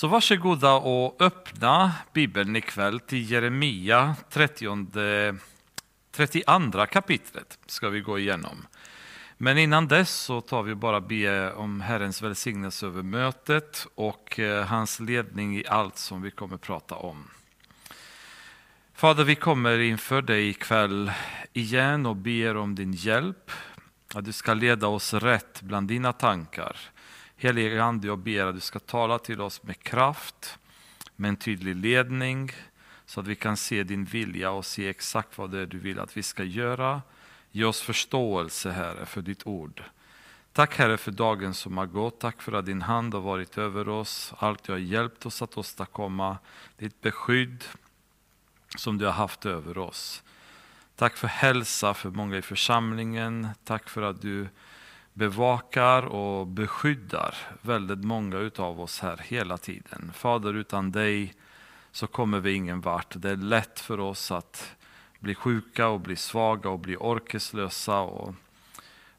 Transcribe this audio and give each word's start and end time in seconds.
Så 0.00 0.08
varsågoda 0.08 0.72
och 0.72 1.22
öppna 1.22 1.92
Bibeln 2.12 2.56
ikväll 2.56 3.00
till 3.00 3.30
Jeremia 3.30 4.16
30, 4.30 4.86
32 6.10 6.86
kapitlet 6.86 7.58
ska 7.66 7.88
vi 7.88 8.00
gå 8.00 8.18
igenom. 8.18 8.66
Men 9.36 9.58
innan 9.58 9.88
dess 9.88 10.10
så 10.10 10.40
tar 10.40 10.62
vi 10.62 10.74
bara 10.74 11.00
be 11.00 11.52
om 11.52 11.80
Herrens 11.80 12.22
välsignelse 12.22 12.86
över 12.86 13.02
mötet 13.02 13.86
och 13.94 14.38
eh, 14.38 14.66
hans 14.66 15.00
ledning 15.00 15.56
i 15.56 15.66
allt 15.66 15.98
som 15.98 16.22
vi 16.22 16.30
kommer 16.30 16.56
prata 16.56 16.94
om. 16.94 17.24
Fader, 18.94 19.24
vi 19.24 19.34
kommer 19.34 19.78
inför 19.78 20.22
dig 20.22 20.48
ikväll 20.48 21.12
igen 21.52 22.06
och 22.06 22.16
ber 22.16 22.56
om 22.56 22.74
din 22.74 22.92
hjälp. 22.92 23.50
Att 24.14 24.24
du 24.24 24.32
ska 24.32 24.54
leda 24.54 24.86
oss 24.86 25.14
rätt 25.14 25.62
bland 25.62 25.88
dina 25.88 26.12
tankar. 26.12 26.76
Helige 27.42 27.82
Ande, 27.82 28.06
jag 28.06 28.18
ber 28.18 28.46
att 28.46 28.54
du 28.54 28.60
ska 28.60 28.78
tala 28.78 29.18
till 29.18 29.40
oss 29.40 29.62
med 29.62 29.82
kraft, 29.82 30.58
med 31.16 31.28
en 31.28 31.36
tydlig 31.36 31.76
ledning, 31.76 32.52
så 33.06 33.20
att 33.20 33.26
vi 33.26 33.34
kan 33.34 33.56
se 33.56 33.82
din 33.82 34.04
vilja 34.04 34.50
och 34.50 34.66
se 34.66 34.88
exakt 34.88 35.38
vad 35.38 35.50
det 35.50 35.58
är 35.58 35.66
du 35.66 35.78
vill 35.78 36.00
att 36.00 36.16
vi 36.16 36.22
ska 36.22 36.44
göra. 36.44 37.02
Ge 37.50 37.64
oss 37.64 37.80
förståelse, 37.80 38.70
Herre, 38.70 39.06
för 39.06 39.22
ditt 39.22 39.46
ord. 39.46 39.82
Tack 40.52 40.78
Herre 40.78 40.96
för 40.96 41.10
dagen 41.10 41.54
som 41.54 41.78
har 41.78 41.86
gått. 41.86 42.20
Tack 42.20 42.42
för 42.42 42.52
att 42.52 42.66
din 42.66 42.82
hand 42.82 43.14
har 43.14 43.20
varit 43.20 43.58
över 43.58 43.88
oss. 43.88 44.34
Allt 44.38 44.62
du 44.62 44.72
har 44.72 44.78
hjälpt 44.78 45.26
oss 45.26 45.42
att 45.42 45.58
åstadkomma. 45.58 46.38
Ditt 46.76 47.00
beskydd 47.00 47.64
som 48.76 48.98
du 48.98 49.04
har 49.04 49.12
haft 49.12 49.46
över 49.46 49.78
oss. 49.78 50.22
Tack 50.96 51.16
för 51.16 51.28
hälsa 51.28 51.94
för 51.94 52.10
många 52.10 52.36
i 52.36 52.42
församlingen. 52.42 53.48
Tack 53.64 53.88
för 53.88 54.02
att 54.02 54.22
du 54.22 54.48
bevakar 55.12 56.02
och 56.02 56.46
beskyddar 56.46 57.34
väldigt 57.62 58.04
många 58.04 58.50
av 58.56 58.80
oss 58.80 59.00
här 59.00 59.16
hela 59.24 59.58
tiden. 59.58 60.12
Fader, 60.14 60.54
utan 60.54 60.92
dig 60.92 61.34
så 61.92 62.06
kommer 62.06 62.40
vi 62.40 62.52
ingen 62.52 62.80
vart. 62.80 63.14
Det 63.16 63.30
är 63.30 63.36
lätt 63.36 63.80
för 63.80 64.00
oss 64.00 64.30
att 64.30 64.76
bli 65.18 65.34
sjuka 65.34 65.88
och 65.88 66.00
bli 66.00 66.16
svaga 66.16 66.70
och 66.70 66.78
bli 66.78 66.96
orkeslösa 66.96 68.00
och 68.00 68.34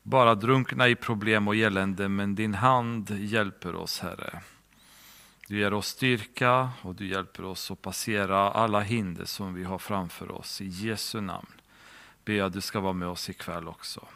bara 0.03 0.35
drunkna 0.35 0.87
i 0.87 0.95
problem 0.95 1.47
och 1.47 1.55
elände. 1.55 2.09
Men 2.09 2.35
din 2.35 2.53
hand 2.53 3.09
hjälper 3.09 3.75
oss, 3.75 3.99
Herre. 3.99 4.41
Du 5.47 5.59
ger 5.59 5.73
oss 5.73 5.87
styrka 5.87 6.69
och 6.81 6.95
du 6.95 7.07
hjälper 7.07 7.45
oss 7.45 7.71
att 7.71 7.81
passera 7.81 8.51
alla 8.51 8.79
hinder 8.79 9.25
som 9.25 9.53
vi 9.53 9.63
har 9.63 9.79
framför 9.79 10.31
oss. 10.31 10.61
I 10.61 10.67
Jesu 10.67 11.21
namn 11.21 11.51
ber 12.25 12.33
jag 12.33 12.47
att 12.47 12.53
du 12.53 12.61
ska 12.61 12.79
vara 12.79 12.93
med 12.93 13.07
oss 13.07 13.29
ikväll 13.29 13.67
också. 13.67 14.07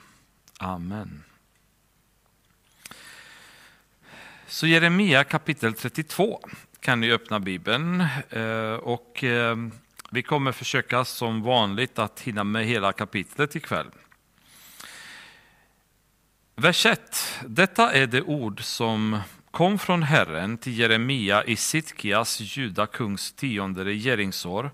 Amen. 0.59 1.23
Så 4.47 4.67
Jeremia 4.67 5.23
kapitel 5.23 5.73
32 5.73 6.39
kan 6.79 6.99
ni 6.99 7.11
öppna 7.11 7.39
Bibeln. 7.39 8.01
Eh, 8.29 8.73
och 8.73 9.23
eh, 9.23 9.57
vi 10.11 10.23
kommer 10.23 10.51
försöka 10.51 11.05
som 11.05 11.41
vanligt 11.41 11.99
att 11.99 12.19
hinna 12.19 12.43
med 12.43 12.65
hela 12.65 12.93
kapitlet 12.93 13.55
ikväll. 13.55 13.87
Vers 16.55 16.85
1. 16.85 16.99
Detta 17.45 17.93
är 17.93 18.07
det 18.07 18.21
ord 18.21 18.63
som 18.63 19.19
kom 19.51 19.79
från 19.79 20.03
Herren 20.03 20.57
till 20.57 20.79
Jeremia 20.79 21.43
i 21.43 21.55
Sitkias, 21.55 22.39
juda 22.39 22.85
kungs 22.87 23.31
tionde 23.33 23.85
regeringsår, 23.85 24.71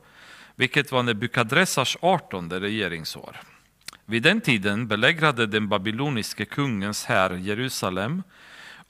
vilket 0.55 0.91
var 0.91 1.03
Nebukadressars 1.03 1.97
artonde 2.01 2.59
regeringsår. 2.59 3.37
Vid 4.05 4.23
den 4.23 4.41
tiden 4.41 4.87
belägrade 4.87 5.47
den 5.47 5.69
babyloniske 5.69 6.45
kungens 6.45 7.05
här 7.05 7.31
Jerusalem 7.31 8.23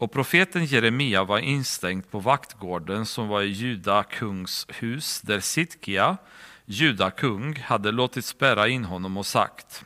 och 0.01 0.11
profeten 0.11 0.65
Jeremia 0.65 1.23
var 1.23 1.39
instängd 1.39 2.11
på 2.11 2.19
vaktgården 2.19 3.05
som 3.05 3.27
var 3.27 3.41
i 3.41 3.47
Juda 3.47 4.03
kungs 4.03 4.67
hus 4.69 5.21
där 5.21 5.39
Sitkia, 5.39 6.17
Juda 6.65 7.11
kung, 7.11 7.55
hade 7.55 7.91
låtit 7.91 8.25
spärra 8.25 8.67
in 8.67 8.85
honom 8.85 9.17
och 9.17 9.25
sagt 9.25 9.85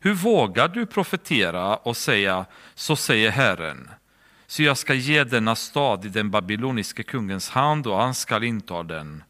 Hur 0.00 0.14
vågar 0.14 0.68
du 0.68 0.86
profetera 0.86 1.76
och 1.76 1.96
säga 1.96 2.46
så 2.74 2.96
säger 2.96 3.30
Herren 3.30 3.90
så 4.46 4.62
jag 4.62 4.78
ska 4.78 4.94
ge 4.94 5.24
denna 5.24 5.56
stad 5.56 6.04
i 6.04 6.08
den 6.08 6.30
babyloniske 6.30 7.02
kungens 7.02 7.50
hand 7.50 7.86
och 7.86 7.96
han 7.96 8.14
skall 8.14 8.44
inta 8.44 8.82
den. 8.82 9.22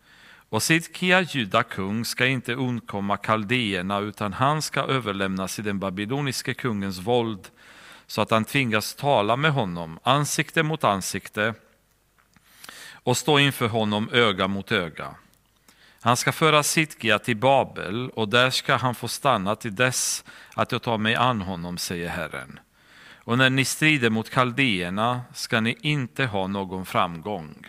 Och 0.49 0.63
Sidkia, 0.63 1.21
juda 1.21 1.63
kung, 1.63 2.05
ska 2.05 2.27
inte 2.27 2.55
undkomma 2.55 3.17
kaldéerna 3.17 3.99
utan 3.99 4.33
han 4.33 4.63
ska 4.63 4.81
överlämnas 4.81 5.59
i 5.59 5.63
den 5.63 5.79
babyloniske 5.79 6.55
kungens 6.55 6.99
våld 6.99 7.51
så 8.11 8.21
att 8.21 8.31
han 8.31 8.45
tvingas 8.45 8.95
tala 8.95 9.37
med 9.37 9.53
honom 9.53 9.99
ansikte 10.03 10.63
mot 10.63 10.85
ansikte 10.85 11.55
och 12.93 13.17
stå 13.17 13.39
inför 13.39 13.69
honom 13.69 14.11
öga 14.13 14.49
mot 14.49 14.73
öga. 14.73 15.15
Han 16.01 16.17
ska 16.17 16.33
föra 16.33 16.63
Sidkia 16.63 17.19
till 17.19 17.37
Babel 17.37 18.11
och 18.11 18.29
där 18.29 18.51
ska 18.51 18.75
han 18.75 18.95
få 18.95 19.09
stanna 19.09 19.57
till 19.57 19.75
dess 19.75 20.25
att 20.55 20.73
jag 20.73 20.83
tar 20.83 20.99
mig 20.99 21.15
an 21.15 21.41
honom, 21.41 21.79
säger 21.79 22.09
Herren. 22.09 22.61
Och 23.17 23.39
när 23.39 23.51
ni 23.51 23.65
strider 23.65 24.11
mot 24.11 24.31
kaldéerna 24.31 25.21
ska 25.35 25.61
ni 25.61 25.77
inte 25.81 26.25
ha 26.25 26.47
någon 26.47 26.87
framgång. 26.87 27.67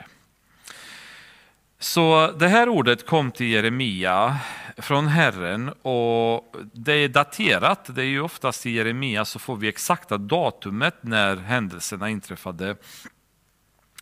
Så 1.81 2.31
det 2.39 2.47
här 2.47 2.69
ordet 2.69 3.05
kom 3.05 3.31
till 3.31 3.47
Jeremia 3.47 4.37
från 4.77 5.07
Herren 5.07 5.69
och 5.81 6.55
det 6.73 6.93
är 6.93 7.09
daterat. 7.09 7.95
Det 7.95 8.01
är 8.01 8.05
ju 8.05 8.21
oftast 8.21 8.65
i 8.65 8.71
Jeremia 8.71 9.25
så 9.25 9.39
får 9.39 9.55
vi 9.55 9.67
exakta 9.67 10.17
datumet 10.17 10.95
när 11.01 11.37
händelserna 11.37 12.09
inträffade. 12.09 12.75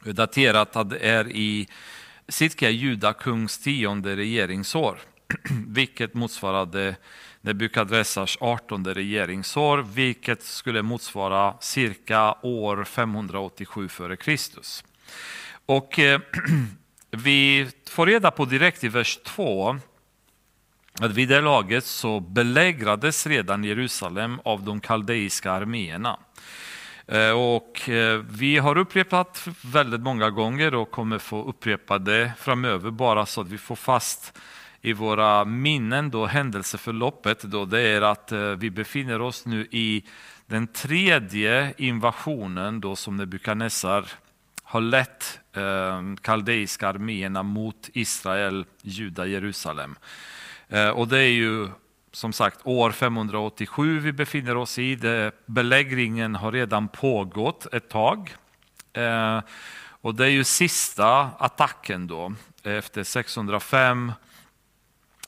Det 0.03 0.09
är 0.09 0.13
daterat 0.13 0.75
att 0.75 0.89
det 0.89 0.99
är 0.99 1.27
i 1.27 1.67
Sitkia 2.27 2.69
juda 2.69 3.13
kungs 3.13 3.57
tionde 3.57 4.15
regeringsår, 4.15 4.99
vilket 5.67 6.13
motsvarade 6.13 6.95
Nebukadressars 7.41 8.37
18 8.41 8.87
regeringsår, 8.87 9.77
vilket 9.77 10.43
skulle 10.43 10.81
motsvara 10.81 11.53
cirka 11.59 12.35
år 12.41 12.83
587 12.83 13.85
f.Kr. 13.85 14.37
Och 15.65 15.99
eh, 15.99 16.21
vi 17.11 17.67
får 17.89 18.05
reda 18.05 18.31
på 18.31 18.45
direkt 18.45 18.83
i 18.83 18.87
vers 18.87 19.19
2 19.23 19.77
att 21.01 21.11
vid 21.11 21.29
det 21.29 21.41
laget 21.41 21.85
så 21.85 22.19
belägrades 22.19 23.27
redan 23.27 23.63
Jerusalem 23.63 24.39
av 24.43 24.63
de 24.63 24.79
kaldeiska 24.79 25.51
arméerna. 25.51 26.19
Eh, 27.07 27.31
och 27.31 27.89
eh, 27.89 28.21
vi 28.29 28.57
har 28.57 28.77
upprepat 28.77 29.47
väldigt 29.61 30.01
många 30.01 30.29
gånger 30.29 30.75
och 30.75 30.91
kommer 30.91 31.17
få 31.17 31.43
upprepa 31.43 31.97
det 31.97 32.31
framöver 32.37 32.91
bara 32.91 33.25
så 33.25 33.41
att 33.41 33.47
vi 33.47 33.57
får 33.57 33.75
fast 33.75 34.37
i 34.81 34.93
våra 34.93 35.45
minnen 35.45 36.09
då 36.09 36.25
händelseförloppet 36.25 37.41
då 37.41 37.65
det 37.65 37.81
är 37.81 38.01
att 38.01 38.31
eh, 38.31 38.39
vi 38.39 38.69
befinner 38.69 39.21
oss 39.21 39.45
nu 39.45 39.67
i 39.71 40.03
den 40.45 40.67
tredje 40.67 41.73
invasionen 41.77 42.81
då 42.81 42.95
som 42.95 43.17
Nebukadnessar 43.17 44.05
har 44.69 44.81
lett 44.81 45.39
eh, 45.53 46.15
kaldeiska 46.21 46.87
arméerna 46.87 47.43
mot 47.43 47.89
Israel, 47.93 48.65
Juda, 48.81 49.25
Jerusalem. 49.25 49.95
Eh, 50.67 50.89
och 50.89 51.07
det 51.07 51.17
är 51.17 51.31
ju 51.31 51.69
som 52.11 52.33
sagt 52.33 52.59
år 52.63 52.91
587 52.91 53.99
vi 53.99 54.11
befinner 54.11 54.57
oss 54.57 54.79
i. 54.79 54.95
Det, 54.95 55.31
belägringen 55.45 56.35
har 56.35 56.51
redan 56.51 56.87
pågått 56.87 57.73
ett 57.73 57.89
tag. 57.89 58.35
Eh, 58.93 59.41
och 60.01 60.15
det 60.15 60.25
är 60.25 60.29
ju 60.29 60.43
sista 60.43 61.29
attacken 61.39 62.07
då 62.07 62.33
efter 62.63 63.03
605 63.03 64.13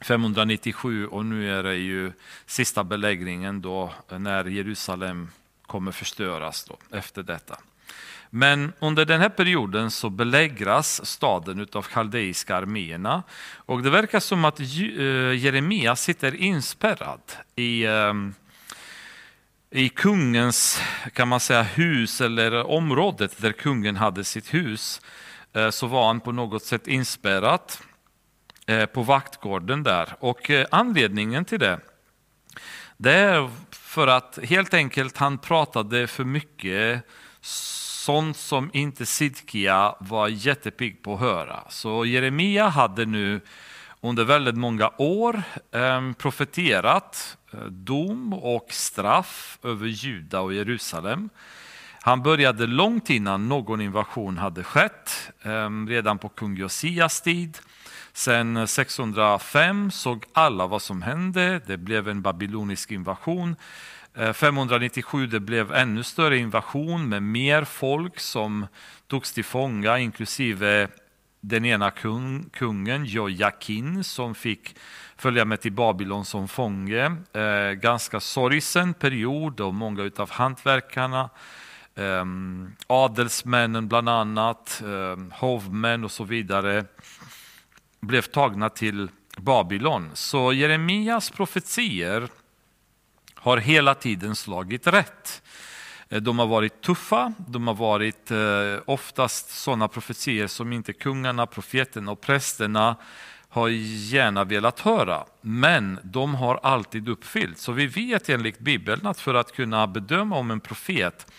597 0.02 1.08
och 1.08 1.26
nu 1.26 1.58
är 1.60 1.64
det 1.64 1.76
ju 1.76 2.12
sista 2.46 2.84
belägringen 2.84 3.62
då 3.62 3.94
när 4.10 4.46
Jerusalem 4.46 5.30
kommer 5.62 5.92
förstöras 5.92 6.64
då, 6.64 6.98
efter 6.98 7.24
detta. 7.24 7.58
Men 8.34 8.74
under 8.80 9.06
den 9.06 9.22
här 9.22 9.30
perioden 9.30 9.92
så 9.92 10.10
belägras 10.10 11.06
staden 11.06 11.68
av 11.74 11.82
kaldeiska 11.82 12.56
arméerna 12.56 13.24
och 13.56 13.84
det 13.84 13.90
verkar 13.90 14.20
som 14.20 14.46
att 14.46 14.60
eh, 14.60 14.66
Jeremia 15.36 15.96
sitter 15.96 16.36
inspärrad 16.36 17.22
i, 17.56 17.84
eh, 17.84 18.14
i 19.72 19.90
kungens 19.90 20.82
kan 21.14 21.28
man 21.28 21.40
säga, 21.40 21.62
hus 21.62 22.22
eller 22.22 22.66
området 22.66 23.42
där 23.42 23.52
kungen 23.52 23.96
hade 23.96 24.24
sitt 24.24 24.54
hus. 24.54 25.02
Eh, 25.54 25.70
så 25.70 25.88
var 25.88 26.08
han 26.08 26.20
på 26.20 26.32
något 26.32 26.64
sätt 26.64 26.88
inspärrad 26.88 27.62
på 28.94 29.04
vaktgården 29.04 29.84
där. 29.84 30.16
Och 30.20 30.52
anledningen 30.72 31.46
till 31.46 31.60
det, 31.60 31.80
det 32.98 33.14
är 33.14 33.50
för 33.72 34.08
att 34.08 34.40
helt 34.44 34.74
enkelt 34.74 35.18
han 35.18 35.38
pratade 35.38 36.08
för 36.08 36.24
mycket 36.24 37.06
sånt 38.02 38.38
som 38.38 38.70
inte 38.74 39.06
Sidkia 39.06 39.96
var 40.00 40.28
jättepigg 40.28 41.04
på 41.04 41.14
att 41.14 41.20
höra. 41.20 41.64
Så 41.70 42.06
Jeremia 42.06 42.68
hade 42.68 43.06
nu 43.06 43.42
under 44.02 44.24
väldigt 44.24 44.56
många 44.56 44.92
år 44.98 45.44
ehm, 45.72 46.10
eh, 46.10 46.16
profeterat 46.16 47.38
dom 47.70 48.34
och 48.34 48.68
straff 48.70 49.60
över 49.64 49.88
Juda 49.88 50.40
och 50.40 50.54
Jerusalem. 50.54 51.30
Han 52.02 52.24
började 52.24 52.68
långt 52.68 53.10
innan 53.10 53.50
någon 53.50 53.82
invasion 53.82 54.38
hade 54.38 54.64
skett, 54.64 55.32
ehm, 55.42 55.90
redan 55.90 56.18
på 56.18 56.30
kung 56.30 56.58
Josias 56.58 57.22
tid. 57.22 57.58
Sen 58.14 58.68
605 58.68 59.92
såg 59.92 60.26
alla 60.34 60.68
vad 60.68 60.82
som 60.82 61.02
hände. 61.02 61.62
Det 61.68 61.78
blev 61.78 62.10
en 62.10 62.22
babylonisk 62.22 62.92
invasion. 62.92 63.56
Eh, 64.16 64.34
597 64.34 65.28
det 65.28 65.40
blev 65.40 65.74
ännu 65.74 66.04
större 66.04 66.38
invasion 66.38 67.10
med 67.10 67.24
mer 67.24 67.64
folk 67.64 68.20
som 68.20 68.68
togs 69.08 69.34
till 69.34 69.46
fånga, 69.46 70.00
inklusive 70.00 70.88
den 71.42 71.66
ena 71.66 71.92
kung, 71.92 72.50
kungen, 72.54 73.06
Jojakin, 73.06 74.04
som 74.04 74.36
fick 74.36 74.76
följa 75.18 75.46
med 75.46 75.62
till 75.62 75.72
Babylon 75.72 76.26
som 76.26 76.48
fånge. 76.48 77.16
Eh, 77.34 77.72
ganska 77.72 78.20
sorgsen 78.20 78.94
period 78.94 79.60
och 79.60 79.74
många 79.74 80.12
av 80.18 80.32
hantverkarna, 80.32 81.30
eh, 81.96 82.26
adelsmännen 82.88 83.88
bland 83.88 84.10
annat, 84.10 84.82
eh, 84.86 85.40
hovmän 85.40 86.04
och 86.04 86.12
så 86.12 86.24
vidare 86.24 86.86
blev 88.00 88.22
tagna 88.22 88.70
till 88.70 89.10
Babylon. 89.38 90.10
Så 90.14 90.54
Jeremias 90.54 91.30
profetier 91.30 92.28
har 93.42 93.58
hela 93.58 93.96
tiden 93.96 94.36
slagit 94.36 94.88
rätt. 94.88 95.42
Eh, 96.10 96.22
de 96.22 96.40
har 96.40 96.48
varit 96.48 96.82
tuffa, 96.82 97.34
de 97.48 97.68
har 97.68 97.74
varit 97.74 98.32
eh, 98.32 98.84
oftast 98.86 99.50
sådana 99.50 99.88
profetier 99.88 100.48
som 100.48 100.74
inte 100.74 100.94
kungarna, 100.94 101.46
profeterna 101.46 102.12
och 102.12 102.22
prästerna 102.22 102.96
har 103.50 103.68
gärna 103.68 104.44
velat 104.44 104.80
höra, 104.80 105.26
men 105.42 106.00
de 106.04 106.36
har 106.36 106.60
alltid 106.64 107.10
uppfyllts. 107.10 107.64
Så 107.64 107.72
vi 107.72 107.88
vet 107.88 108.30
enligt 108.30 108.60
Bibeln 108.60 109.08
att 109.08 109.20
för 109.20 109.34
att 109.34 109.52
kunna 109.52 109.88
bedöma 109.88 110.38
om 110.38 110.52
en 110.52 110.60
profet 110.60 111.32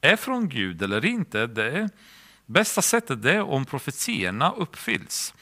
är 0.00 0.16
från 0.16 0.48
Gud 0.48 0.82
eller 0.82 1.04
inte, 1.04 1.46
det 1.46 1.88
bästa 2.46 2.82
sättet 2.82 3.24
är 3.24 3.42
om 3.42 3.64
profetierna 3.64 4.52
uppfylls. 4.56 5.34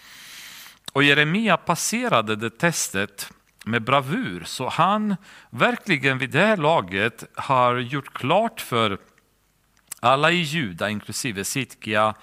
Och 0.92 1.02
Jeremia 1.02 1.56
passerade 1.56 2.36
det 2.36 2.50
testet 2.50 3.32
med 3.64 3.82
bravur, 3.82 4.42
så 4.44 4.68
han 4.68 5.16
verkligen 5.50 6.18
vid 6.18 6.30
det 6.30 6.46
här 6.46 6.56
laget 6.56 7.24
har 7.34 7.76
gjort 7.76 8.12
klart 8.12 8.60
för 8.60 8.98
alla 10.00 10.30
i 10.30 10.40
Juda, 10.40 10.90
inklusive 10.90 11.44
Sitkia, 11.44 12.14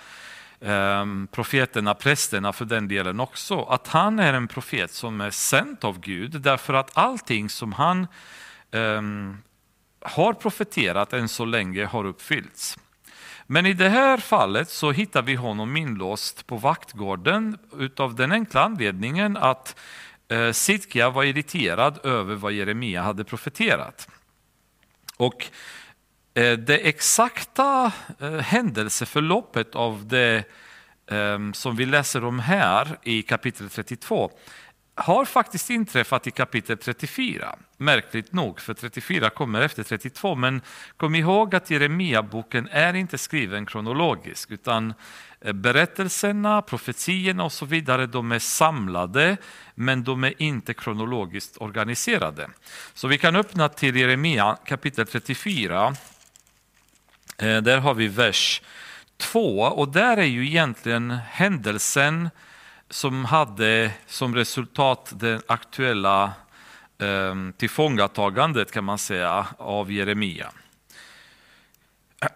ehm, 0.61 1.27
profeterna, 1.31 1.93
prästerna 1.93 2.53
för 2.53 2.65
den 2.65 2.87
delen 2.87 3.19
också, 3.19 3.61
att 3.61 3.87
han 3.87 4.19
är 4.19 4.33
en 4.33 4.47
profet 4.47 4.91
som 4.91 5.21
är 5.21 5.31
sänd 5.31 5.77
av 5.81 5.99
Gud, 5.99 6.41
därför 6.41 6.73
att 6.73 6.97
allting 6.97 7.49
som 7.49 7.73
han 7.73 8.07
um, 8.71 9.37
har 10.01 10.33
profeterat 10.33 11.13
än 11.13 11.29
så 11.29 11.45
länge 11.45 11.85
har 11.85 12.05
uppfyllts. 12.05 12.77
Men 13.49 13.65
i 13.65 13.73
det 13.73 13.89
här 13.89 14.17
fallet 14.17 14.69
så 14.69 14.91
hittar 14.91 15.21
vi 15.21 15.35
honom 15.35 15.77
inlåst 15.77 16.47
på 16.47 16.57
vaktgården 16.57 17.57
utav 17.79 18.15
den 18.15 18.31
enkla 18.31 18.61
anledningen 18.61 19.37
att 19.37 19.75
Eh, 20.29 20.51
Sidkia 20.51 21.09
var 21.09 21.24
irriterad 21.24 22.00
över 22.06 22.35
vad 22.35 22.51
Jeremia 22.51 23.01
hade 23.01 23.24
profeterat. 23.24 24.09
Och 25.18 25.45
eh, 26.33 26.57
det 26.57 26.77
exakta 26.77 27.91
eh, 28.19 28.38
händelseförloppet 28.38 29.75
av 29.75 30.07
det 30.07 30.44
ehm, 31.12 31.53
som 31.53 31.75
vi 31.75 31.85
läser 31.85 32.24
om 32.24 32.39
här 32.39 32.97
i 33.03 33.21
kapitel 33.21 33.69
32 33.69 34.31
har 34.97 35.25
faktiskt 35.25 35.69
inträffat 35.69 36.27
i 36.27 36.31
kapitel 36.31 36.77
34. 36.77 37.55
Märkligt 37.77 38.33
nog, 38.33 38.59
för 38.59 38.73
34 38.73 39.29
kommer 39.29 39.61
efter 39.61 39.83
32. 39.83 40.35
Men 40.35 40.61
kom 40.97 41.15
ihåg 41.15 41.55
att 41.55 41.69
Jeremia-boken 41.69 42.67
är 42.71 42.94
inte 42.94 43.17
skriven 43.17 43.65
kronologiskt, 43.65 44.51
utan 44.51 44.94
eh, 45.41 45.53
berättelserna, 45.53 46.61
profetierna 46.61 47.44
och 47.44 47.51
så 47.51 47.65
vidare, 47.65 48.05
de 48.05 48.31
är 48.31 48.39
samlade, 48.39 49.38
men 49.75 50.03
de 50.03 50.23
är 50.23 50.33
inte 50.38 50.73
kronologiskt 50.73 51.57
organiserade. 51.57 52.49
Så 52.94 53.07
vi 53.07 53.17
kan 53.17 53.35
öppna 53.35 53.69
till 53.69 53.95
Jeremia 53.95 54.57
kapitel 54.65 55.07
34. 55.07 55.95
Eh, 57.38 57.57
där 57.57 57.77
har 57.77 57.94
vi 57.94 58.07
vers 58.07 58.61
2 59.17 59.61
och 59.61 59.89
där 59.89 60.17
är 60.17 60.23
ju 60.23 60.47
egentligen 60.47 61.11
händelsen 61.11 62.29
som 62.89 63.25
hade 63.25 63.91
som 64.07 64.35
resultat 64.35 65.13
det 65.15 65.41
aktuella 65.47 66.33
eh, 66.97 67.35
tillfångatagandet 67.57 68.71
kan 68.71 68.83
man 68.83 68.97
säga 68.97 69.47
av 69.57 69.91
Jeremia. 69.91 70.51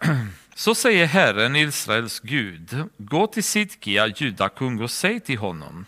Så 0.54 0.74
säger 0.74 1.06
Herren, 1.06 1.56
Israels 1.56 2.20
Gud, 2.20 2.84
gå 2.98 3.26
till 3.26 3.44
Sidkia, 3.44 4.06
judakung 4.06 4.80
och 4.80 4.90
säg 4.90 5.20
till 5.20 5.38
honom. 5.38 5.86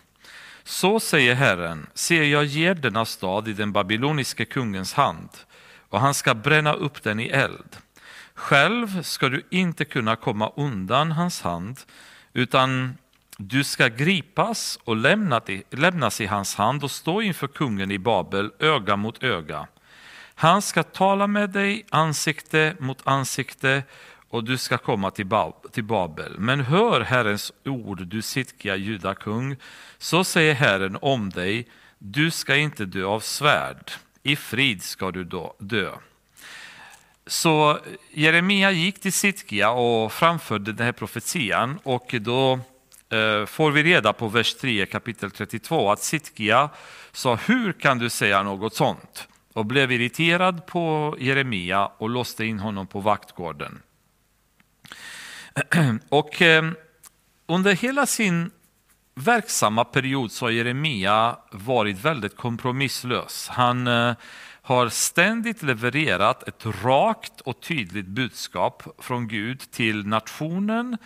Så 0.63 0.99
säger 0.99 1.35
Herren, 1.35 1.87
se 1.93 2.29
jag 2.29 2.45
ger 2.45 2.75
denna 2.75 3.05
stad 3.05 3.47
i 3.47 3.53
den 3.53 3.71
babyloniske 3.71 4.45
kungens 4.45 4.93
hand 4.93 5.29
och 5.89 5.99
han 5.99 6.13
ska 6.13 6.33
bränna 6.33 6.73
upp 6.73 7.03
den 7.03 7.19
i 7.19 7.27
eld. 7.27 7.77
Själv 8.33 9.03
ska 9.03 9.29
du 9.29 9.41
inte 9.49 9.85
kunna 9.85 10.15
komma 10.15 10.51
undan 10.55 11.11
hans 11.11 11.41
hand, 11.41 11.79
utan 12.33 12.97
du 13.37 13.63
ska 13.63 13.87
gripas 13.87 14.79
och 14.83 14.95
lämnas 15.69 16.21
i 16.21 16.25
hans 16.25 16.55
hand 16.55 16.83
och 16.83 16.91
stå 16.91 17.21
inför 17.21 17.47
kungen 17.47 17.91
i 17.91 17.99
Babel 17.99 18.51
öga 18.59 18.95
mot 18.95 19.23
öga. 19.23 19.67
Han 20.35 20.61
ska 20.61 20.83
tala 20.83 21.27
med 21.27 21.49
dig 21.49 21.85
ansikte 21.89 22.75
mot 22.79 23.07
ansikte 23.07 23.83
och 24.29 24.43
du 24.43 24.57
ska 24.57 24.77
komma 24.77 25.11
till 25.11 25.83
Babel. 25.83 26.39
Men 26.39 26.59
hör 26.59 27.01
Herrens 27.01 27.53
ord, 27.65 28.07
du 28.07 28.21
Sitkia, 28.21 28.75
judakung. 28.75 29.55
Så 29.97 30.23
säger 30.23 30.53
Herren 30.53 30.97
om 31.01 31.29
dig, 31.29 31.67
du 31.97 32.31
ska 32.31 32.55
inte 32.55 32.85
dö 32.85 33.05
av 33.05 33.19
svärd, 33.19 33.91
i 34.23 34.35
frid 34.35 34.83
ska 34.83 35.11
du 35.11 35.23
dö. 35.59 35.91
Så 37.27 37.79
Jeremia 38.11 38.71
gick 38.71 39.01
till 39.01 39.13
Sitkia 39.13 39.69
och 39.71 40.13
framförde 40.13 40.73
den 40.73 40.85
här 40.85 40.93
profetian 40.93 41.79
och 41.83 42.15
då 42.21 42.59
Eh, 43.09 43.45
får 43.45 43.71
vi 43.71 43.83
reda 43.83 44.13
på 44.13 44.27
vers 44.27 44.55
3 44.55 44.85
kapitel 44.85 45.31
32 45.31 45.91
att 45.91 46.03
Sitkia 46.03 46.69
sa 47.11 47.35
hur 47.35 47.73
kan 47.73 47.99
du 47.99 48.09
säga 48.09 48.43
något 48.43 48.75
sånt? 48.75 49.27
Och 49.53 49.65
blev 49.65 49.91
irriterad 49.91 50.65
på 50.65 51.15
Jeremia 51.19 51.85
och 51.85 52.09
låste 52.09 52.45
in 52.45 52.59
honom 52.59 52.87
på 52.87 52.99
vaktgården. 52.99 53.81
Och 56.09 56.41
eh, 56.41 56.71
under 57.47 57.75
hela 57.75 58.05
sin 58.05 58.51
verksamma 59.15 59.83
period 59.83 60.31
så 60.31 60.45
har 60.45 60.51
Jeremia 60.51 61.37
varit 61.51 62.05
väldigt 62.05 62.35
kompromisslös. 62.35 63.47
Han 63.47 63.87
eh, 63.87 64.13
har 64.61 64.89
ständigt 64.89 65.63
levererat 65.63 66.47
ett 66.47 66.65
rakt 66.83 67.41
och 67.41 67.61
tydligt 67.61 68.07
budskap 68.07 68.83
från 68.99 69.27
Gud 69.27 69.71
till 69.71 70.07
nationen, 70.07 70.97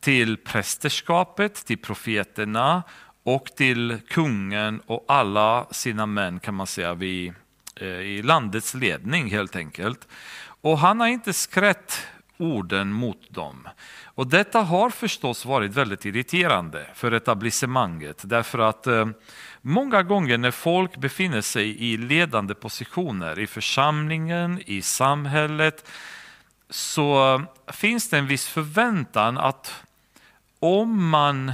till 0.00 0.36
prästerskapet, 0.36 1.66
till 1.66 1.78
profeterna 1.78 2.82
och 3.22 3.44
till 3.56 3.98
kungen 4.08 4.80
och 4.86 5.04
alla 5.08 5.66
sina 5.70 6.06
män 6.06 6.40
kan 6.40 6.54
man 6.54 6.66
säga 6.66 6.94
vid, 6.94 7.32
eh, 7.76 7.88
i 7.88 8.22
landets 8.22 8.74
ledning 8.74 9.30
helt 9.30 9.56
enkelt. 9.56 10.08
Och 10.60 10.78
han 10.78 11.00
har 11.00 11.06
inte 11.06 11.32
skrätt 11.32 12.06
orden 12.40 12.92
mot 12.92 13.30
dem. 13.30 13.68
Och 14.04 14.26
detta 14.26 14.60
har 14.60 14.90
förstås 14.90 15.44
varit 15.44 15.74
väldigt 15.74 16.04
irriterande 16.04 16.86
för 16.94 17.12
etablissemanget 17.12 18.22
därför 18.24 18.58
att 18.58 18.86
eh, 18.86 19.08
många 19.60 20.02
gånger 20.02 20.38
när 20.38 20.50
folk 20.50 20.96
befinner 20.96 21.40
sig 21.40 21.82
i 21.92 21.96
ledande 21.96 22.54
positioner 22.54 23.38
i 23.38 23.46
församlingen, 23.46 24.62
i 24.66 24.82
samhället 24.82 25.88
så 26.70 27.34
eh, 27.34 27.72
finns 27.72 28.10
det 28.10 28.18
en 28.18 28.26
viss 28.26 28.46
förväntan 28.46 29.38
att 29.38 29.82
om 30.60 31.08
man 31.08 31.52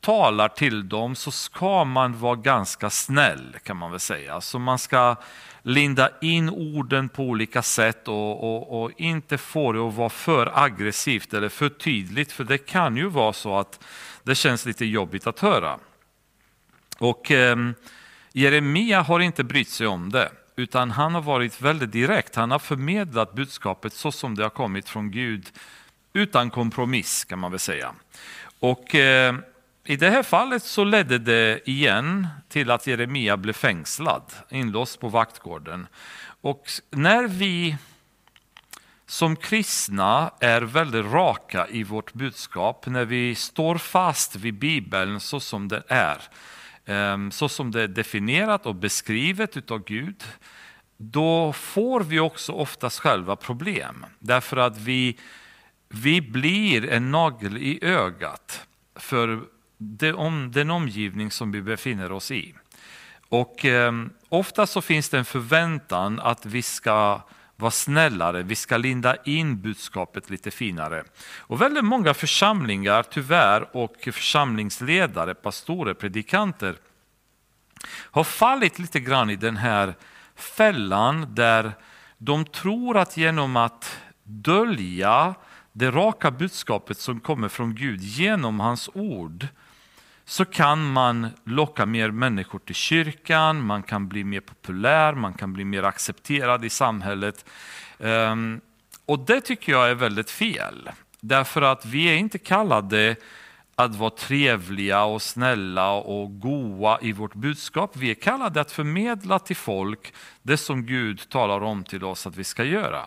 talar 0.00 0.48
till 0.48 0.88
dem 0.88 1.14
så 1.14 1.30
ska 1.30 1.84
man 1.84 2.18
vara 2.18 2.36
ganska 2.36 2.90
snäll 2.90 3.56
kan 3.62 3.76
man 3.76 3.90
väl 3.90 4.00
säga. 4.00 4.40
Så 4.40 4.58
man 4.58 4.78
ska 4.78 5.16
linda 5.62 6.10
in 6.20 6.50
orden 6.50 7.08
på 7.08 7.22
olika 7.22 7.62
sätt 7.62 8.08
och, 8.08 8.44
och, 8.44 8.82
och, 8.82 8.90
inte 8.96 9.38
få 9.38 9.72
det 9.72 9.80
att 9.80 9.94
vara 9.94 10.08
för 10.08 10.64
aggressivt 10.64 11.34
eller 11.34 11.48
för 11.48 11.68
tydligt. 11.68 12.32
För 12.32 12.44
det 12.44 12.58
kan 12.58 12.96
ju 12.96 13.08
vara 13.08 13.32
så 13.32 13.58
att 13.58 13.84
det 14.22 14.34
känns 14.34 14.66
lite 14.66 14.84
jobbigt 14.84 15.26
att 15.26 15.40
höra. 15.40 15.78
Och 16.98 17.30
eh, 17.30 17.56
Jeremia 18.32 19.02
har 19.02 19.20
inte 19.20 19.44
brytt 19.44 19.68
sig 19.68 19.86
om 19.86 20.10
det. 20.10 20.32
Utan 20.56 20.90
han 20.90 21.14
har 21.14 21.22
varit 21.22 21.60
väldigt 21.60 21.92
direkt. 21.92 22.34
Han 22.34 22.50
har 22.50 22.58
förmedlat 22.58 23.34
budskapet 23.34 23.92
så 23.92 24.12
som 24.12 24.34
det 24.34 24.42
har 24.42 24.50
kommit 24.50 24.88
från 24.88 25.10
Gud 25.10 25.50
utan 26.12 26.50
kompromiss 26.50 27.24
kan 27.24 27.38
man 27.38 27.50
väl 27.50 27.60
säga. 27.60 27.94
Och 28.60 28.94
eh, 28.94 29.34
i 29.84 29.96
det 29.96 30.10
här 30.10 30.22
fallet 30.22 30.62
så 30.62 30.84
ledde 30.84 31.18
det 31.18 31.70
igen 31.70 32.26
till 32.48 32.70
att 32.70 32.86
Jeremia 32.86 33.36
blev 33.36 33.52
fängslad, 33.52 34.22
inlåst 34.50 35.00
på 35.00 35.08
vaktgården. 35.08 35.86
Och 36.40 36.70
när 36.90 37.26
vi 37.26 37.76
som 39.06 39.36
kristna 39.36 40.30
är 40.40 40.62
väldigt 40.62 41.06
raka 41.06 41.68
i 41.68 41.82
vårt 41.82 42.12
budskap 42.12 42.86
när 42.86 43.04
vi 43.04 43.34
står 43.34 43.78
fast 43.78 44.36
vid 44.36 44.54
Bibeln 44.54 45.20
så 45.20 45.40
som 45.40 45.68
den 45.68 45.82
är. 45.88 46.22
Ehm, 46.86 47.30
så 47.30 47.48
som 47.48 47.70
det 47.70 47.82
är 47.82 47.88
definierat 47.88 48.66
och 48.66 48.74
beskrivet 48.74 49.70
av 49.70 49.84
Gud. 49.84 50.24
Då 50.96 51.52
får 51.52 52.00
vi 52.00 52.20
också 52.20 52.52
oftast 52.52 52.98
själva 52.98 53.36
problem. 53.36 54.06
Därför 54.18 54.56
att 54.56 54.78
vi, 54.78 55.18
vi 55.94 56.20
blir 56.20 56.90
en 56.90 57.10
nagel 57.10 57.56
i 57.56 57.78
ögat 57.82 58.66
för 58.94 59.42
den 60.52 60.70
omgivning 60.70 61.30
som 61.30 61.52
vi 61.52 61.62
befinner 61.62 62.12
oss 62.12 62.30
i. 62.30 62.54
Och 63.28 63.64
eh, 63.64 63.92
ofta 64.28 64.66
så 64.66 64.80
finns 64.80 65.08
det 65.08 65.18
en 65.18 65.24
förväntan 65.24 66.20
att 66.20 66.46
vi 66.46 66.62
ska 66.62 67.22
vara 67.56 67.70
snällare, 67.70 68.42
vi 68.42 68.54
ska 68.54 68.76
linda 68.76 69.16
in 69.24 69.60
budskapet 69.60 70.30
lite 70.30 70.50
finare. 70.50 71.04
Och 71.38 71.62
väldigt 71.62 71.84
många 71.84 72.14
församlingar 72.14 73.02
tyvärr 73.02 73.76
och 73.76 73.96
församlingsledare, 74.00 75.34
pastorer, 75.34 75.94
predikanter 75.94 76.76
har 77.88 78.24
fallit 78.24 78.78
lite 78.78 79.00
grann 79.00 79.30
i 79.30 79.36
den 79.36 79.56
här 79.56 79.94
fällan 80.34 81.34
där 81.34 81.72
de 82.18 82.44
tror 82.44 82.96
att 82.96 83.16
genom 83.16 83.56
att 83.56 83.98
dölja 84.24 85.34
det 85.72 85.90
raka 85.90 86.30
budskapet 86.30 86.98
som 86.98 87.20
kommer 87.20 87.48
från 87.48 87.74
Gud 87.74 88.00
genom 88.00 88.60
hans 88.60 88.90
ord 88.94 89.46
så 90.24 90.44
kan 90.44 90.92
man 90.92 91.28
locka 91.44 91.86
mer 91.86 92.10
människor 92.10 92.58
till 92.58 92.74
kyrkan, 92.74 93.62
man 93.66 93.82
kan 93.82 94.08
bli 94.08 94.24
mer 94.24 94.40
populär, 94.40 95.14
man 95.14 95.34
kan 95.34 95.52
bli 95.52 95.64
mer 95.64 95.82
accepterad 95.82 96.64
i 96.64 96.70
samhället. 96.70 97.44
Ehm, 97.98 98.60
och 99.06 99.18
det 99.18 99.40
tycker 99.40 99.72
jag 99.72 99.90
är 99.90 99.94
väldigt 99.94 100.30
fel. 100.30 100.90
Därför 101.20 101.62
att 101.62 101.86
vi 101.86 102.04
är 102.04 102.16
inte 102.16 102.38
kallade 102.38 103.16
att 103.74 103.96
vara 103.96 104.10
trevliga 104.10 105.04
och 105.04 105.22
snälla 105.22 105.92
och 105.92 106.40
goa 106.40 106.98
i 107.00 107.12
vårt 107.12 107.34
budskap. 107.34 107.96
Vi 107.96 108.10
är 108.10 108.14
kallade 108.14 108.60
att 108.60 108.72
förmedla 108.72 109.38
till 109.38 109.56
folk 109.56 110.14
det 110.42 110.56
som 110.56 110.86
Gud 110.86 111.28
talar 111.28 111.62
om 111.62 111.84
till 111.84 112.04
oss 112.04 112.26
att 112.26 112.36
vi 112.36 112.44
ska 112.44 112.64
göra. 112.64 113.02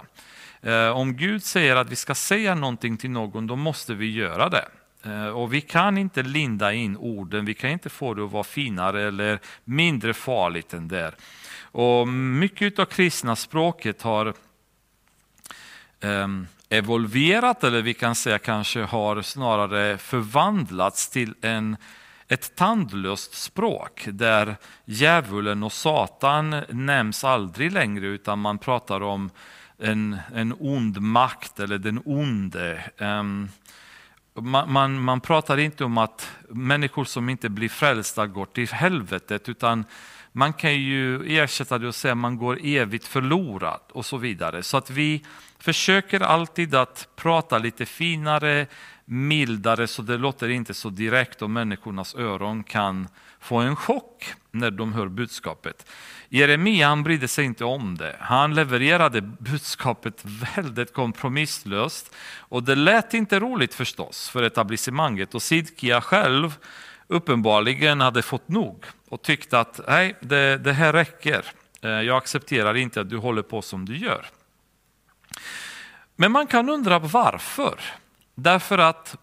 Eh, 0.65 0.89
om 0.89 1.15
Gud 1.17 1.43
säger 1.43 1.75
att 1.75 1.89
vi 1.89 1.95
ska 1.95 2.15
säga 2.15 2.55
någonting 2.55 2.98
till 2.98 3.10
någon, 3.10 3.48
då 3.48 3.55
måste 3.55 3.93
vi 3.93 4.12
göra 4.12 4.50
det. 4.50 4.67
Eh, 5.03 5.27
och 5.27 5.53
vi 5.53 5.62
kan 5.62 5.98
inte 5.98 6.24
linda 6.24 6.74
in 6.74 6.98
orden, 6.98 7.45
vi 7.45 7.53
kan 7.53 7.69
inte 7.69 7.89
få 7.89 8.13
det 8.13 8.24
att 8.25 8.31
vara 8.31 8.43
finare 8.43 9.07
eller 9.07 9.39
mindre 9.63 10.13
farligt 10.13 10.74
än 10.74 10.88
det 10.88 11.12
Och 11.62 12.07
mycket 12.07 12.79
av 12.79 12.86
kristna 12.86 13.36
språket 13.36 14.01
har 14.01 14.34
um, 16.01 16.48
evolverat, 16.69 17.63
eller 17.63 17.81
vi 17.81 17.93
kan 17.93 18.15
säga 18.15 18.39
kanske 18.39 18.81
har 18.84 19.22
snarare 19.22 19.98
förvandlats 19.98 21.10
till 21.10 21.34
en, 21.41 21.77
ett 22.27 22.55
tandlöst 22.55 23.34
språk 23.34 24.07
där 24.12 24.55
djävulen 24.86 25.63
och 25.63 25.74
Satan 25.74 26.63
nämns 26.69 27.24
aldrig 27.24 27.72
längre 27.72 28.07
utan 28.07 28.39
man 28.39 28.57
pratar 28.57 29.01
om 29.01 29.29
en, 29.79 30.17
en 30.34 30.53
ond 30.60 31.01
makt 31.01 31.60
eller 31.60 31.77
den 31.77 32.01
onde. 32.05 32.84
Um, 32.98 33.50
man, 34.34 34.72
man, 34.72 35.01
man, 35.01 35.22
pratar 35.22 35.58
inte 35.58 35.84
om 35.84 35.98
att 35.98 36.32
människor 36.50 37.05
som 37.05 37.29
inte 37.29 37.50
blir 37.50 37.70
frälsta 37.70 38.27
går 38.27 38.46
till 38.46 38.67
helvetet, 38.67 39.50
utan 39.50 39.86
man 40.32 40.53
kan 40.53 40.82
ju 40.82 41.38
ersätta 41.39 41.77
det 41.77 41.88
och 41.88 41.96
säga 41.96 42.12
att 42.12 42.17
man 42.17 42.38
går 42.38 42.60
evigt 42.63 43.08
förlorad 43.08 43.82
och 43.91 44.05
så 44.05 44.17
vidare. 44.17 44.63
Så 44.63 44.77
att 44.77 44.89
vi 44.89 45.24
försöker 45.60 46.20
alltid 46.20 46.75
att 46.75 47.08
prata 47.15 47.58
lite 47.58 47.86
finare, 47.86 48.67
mildare, 49.05 49.88
så 49.88 50.01
det 50.01 50.17
låter 50.17 50.50
inte 50.50 50.74
så 50.74 50.89
direkt 50.89 51.41
och 51.41 51.50
människornas 51.50 52.15
öron 52.15 52.63
kan 52.63 53.08
få 53.46 53.56
en 53.56 53.75
chock 53.75 54.34
när 54.52 54.72
de 54.72 54.94
hör 54.94 55.08
budskapet. 55.08 55.86
Jeremia 56.30 56.88
han 56.88 57.04
brydde 57.04 57.28
sig 57.28 57.46
inte 57.46 57.66
om 57.66 57.98
det. 57.98 58.16
Han 58.20 58.56
levererade 58.56 59.22
budskapet 59.22 60.22
väldigt 60.56 60.94
kompromisslöst. 60.94 62.16
Och 62.40 62.64
det 62.64 62.75
lät 62.75 63.14
inte 63.14 63.40
roligt 63.40 63.74
förstås 63.74 64.30
för 64.30 64.44
etablissemanget. 64.44 65.36
Och 65.36 65.42
Sidkia 65.42 66.02
själv 66.02 66.56
uppenbarligen 67.08 68.02
hade 68.02 68.22
fått 68.22 68.48
nog 68.48 68.86
och 69.10 69.22
tyckte 69.22 69.60
att 69.60 69.80
nej, 69.88 70.16
det, 70.20 70.58
det 70.58 70.74
här 70.74 70.94
räcker. 70.94 71.46
Eh, 71.82 71.90
jag 71.90 72.18
accepterar 72.18 72.75
inte 72.75 73.02
att 73.02 73.10
du 73.10 73.18
håller 73.18 73.42
på 73.42 73.62
som 73.62 73.86
du 73.86 73.98
gör. 73.98 74.25
Men 76.16 76.32
man 76.32 76.48
kan 76.48 76.70
undra 76.70 77.00
varför. 77.00 77.80
Därför 78.36 78.78
att 78.78 79.18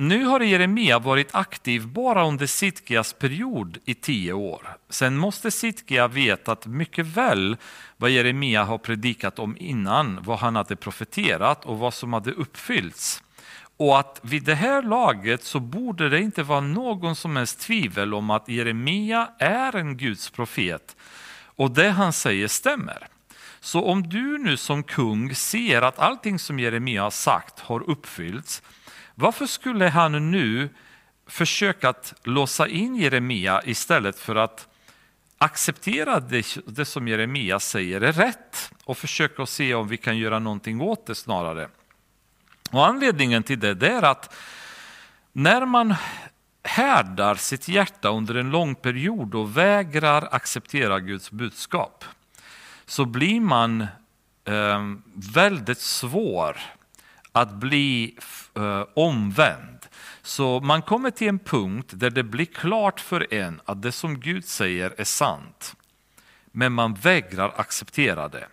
nu 0.00 0.24
har 0.24 0.40
Jeremia 0.40 0.98
varit 0.98 1.34
aktiv 1.34 1.88
bara 1.88 2.26
under 2.26 2.46
Sitkias 2.46 3.12
period 3.12 3.78
i 3.84 3.94
tio 3.94 4.32
år. 4.32 4.76
Sen 4.88 5.16
måste 5.16 5.50
Sitkia 5.50 6.08
vetat 6.08 6.66
mycket 6.66 7.06
väl 7.06 7.56
vad 7.96 8.10
Jeremia 8.10 8.64
har 8.64 8.78
predikat 8.78 9.38
om 9.38 9.56
innan, 9.60 10.18
vad 10.22 10.38
han 10.38 10.56
hade 10.56 10.76
profeterat 10.76 11.64
och 11.64 11.78
vad 11.78 11.94
som 11.94 12.12
hade 12.12 12.32
uppfyllts. 12.32 13.22
Och 13.76 13.98
att 13.98 14.20
vid 14.22 14.44
det 14.44 14.54
här 14.54 14.82
laget 14.82 15.44
så 15.44 15.60
borde 15.60 16.08
det 16.08 16.20
inte 16.20 16.42
vara 16.42 16.60
någon 16.60 17.16
som 17.16 17.36
helst 17.36 17.60
tvivel 17.60 18.14
om 18.14 18.30
att 18.30 18.48
Jeremia 18.48 19.28
är 19.38 19.76
en 19.76 19.96
Guds 19.96 20.30
profet 20.30 20.96
och 21.44 21.70
det 21.70 21.90
han 21.90 22.12
säger 22.12 22.48
stämmer. 22.48 23.06
Så 23.60 23.84
om 23.84 24.02
du 24.02 24.38
nu 24.38 24.56
som 24.56 24.82
kung 24.82 25.34
ser 25.34 25.82
att 25.82 25.98
allting 25.98 26.38
som 26.38 26.58
Jeremia 26.58 27.02
har 27.02 27.10
sagt 27.10 27.60
har 27.60 27.90
uppfyllts 27.90 28.62
varför 29.14 29.46
skulle 29.46 29.88
han 29.88 30.30
nu 30.30 30.68
försöka 31.26 31.88
att 31.88 32.14
låsa 32.24 32.68
in 32.68 32.96
Jeremia 32.96 33.62
istället 33.64 34.18
för 34.18 34.36
att 34.36 34.68
acceptera 35.38 36.20
det, 36.20 36.56
det 36.66 36.84
som 36.84 37.08
Jeremia 37.08 37.60
säger 37.60 38.00
är 38.00 38.12
rätt 38.12 38.72
och 38.84 38.98
försöka 38.98 39.46
se 39.46 39.74
om 39.74 39.88
vi 39.88 39.96
kan 39.96 40.18
göra 40.18 40.38
någonting 40.38 40.80
åt 40.80 41.06
det 41.06 41.14
snarare. 41.14 41.68
Och 42.70 42.86
anledningen 42.86 43.42
till 43.42 43.60
det, 43.60 43.74
det 43.74 43.88
är 43.88 44.02
att 44.02 44.34
när 45.32 45.66
man 45.66 45.94
härdar 46.62 47.34
sitt 47.34 47.68
hjärta 47.68 48.08
under 48.08 48.34
en 48.34 48.50
lång 48.50 48.74
period 48.74 49.34
och 49.34 49.56
vägrar 49.56 50.28
acceptera 50.30 51.00
Guds 51.00 51.30
budskap 51.30 52.04
så 52.90 53.04
blir 53.04 53.40
man 53.40 53.80
eh, 54.44 54.84
väldigt 55.14 55.80
svår 55.80 56.56
att 57.32 57.52
bli 57.52 58.16
eh, 58.56 58.84
omvänd. 58.94 59.78
Så 60.22 60.60
man 60.60 60.82
kommer 60.82 61.10
till 61.10 61.28
en 61.28 61.38
punkt 61.38 61.90
där 61.92 62.10
det 62.10 62.22
blir 62.22 62.44
klart 62.44 63.00
för 63.00 63.34
en 63.34 63.60
att 63.64 63.82
det 63.82 63.92
som 63.92 64.20
Gud 64.20 64.44
säger 64.44 64.94
är 64.98 65.04
sant. 65.04 65.76
Men 66.52 66.72
man 66.72 66.94
vägrar 66.94 67.52
acceptera 67.56 68.28
det. 68.28 68.46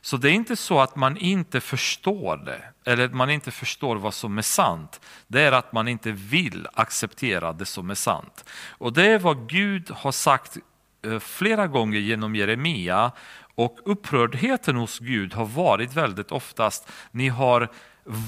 Så 0.00 0.16
det 0.16 0.30
är 0.30 0.32
inte 0.32 0.56
så 0.56 0.80
att 0.80 0.96
man 0.96 1.16
inte 1.16 1.60
förstår 1.60 2.36
det, 2.36 2.62
eller 2.84 3.04
att 3.04 3.14
man 3.14 3.30
inte 3.30 3.50
förstår 3.50 3.96
vad 3.96 4.14
som 4.14 4.38
är 4.38 4.42
sant. 4.42 5.00
Det 5.26 5.42
är 5.42 5.52
att 5.52 5.72
man 5.72 5.88
inte 5.88 6.12
vill 6.12 6.66
acceptera 6.72 7.52
det 7.52 7.66
som 7.66 7.90
är 7.90 7.94
sant. 7.94 8.44
Och 8.68 8.92
det 8.92 9.06
är 9.06 9.18
vad 9.18 9.48
Gud 9.48 9.90
har 9.90 10.12
sagt 10.12 10.56
eh, 11.02 11.18
flera 11.18 11.66
gånger 11.66 11.98
genom 11.98 12.34
Jeremia 12.34 13.12
och 13.54 13.78
upprördheten 13.84 14.76
hos 14.76 14.98
Gud 14.98 15.34
har 15.34 15.46
varit 15.46 15.94
väldigt 15.96 16.32
oftast, 16.32 16.88
ni 17.10 17.28
har 17.28 17.68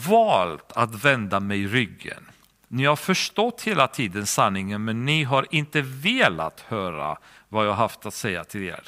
valt 0.08 0.72
att 0.72 1.04
vända 1.04 1.40
mig 1.40 1.66
ryggen. 1.66 2.28
Ni 2.68 2.84
har 2.84 2.96
förstått 2.96 3.62
hela 3.62 3.86
tiden 3.86 4.26
sanningen 4.26 4.84
men 4.84 5.04
ni 5.04 5.24
har 5.24 5.46
inte 5.50 5.80
velat 5.82 6.60
höra 6.60 7.16
vad 7.48 7.66
jag 7.66 7.74
haft 7.74 8.06
att 8.06 8.14
säga 8.14 8.44
till 8.44 8.62
er. 8.62 8.82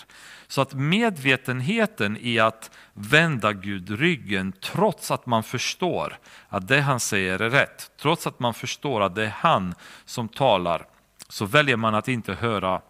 Så 0.46 0.60
att 0.60 0.74
medvetenheten 0.74 2.18
i 2.20 2.38
att 2.38 2.70
vända 2.92 3.52
Gud 3.52 3.90
ryggen 3.90 4.52
trots 4.52 5.10
att 5.10 5.26
man 5.26 5.42
förstår 5.42 6.18
att 6.48 6.68
det 6.68 6.80
han 6.80 7.00
säger 7.00 7.42
är 7.42 7.50
rätt, 7.50 7.90
trots 8.00 8.26
att 8.26 8.38
man 8.38 8.54
förstår 8.54 9.00
att 9.00 9.14
det 9.14 9.24
är 9.24 9.34
han 9.36 9.74
som 10.04 10.28
talar, 10.28 10.86
så 11.28 11.44
väljer 11.44 11.76
man 11.76 11.94
att 11.94 12.08
inte 12.08 12.34
höra 12.34 12.80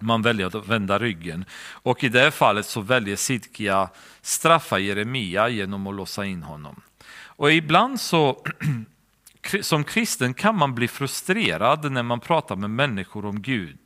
man 0.00 0.22
väljer 0.22 0.46
att 0.46 0.68
vända 0.68 0.98
ryggen. 0.98 1.44
Och 1.72 2.04
i 2.04 2.08
det 2.08 2.30
fallet 2.30 2.66
så 2.66 2.80
väljer 2.80 3.16
Sidkia 3.16 3.88
straffa 4.22 4.78
Jeremia 4.78 5.48
genom 5.48 5.86
att 5.86 5.94
låsa 5.94 6.24
in 6.24 6.42
honom. 6.42 6.80
Och 7.36 7.52
ibland 7.52 8.00
så, 8.00 8.44
som 9.60 9.84
kristen 9.84 10.34
kan 10.34 10.56
man 10.56 10.74
bli 10.74 10.88
frustrerad 10.88 11.92
när 11.92 12.02
man 12.02 12.20
pratar 12.20 12.56
med 12.56 12.70
människor 12.70 13.24
om 13.24 13.42
Gud. 13.42 13.78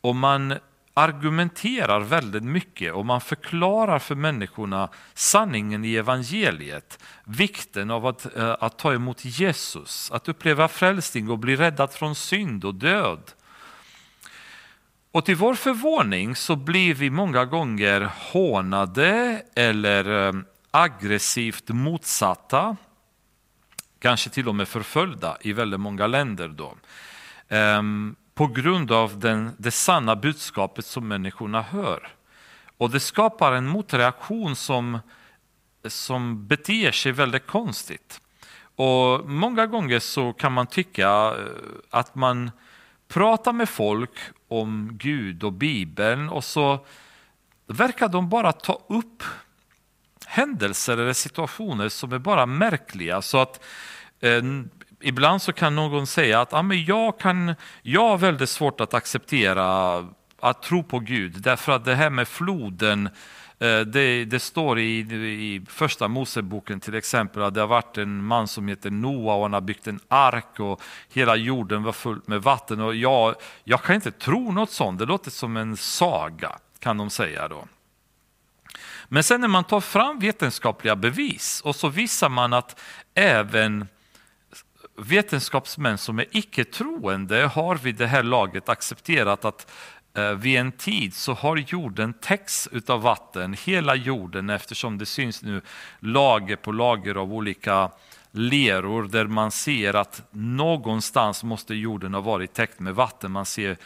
Och 0.00 0.16
man 0.16 0.54
argumenterar 0.94 2.00
väldigt 2.00 2.42
mycket 2.42 2.92
och 2.92 3.06
man 3.06 3.20
förklarar 3.20 3.98
för 3.98 4.14
människorna 4.14 4.88
sanningen 5.14 5.84
i 5.84 5.94
evangeliet. 5.94 6.98
Vikten 7.24 7.90
av 7.90 8.06
att, 8.06 8.36
eh, 8.36 8.56
att 8.60 8.78
ta 8.78 8.94
emot 8.94 9.24
Jesus, 9.24 10.10
att 10.10 10.28
uppleva 10.28 10.68
frälsning 10.68 11.30
och 11.30 11.38
bli 11.38 11.56
räddad 11.56 11.92
från 11.92 12.14
synd 12.14 12.64
och 12.64 12.74
död. 12.74 13.32
Och 15.12 15.24
till 15.24 15.36
vår 15.36 15.54
förvåning 15.54 16.36
så 16.36 16.56
blir 16.56 16.94
vi 16.94 17.10
många 17.10 17.44
gånger 17.44 18.10
hånade 18.32 19.42
eller 19.54 20.28
eh, 20.28 20.32
aggressivt 20.70 21.68
motsatta, 21.68 22.76
kanske 23.98 24.30
till 24.30 24.48
och 24.48 24.54
med 24.54 24.68
förföljda 24.68 25.36
i 25.40 25.52
väldigt 25.52 25.80
många 25.80 26.06
länder. 26.06 26.48
Då. 26.48 26.74
Ehm, 27.48 28.16
på 28.34 28.46
grund 28.46 28.92
av 28.92 29.18
den, 29.18 29.50
det 29.58 29.70
sanna 29.70 30.16
budskapet 30.16 30.86
som 30.86 31.08
människorna 31.08 31.62
hör. 31.62 32.08
Och 32.78 32.90
det 32.90 33.00
skapar 33.00 33.52
en 33.52 33.66
motreaktion 33.66 34.56
som, 34.56 34.98
som 35.84 36.46
beter 36.46 36.92
sig 36.92 37.12
väldigt 37.12 37.46
konstigt. 37.46 38.20
Och 38.76 39.30
Många 39.30 39.66
gånger 39.66 39.98
så 39.98 40.32
kan 40.32 40.52
man 40.52 40.66
tycka 40.66 41.08
eh, 41.08 41.34
att 41.90 42.14
man 42.14 42.50
pratar 43.08 43.52
med 43.52 43.68
folk 43.68 44.10
om 44.60 44.90
Gud 44.92 45.44
och 45.44 45.52
Bibeln 45.52 46.28
och 46.28 46.44
så 46.44 46.86
verkar 47.66 48.08
de 48.08 48.28
bara 48.28 48.52
ta 48.52 48.82
upp 48.88 49.22
händelser 50.26 50.98
eller 50.98 51.12
situationer 51.12 51.88
som 51.88 52.12
är 52.12 52.18
bara 52.18 52.46
märkliga. 52.46 53.22
Så 53.22 53.38
att 53.38 53.64
eh, 54.20 54.42
Ibland 55.02 55.42
så 55.42 55.52
kan 55.52 55.74
någon 55.74 56.06
säga 56.06 56.40
att 56.40 56.52
ah, 56.52 56.62
men 56.62 56.84
jag, 56.84 57.18
kan, 57.18 57.54
jag 57.82 58.08
har 58.08 58.18
väldigt 58.18 58.50
svårt 58.50 58.80
att 58.80 58.94
acceptera 58.94 59.96
att 60.40 60.62
tro 60.62 60.82
på 60.82 60.98
Gud 60.98 61.32
därför 61.32 61.72
att 61.72 61.84
det 61.84 61.94
här 61.94 62.10
med 62.10 62.28
floden 62.28 63.08
Eh, 63.62 63.80
det, 63.80 64.24
det, 64.24 64.40
står 64.40 64.78
i, 64.78 64.98
i 64.98 65.62
första 65.68 66.08
Moseboken 66.08 66.80
till 66.80 66.94
exempel 66.94 67.42
att 67.42 67.54
det 67.54 67.60
har 67.60 67.68
varit 67.68 67.98
en 67.98 68.24
man 68.24 68.48
som 68.48 68.68
heter 68.68 68.90
Noa 68.90 69.34
och 69.34 69.42
han 69.42 69.52
har 69.52 69.60
byggt 69.60 69.86
en 69.86 70.00
ark 70.08 70.60
och 70.60 70.82
hela 71.08 71.36
jorden 71.36 71.82
var 71.82 71.92
full 71.92 72.20
med 72.26 72.42
vatten. 72.42 72.80
Och 72.80 72.94
jag, 72.94 73.34
jag 73.64 73.82
kan 73.82 73.94
inte 73.94 74.10
tro 74.10 74.52
något 74.52 74.70
sånt, 74.70 74.98
det 74.98 75.04
låter 75.06 75.30
som 75.30 75.56
en 75.56 75.76
saga 75.76 76.58
kan 76.78 76.98
de 76.98 77.10
säga 77.10 77.48
då. 77.48 77.64
Men 79.08 79.22
sen 79.22 79.40
när 79.40 79.48
man 79.48 79.64
tar 79.64 79.80
fram 79.80 80.18
vetenskapliga 80.18 80.96
bevis 80.96 81.60
och 81.64 81.76
så 81.76 81.88
visar 81.88 82.28
man 82.28 82.52
att 82.52 82.80
även 83.14 83.86
vetenskapsmän 84.96 85.98
som 85.98 86.18
är 86.18 86.26
icke-troende 86.30 87.46
har 87.46 87.76
vid 87.76 87.96
det 87.96 88.06
här 88.06 88.22
laget 88.22 88.68
accepterat 88.68 89.44
att 89.44 89.70
Eh, 90.14 90.32
vid 90.32 90.58
en 90.58 90.72
tid 90.72 91.14
så 91.14 91.32
har 91.32 91.56
jorden 91.56 92.12
täckts 92.12 92.68
av 92.86 93.02
vatten, 93.02 93.56
hela 93.64 93.94
jorden, 93.94 94.50
eftersom 94.50 94.98
det 94.98 95.06
syns 95.06 95.42
nu 95.42 95.60
lager 96.00 96.56
på 96.56 96.72
lager 96.72 97.14
av 97.14 97.32
olika 97.32 97.90
leror 98.30 99.02
där 99.02 99.24
man 99.24 99.50
ser 99.50 99.94
att 99.94 100.22
någonstans 100.30 101.44
måste 101.44 101.74
jorden 101.74 102.14
ha 102.14 102.20
varit 102.20 102.52
täckt 102.52 102.80
med 102.80 102.94
vatten. 102.94 103.32
Man 103.32 103.46
ser 103.46 103.76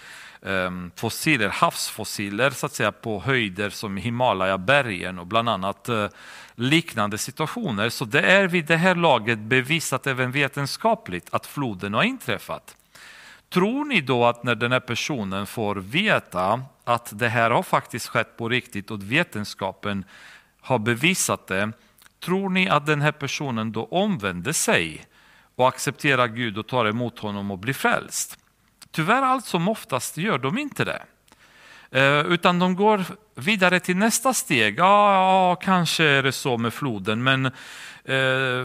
ehm, 0.42 0.90
fossiler, 0.97 1.49
havsfossiler 1.49 2.50
så 2.50 2.66
att 2.66 2.75
säga, 2.75 2.92
på 2.92 3.21
höjder 3.21 3.71
som 3.71 3.97
Himalaya-bergen 3.97 5.18
och 5.18 5.26
bland 5.26 5.49
annat 5.49 5.88
eh, 5.88 6.09
liknande 6.54 7.18
situationer. 7.18 7.88
Så 7.88 8.04
det 8.04 8.21
är 8.21 8.49
vid 8.49 8.66
det 8.66 8.76
här 8.76 8.95
laget 8.95 9.38
bevisat 9.38 10.06
även 10.06 10.33
vetenskapligt 10.33 11.28
att 11.30 11.47
floden 11.47 11.95
har 11.95 12.02
inträffat. 12.02 12.76
Tror 13.48 13.84
ni 13.84 14.00
då 14.00 14.24
att 14.24 14.44
när 14.44 14.54
den 14.54 14.72
här 14.72 14.80
personen 14.80 15.46
får 15.46 15.74
veta 15.74 16.62
att 16.84 17.18
det 17.18 17.28
här 17.28 17.50
har 17.50 17.62
faktiskt 17.62 18.06
skett 18.08 18.36
på 18.36 18.48
riktigt 18.48 18.90
och 18.90 19.12
vetenskapen 19.12 20.04
har 20.60 20.78
bevisat 20.78 21.46
det, 21.46 21.72
tror 22.24 22.50
ni 22.50 22.68
att 22.68 22.86
den 22.86 23.00
här 23.00 23.12
personen 23.12 23.72
då 23.72 23.84
omvänder 23.84 24.52
sig 24.52 25.06
och 25.56 25.68
accepterar 25.68 26.28
Gud 26.28 26.58
och 26.58 26.66
tar 26.66 26.86
emot 26.86 27.18
honom 27.18 27.50
och 27.50 27.58
blir 27.58 27.74
frälst? 27.74 28.38
Tyvärr 28.90 29.22
allt 29.22 29.44
som 29.44 29.68
oftast 29.68 30.16
gör 30.16 30.38
de 30.38 30.58
inte 30.58 30.84
det. 30.84 31.02
Eh, 31.90 32.26
utan 32.26 32.58
de 32.58 32.76
går 32.76 33.04
vidare 33.34 33.80
till 33.80 33.96
nästa 33.96 34.34
steg. 34.34 34.78
Ja, 34.78 35.12
ja, 35.12 35.54
kanske 35.54 36.04
är 36.04 36.22
det 36.22 36.32
så 36.32 36.58
med 36.58 36.74
floden, 36.74 37.22
men 37.22 37.46
eh, 37.46 37.52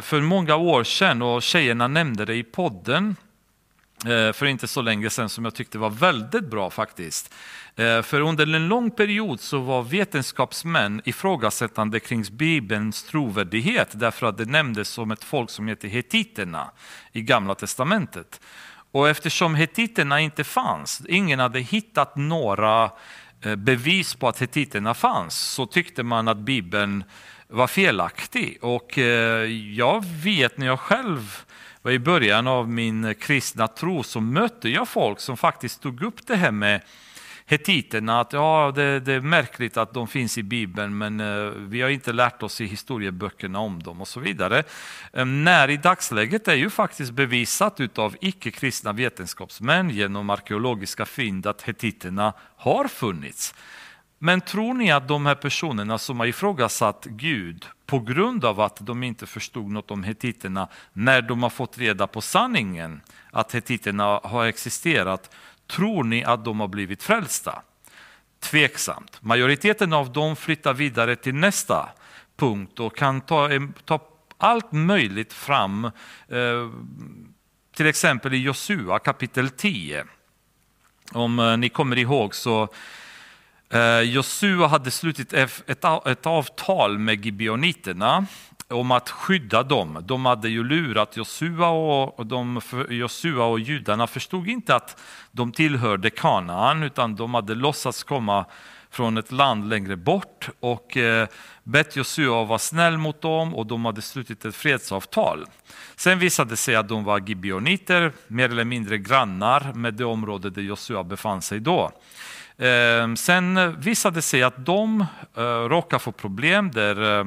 för 0.01 0.21
många 0.21 0.55
år 0.55 0.83
sedan, 0.83 1.21
och 1.21 1.43
tjejerna 1.43 1.87
nämnde 1.87 2.25
det 2.25 2.35
i 2.35 2.43
podden 2.43 3.15
Eh, 4.05 4.33
för 4.33 4.45
inte 4.45 4.67
så 4.67 4.81
länge 4.81 5.09
sedan, 5.09 5.29
som 5.29 5.45
jag 5.45 5.55
tyckte 5.55 5.77
var 5.77 5.89
väldigt 5.89 6.49
bra 6.49 6.69
faktiskt. 6.69 7.33
Eh, 7.75 8.01
för 8.01 8.21
under 8.21 8.55
en 8.55 8.67
lång 8.67 8.91
period 8.91 9.39
så 9.39 9.59
var 9.59 9.83
vetenskapsmän 9.83 11.01
ifrågasättande 11.05 11.99
kring 11.99 12.23
Bibelns 12.31 13.03
trovärdighet 13.03 13.89
därför 13.91 14.27
att 14.27 14.37
det 14.37 14.45
nämndes 14.45 14.89
som 14.89 15.11
ett 15.11 15.23
folk 15.23 15.49
som 15.49 15.67
heter 15.67 15.87
hetiterna 15.87 16.71
i 17.11 17.21
Gamla 17.21 17.55
Testamentet. 17.55 18.41
Och 18.91 19.09
eftersom 19.09 19.55
hetiterna 19.55 20.19
inte 20.19 20.43
fanns, 20.43 21.01
ingen 21.07 21.39
hade 21.39 21.59
hittat 21.59 22.15
några 22.15 22.91
eh, 23.41 23.55
bevis 23.55 24.15
på 24.15 24.27
att 24.27 24.41
hetiterna 24.41 24.93
fanns, 24.93 25.39
så 25.39 25.65
tyckte 25.65 26.03
man 26.03 26.27
att 26.27 26.37
Bibeln 26.37 27.03
var 27.47 27.67
felaktig. 27.67 28.57
Och 28.61 28.97
jag 29.73 30.05
vet 30.05 30.57
när 30.57 30.67
jag 30.67 30.79
själv 30.79 31.43
var 31.81 31.91
i 31.91 31.99
början 31.99 32.47
av 32.47 32.69
min 32.69 33.15
kristna 33.15 33.67
tro 33.67 34.03
så 34.03 34.21
mötte 34.21 34.69
jag 34.69 34.87
folk 34.87 35.19
som 35.19 35.37
faktiskt 35.37 35.81
tog 35.81 36.03
upp 36.03 36.27
det 36.27 36.35
här 36.35 36.51
med 36.51 36.81
hetiterna 37.45 38.19
att 38.19 38.33
ja, 38.33 38.71
det, 38.75 38.99
det, 38.99 39.13
är 39.13 39.19
märkligt 39.19 39.77
att 39.77 39.93
de 39.93 40.07
finns 40.07 40.37
i 40.37 40.43
Bibeln 40.43 40.97
men 40.97 41.19
eh, 41.19 41.51
vi 41.57 41.81
har 41.81 41.89
inte 41.89 42.13
lärt 42.13 42.43
oss 42.43 42.61
i 42.61 42.65
historieböckerna 42.65 43.59
om 43.59 43.83
dem 43.83 44.01
och 44.01 44.07
så 44.07 44.19
vidare. 44.19 44.63
Ehm, 45.13 45.43
när 45.43 45.69
i 45.69 45.77
dagsläget 45.77 46.47
är 46.47 46.55
ju 46.55 46.69
faktiskt 46.69 47.11
bevisat 47.11 47.97
av 47.97 48.15
icke-kristna 48.21 48.91
vetenskapsmän 48.91 49.89
genom 49.89 50.29
arkeologiska 50.29 51.05
fynd 51.05 51.47
att 51.47 51.61
hetiterna 51.61 52.33
har 52.55 52.87
funnits. 52.87 53.53
Men 54.23 54.41
tror 54.41 54.73
ni 54.73 54.91
att 54.91 55.07
de 55.07 55.25
här 55.25 55.35
personerna 55.35 55.97
som 55.97 56.19
har 56.19 56.27
ifrågasatt 56.27 57.05
Gud 57.05 57.65
på 57.85 57.99
grund 57.99 58.45
av 58.45 58.61
att 58.61 58.77
de 58.85 59.03
inte 59.03 59.25
förstod 59.25 59.71
något 59.71 59.91
om 59.91 60.03
hetiterna, 60.03 60.67
när 60.93 61.21
de 61.21 61.43
har 61.43 61.49
fått 61.49 61.77
reda 61.77 62.07
på 62.07 62.21
sanningen 62.21 63.01
att 63.31 63.51
hetiterna 63.51 64.19
har 64.23 64.45
existerat, 64.45 65.29
Tror 65.71 66.03
ni 66.03 66.23
att 66.23 66.45
de 66.45 66.59
har 66.59 66.67
blivit 66.67 67.03
frälsta? 67.03 67.61
Tveksamt. 68.39 69.17
Majoriteten 69.21 69.93
av 69.93 70.13
dem 70.13 70.35
flyttar 70.35 70.73
vidare 70.73 71.15
till 71.15 71.35
nästa 71.35 71.89
punkt 72.35 72.79
och 72.79 72.95
kan 72.95 73.21
ta, 73.21 73.49
ta 73.85 73.99
allt 74.37 74.71
möjligt 74.71 75.33
fram. 75.33 75.85
Eh, 76.27 76.69
till 77.75 77.85
exempel 77.85 78.33
i 78.33 78.37
Josua 78.37 78.99
kapitel 78.99 79.49
10. 79.49 80.05
Om 81.11 81.39
eh, 81.39 81.57
ni 81.57 81.69
kommer 81.69 81.97
ihåg 81.97 82.35
så 82.35 82.67
Eh, 83.73 84.01
Josua 84.01 84.67
hade 84.67 84.91
slutit 84.91 85.33
ett, 85.33 85.85
ett 86.05 86.25
avtal 86.25 86.97
med 86.97 87.25
gibeoniterna 87.25 88.25
om 88.67 88.91
att 88.91 89.09
skydda 89.09 89.63
dem. 89.63 90.03
De 90.03 90.25
hade 90.25 90.49
ju 90.49 90.63
lurat 90.63 91.17
Josua 91.17 91.69
och, 91.69 92.25
de, 92.25 92.61
och 93.37 93.59
judarna 93.59 94.07
förstod 94.07 94.47
inte 94.47 94.75
att 94.75 95.01
de 95.31 95.51
tillhörde 95.51 96.09
Kanaan 96.09 96.83
utan 96.83 97.15
de 97.15 97.33
hade 97.33 97.55
låtsats 97.55 98.03
komma 98.03 98.45
från 98.89 99.17
ett 99.17 99.31
land 99.31 99.69
längre 99.69 99.95
bort 99.95 100.49
och 100.59 100.97
eh, 100.97 101.27
bett 101.63 101.95
Josua 101.95 102.43
vara 102.43 102.59
snäll 102.59 102.97
mot 102.97 103.21
dem 103.21 103.55
och 103.55 103.65
de 103.65 103.85
hade 103.85 104.01
slutit 104.01 104.45
ett 104.45 104.55
fredsavtal. 104.55 105.45
Sen 105.95 106.19
visade 106.19 106.49
det 106.49 106.57
sig 106.57 106.75
att 106.75 106.87
de 106.87 107.03
var 107.03 107.19
gibeoniter, 107.19 108.11
mer 108.27 108.49
eller 108.49 108.63
mindre 108.63 108.97
grannar 108.97 109.73
med 109.73 109.93
det 109.93 110.05
område 110.05 110.49
där 110.49 110.61
Josua 110.61 111.03
befann 111.03 111.41
sig 111.41 111.59
då. 111.59 111.91
Ehm, 112.61 113.17
sen 113.17 113.79
visade 113.81 114.15
det 114.15 114.21
sig 114.21 114.43
att 114.43 114.65
de 114.65 115.05
eh, 115.37 115.41
råkade 115.43 115.99
få 115.99 116.11
problem 116.11 116.71
där 116.71 117.19
eh, 117.19 117.25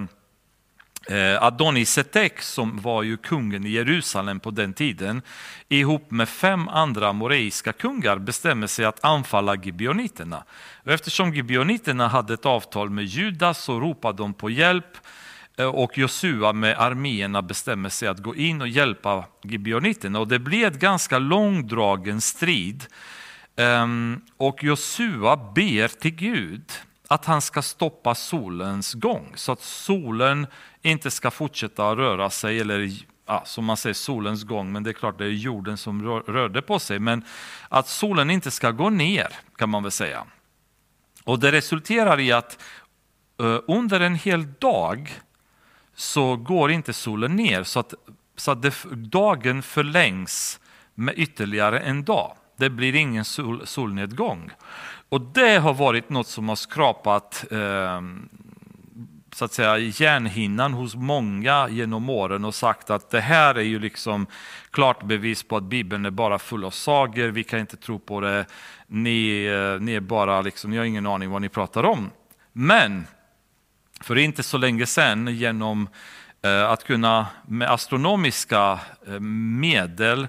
eh, 1.19 1.43
Adonisetek 1.43 2.41
som 2.41 2.81
var 2.81 3.03
ju 3.03 3.17
kungen 3.17 3.67
i 3.67 3.71
Jerusalem 3.71 4.41
på 4.41 4.51
den 4.51 4.73
tiden 4.73 5.23
ihop 5.69 6.11
med 6.11 6.29
fem 6.29 6.69
andra 6.69 7.13
moreiska 7.13 7.73
kungar 7.73 8.19
bestämmer 8.19 8.67
sig 8.67 8.85
att 8.85 9.05
anfalla 9.05 9.55
gibeoniterna. 9.55 10.45
Eftersom 10.85 11.35
gibeoniterna 11.35 12.09
hade 12.09 12.35
ett 12.35 12.47
avtal 12.47 12.91
med 12.91 13.05
Judas 13.05 13.65
så 13.65 13.81
ropade 13.81 14.19
de 14.19 14.35
på 14.35 14.51
hjälp 14.51 14.97
och 15.73 15.99
Josua 15.99 16.53
med 16.53 16.79
arméerna 16.79 17.43
bestämmer 17.43 17.89
sig 17.89 18.09
att 18.09 18.19
gå 18.19 18.37
in 18.37 18.61
och 18.61 18.69
hjälpa 18.69 19.25
gibeoniterna. 19.43 20.21
Och 20.21 20.29
det 20.29 20.39
blir 20.39 20.67
ett 20.67 20.79
ganska 20.79 21.19
långdragen 21.19 22.21
strid. 22.21 22.85
Ehm, 23.57 24.21
och 24.37 24.65
Josua 24.65 25.37
ber 25.37 25.89
till 25.89 26.15
Gud 26.15 26.73
att 27.09 27.25
han 27.25 27.43
ska 27.43 27.63
stoppa 27.63 28.15
solens 28.15 28.95
gång 28.95 29.33
så 29.35 29.53
att 29.53 29.61
solen 29.61 30.47
inte 30.83 31.11
ska 31.11 31.31
fortsätta 31.31 31.97
röra 31.97 32.31
sig, 32.31 32.61
eller 32.61 32.91
ja, 33.27 33.43
som 33.47 33.65
man 33.65 33.77
säger 33.77 33.95
solens 33.95 34.45
gång, 34.45 34.73
men 34.73 34.83
det 34.83 34.91
är 34.91 34.95
klart 34.95 35.19
det 35.19 35.25
är 35.25 35.29
jorden 35.29 35.77
som 35.77 36.03
rör, 36.03 36.21
rörde 36.21 36.63
på 36.63 36.79
sig, 36.79 36.99
men 36.99 37.25
att 37.69 37.89
solen 37.89 38.31
inte 38.31 38.51
ska 38.51 38.71
gå 38.71 38.91
ner 38.91 39.29
kan 39.57 39.71
man 39.71 39.83
väl 39.83 39.93
säga. 39.93 40.25
Och 41.25 41.39
det 41.39 41.53
resulterar 41.53 42.21
i 42.21 42.33
att 42.33 42.59
uh, 43.43 43.59
under 43.69 44.01
en 44.01 44.15
hel 44.15 44.53
dag 44.53 45.13
så 45.95 46.37
går 46.37 46.71
inte 46.71 46.93
solen 46.93 47.37
ner 47.37 47.63
så 47.63 47.81
att, 47.81 47.95
så 48.37 48.51
att 48.51 48.63
det, 48.63 48.75
dagen 48.93 49.63
förlängs 49.63 50.61
med 50.95 51.15
ytterligare 51.19 51.81
en 51.81 52.05
dag. 52.05 52.37
Det 52.65 52.71
blir 52.71 52.95
ingen 52.95 53.25
sol, 53.25 53.67
solnedgång. 53.67 54.51
Och 55.09 55.21
det 55.21 55.59
har 55.59 55.75
varit 55.75 56.11
något 56.11 56.27
som 56.27 56.49
har 56.49 56.57
skrapat 56.57 57.45
eh, 57.51 58.01
så 59.35 59.45
att 59.45 59.53
säga, 59.53 59.79
hjärnhinnan 59.79 60.73
hos 60.73 60.95
många 60.95 61.69
genom 61.69 62.11
åren 62.11 62.45
och 62.45 62.55
sagt 62.55 62.91
att 62.91 63.11
det 63.11 63.21
här 63.21 63.55
är 63.55 63.63
ju 63.63 63.79
liksom 63.79 64.27
klart 64.71 65.03
bevis 65.03 65.43
på 65.43 65.57
att 65.57 65.63
Bibeln 65.63 66.05
är 66.05 66.11
bara 66.11 66.39
full 66.39 66.65
av 66.65 66.71
sagor, 66.71 67.29
vi 67.29 67.45
kan 67.45 67.61
inte 67.61 67.77
tro 67.77 67.99
på 67.99 68.21
det, 68.21 68.47
ni, 68.87 69.45
eh, 69.45 69.81
ni 69.81 69.95
är 69.95 70.01
bara 70.01 70.41
liksom, 70.41 70.71
ni 70.71 70.77
har 70.77 70.85
ingen 70.85 71.07
aning 71.07 71.31
vad 71.31 71.43
ni 71.43 71.49
pratar 71.49 71.85
om. 71.85 72.11
Men 72.53 73.07
för 74.01 74.19
inte 74.19 74.43
så 74.43 74.59
länge 74.59 74.87
sedan 74.87 75.29
genom 75.37 75.89
eh, 76.43 76.71
att 76.71 76.85
kunna 76.85 77.27
med 77.47 77.71
astronomiska 77.71 78.81
eh, 79.07 79.21
medel 79.61 80.29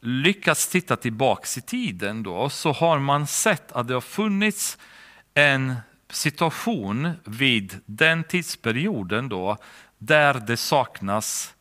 lyckats 0.00 0.68
titta 0.68 0.96
tillbaks 0.96 1.58
i 1.58 1.60
tiden 1.60 2.22
då, 2.22 2.48
så 2.48 2.72
har 2.72 2.98
man 2.98 3.26
sett 3.26 3.72
att 3.72 3.88
det 3.88 3.94
har 3.94 4.00
funnits 4.00 4.78
en 5.34 5.74
situation 6.10 7.10
vid 7.24 7.80
den 7.86 8.24
tidsperioden 8.24 9.28
då, 9.28 9.56
där 9.98 10.34
det 10.34 10.56
saknas 10.56 11.54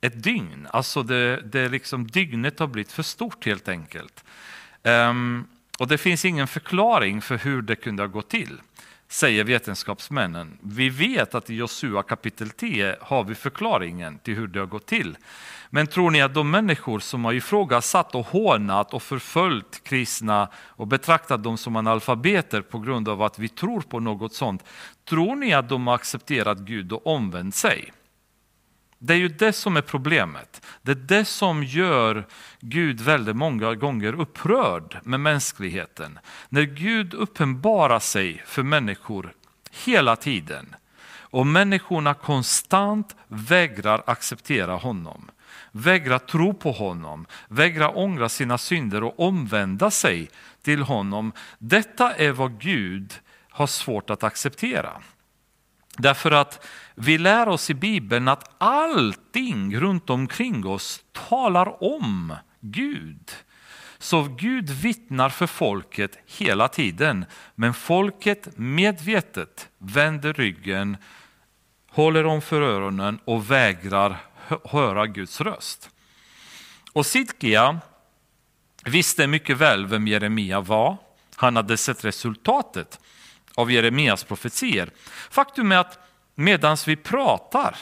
ett 0.00 0.22
dygn. 0.22 0.66
Alltså 0.70 1.02
det, 1.02 1.40
det 1.40 1.68
liksom, 1.68 2.06
dygnet 2.06 2.58
har 2.58 2.66
blivit 2.66 2.92
för 2.92 3.02
stort 3.02 3.46
helt 3.46 3.68
enkelt. 3.68 4.24
Um, 4.82 5.48
och 5.78 5.88
det 5.88 5.98
finns 5.98 6.24
ingen 6.24 6.48
förklaring 6.48 7.22
för 7.22 7.38
hur 7.38 7.62
det 7.62 7.76
kunde 7.76 8.02
ha 8.02 8.08
gått 8.08 8.30
till, 8.30 8.60
säger 9.08 9.44
vetenskapsmännen. 9.44 10.58
Vi 10.60 10.88
vet 10.88 11.34
att 11.34 11.50
i 11.50 11.54
Josua 11.54 12.02
kapitel 12.02 12.50
10 12.50 12.96
har 13.00 13.24
vi 13.24 13.34
förklaringen 13.34 14.18
till 14.18 14.34
hur 14.34 14.46
det 14.46 14.58
har 14.58 14.66
gått 14.66 14.86
till. 14.86 15.16
Men 15.70 15.86
tror 15.86 16.10
ni 16.10 16.22
att 16.22 16.34
de 16.34 16.50
människor 16.50 16.98
som 16.98 17.24
har 17.24 17.32
ifrågasatt 17.32 18.14
och 18.14 18.26
hånat 18.26 18.94
och 18.94 19.02
förföljt 19.02 19.84
kristna 19.84 20.48
och 20.54 20.86
betraktat 20.86 21.42
dem 21.42 21.58
som 21.58 21.76
analfabeter 21.76 22.60
på 22.60 22.78
grund 22.78 23.08
av 23.08 23.22
att 23.22 23.38
vi 23.38 23.48
tror 23.48 23.80
på 23.80 24.00
något 24.00 24.34
sånt, 24.34 24.64
tror 25.08 25.36
ni 25.36 25.52
att 25.52 25.68
de 25.68 25.86
har 25.86 25.94
accepterat 25.94 26.58
Gud 26.58 26.92
och 26.92 27.06
omvänt 27.06 27.54
sig? 27.54 27.92
Det 28.98 29.14
är 29.14 29.18
ju 29.18 29.28
det 29.28 29.52
som 29.52 29.76
är 29.76 29.82
problemet. 29.82 30.66
Det 30.82 30.90
är 30.90 30.94
det 30.94 31.24
som 31.24 31.64
gör 31.64 32.26
Gud 32.60 33.00
väldigt 33.00 33.36
många 33.36 33.74
gånger 33.74 34.20
upprörd 34.20 34.98
med 35.02 35.20
mänskligheten. 35.20 36.18
När 36.48 36.62
Gud 36.62 37.14
uppenbarar 37.14 37.98
sig 37.98 38.42
för 38.46 38.62
människor 38.62 39.32
hela 39.84 40.16
tiden 40.16 40.74
och 41.18 41.46
människorna 41.46 42.14
konstant 42.14 43.16
vägrar 43.28 44.02
acceptera 44.06 44.74
honom 44.74 45.30
vägra 45.76 46.18
tro 46.18 46.54
på 46.54 46.72
honom, 46.72 47.26
vägra 47.48 47.90
ångra 47.90 48.28
sina 48.28 48.58
synder 48.58 49.04
och 49.04 49.20
omvända 49.20 49.90
sig 49.90 50.30
till 50.62 50.82
honom. 50.82 51.32
Detta 51.58 52.14
är 52.14 52.32
vad 52.32 52.60
Gud 52.60 53.14
har 53.50 53.66
svårt 53.66 54.10
att 54.10 54.24
acceptera. 54.24 55.02
Därför 55.98 56.30
att 56.30 56.66
vi 56.94 57.18
lär 57.18 57.48
oss 57.48 57.70
i 57.70 57.74
Bibeln 57.74 58.28
att 58.28 58.50
allting 58.58 59.76
runt 59.76 60.10
omkring 60.10 60.66
oss 60.66 61.04
talar 61.12 61.84
om 61.84 62.34
Gud. 62.60 63.30
Så 63.98 64.22
Gud 64.22 64.70
vittnar 64.70 65.28
för 65.28 65.46
folket 65.46 66.18
hela 66.38 66.68
tiden, 66.68 67.24
men 67.54 67.74
folket 67.74 68.58
medvetet 68.58 69.68
vänder 69.78 70.32
ryggen, 70.32 70.96
håller 71.90 72.26
om 72.26 72.42
för 72.42 72.62
öronen 72.62 73.18
och 73.24 73.50
vägrar 73.50 74.16
höra 74.64 75.06
Guds 75.06 75.40
röst. 75.40 75.90
Och 76.92 77.06
Sidkia 77.06 77.80
visste 78.84 79.26
mycket 79.26 79.56
väl 79.56 79.86
vem 79.86 80.06
Jeremia 80.06 80.60
var. 80.60 80.96
Han 81.36 81.56
hade 81.56 81.76
sett 81.76 82.04
resultatet 82.04 83.00
av 83.54 83.70
Jeremias 83.72 84.24
profetier. 84.24 84.90
Faktum 85.30 85.72
är 85.72 85.76
att 85.76 85.98
medan 86.34 86.76
vi 86.86 86.96
pratar 86.96 87.76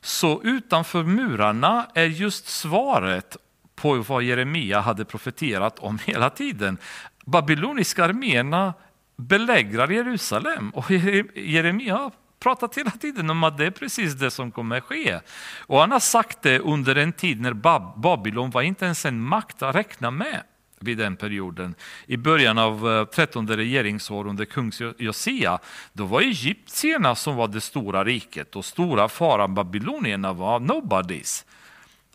så 0.00 0.42
utanför 0.42 1.02
murarna 1.02 1.86
är 1.94 2.04
just 2.04 2.48
svaret 2.48 3.36
på 3.74 3.94
vad 3.94 4.22
Jeremia 4.22 4.80
hade 4.80 5.04
profeterat 5.04 5.78
om 5.78 5.98
hela 6.04 6.30
tiden. 6.30 6.78
Babyloniska 7.24 8.04
arméerna 8.04 8.74
belägrar 9.16 9.88
Jerusalem 9.88 10.70
och 10.70 10.90
Jeremia 11.34 12.10
pratat 12.44 12.78
hela 12.78 12.90
tiden 12.90 13.30
om 13.30 13.44
att 13.44 13.58
det 13.58 13.66
är 13.66 13.70
precis 13.70 14.14
det 14.14 14.30
som 14.30 14.50
kommer 14.50 14.80
ske. 14.80 15.20
Och 15.66 15.80
han 15.80 15.92
har 15.92 16.00
sagt 16.00 16.42
det 16.42 16.58
under 16.58 16.96
en 16.96 17.12
tid 17.12 17.40
när 17.40 17.52
Babylon 17.96 18.50
var 18.50 18.62
inte 18.62 18.84
ens 18.84 19.04
en 19.04 19.20
makt 19.20 19.62
att 19.62 19.74
räkna 19.74 20.10
med 20.10 20.42
vid 20.80 20.98
den 20.98 21.16
perioden. 21.16 21.74
I 22.06 22.16
början 22.16 22.58
av 22.58 22.90
eh, 22.90 23.04
13 23.04 23.48
regeringsår 23.48 24.26
under 24.26 24.44
kung 24.44 24.72
Josia, 24.98 25.58
då 25.92 26.04
var 26.04 26.20
egyptierna 26.20 27.14
som 27.14 27.36
var 27.36 27.48
det 27.48 27.60
stora 27.60 28.04
riket 28.04 28.56
och 28.56 28.64
stora 28.64 29.08
faran 29.08 29.54
babylonierna 29.54 30.32
var 30.32 30.60
nobodies. 30.60 31.44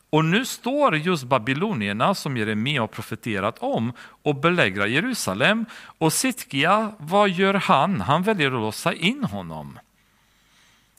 Och 0.10 0.26
nu 0.26 0.46
står 0.46 0.98
just 0.98 1.24
babylonierna 1.24 2.16
som 2.16 2.38
Jeremia 2.38 2.82
har 2.82 2.88
profeterat 2.88 3.58
om 3.60 3.94
och 4.24 4.36
belägrar 4.36 4.88
Jerusalem. 4.88 5.66
Och 5.98 6.14
Sitkia, 6.14 6.92
vad 6.98 7.30
gör 7.30 7.54
han? 7.54 8.02
Han 8.02 8.24
väljer 8.24 8.48
att 8.48 8.54
låsa 8.54 8.94
in 8.94 9.24
honom. 9.24 9.80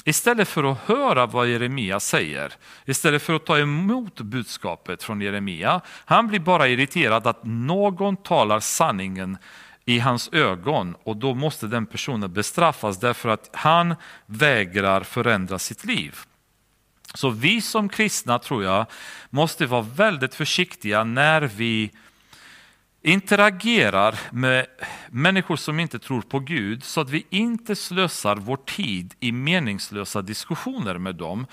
Istället 0.04 0.48
för 0.48 0.72
att 0.72 0.78
höra 0.78 1.26
vad 1.26 1.48
Jeremia 1.48 2.00
säger, 2.00 2.52
istället 2.84 3.22
för 3.22 3.34
att 3.34 3.46
ta 3.46 3.58
emot 3.58 4.20
budskapet 4.20 5.02
från 5.02 5.20
Jeremia, 5.20 5.80
han 6.04 6.28
blir 6.28 6.40
bara 6.40 6.68
irriterad 6.68 7.26
att 7.26 7.40
någon 7.44 8.16
talar 8.16 8.60
sanningen 8.60 9.38
i 9.84 9.98
hans 9.98 10.28
ögon 10.32 10.96
och 11.02 11.16
då 11.16 11.34
måste 11.34 11.66
den 11.66 11.86
personen 11.86 12.32
bestraffas 12.32 13.00
därför 13.00 13.28
att 13.28 13.50
han 13.52 13.94
vägrar 14.26 15.00
förändra 15.00 15.58
sitt 15.58 15.84
liv. 15.84 16.16
Så 17.14 17.30
vi 17.30 17.60
som 17.60 17.88
kristna 17.88 18.38
tror 18.38 18.64
jag 18.64 18.86
måste 19.30 19.66
vara 19.66 19.82
väldigt 19.82 20.34
försiktiga 20.34 21.04
när 21.04 21.40
vi 21.40 21.90
interagerar 23.02 24.20
med 24.30 24.66
människor 25.10 25.56
som 25.56 25.80
inte 25.80 25.98
tror 25.98 26.22
på 26.22 26.38
Gud 26.38 26.84
så 26.84 27.00
att 27.00 27.10
vi 27.10 27.26
inte 27.30 27.76
slösar 27.76 28.36
vår 28.36 28.56
tid 28.56 29.14
i 29.20 29.32
meningslösa 29.32 30.22
diskussioner 30.22 30.98
med 30.98 31.14
dem. 31.14 31.46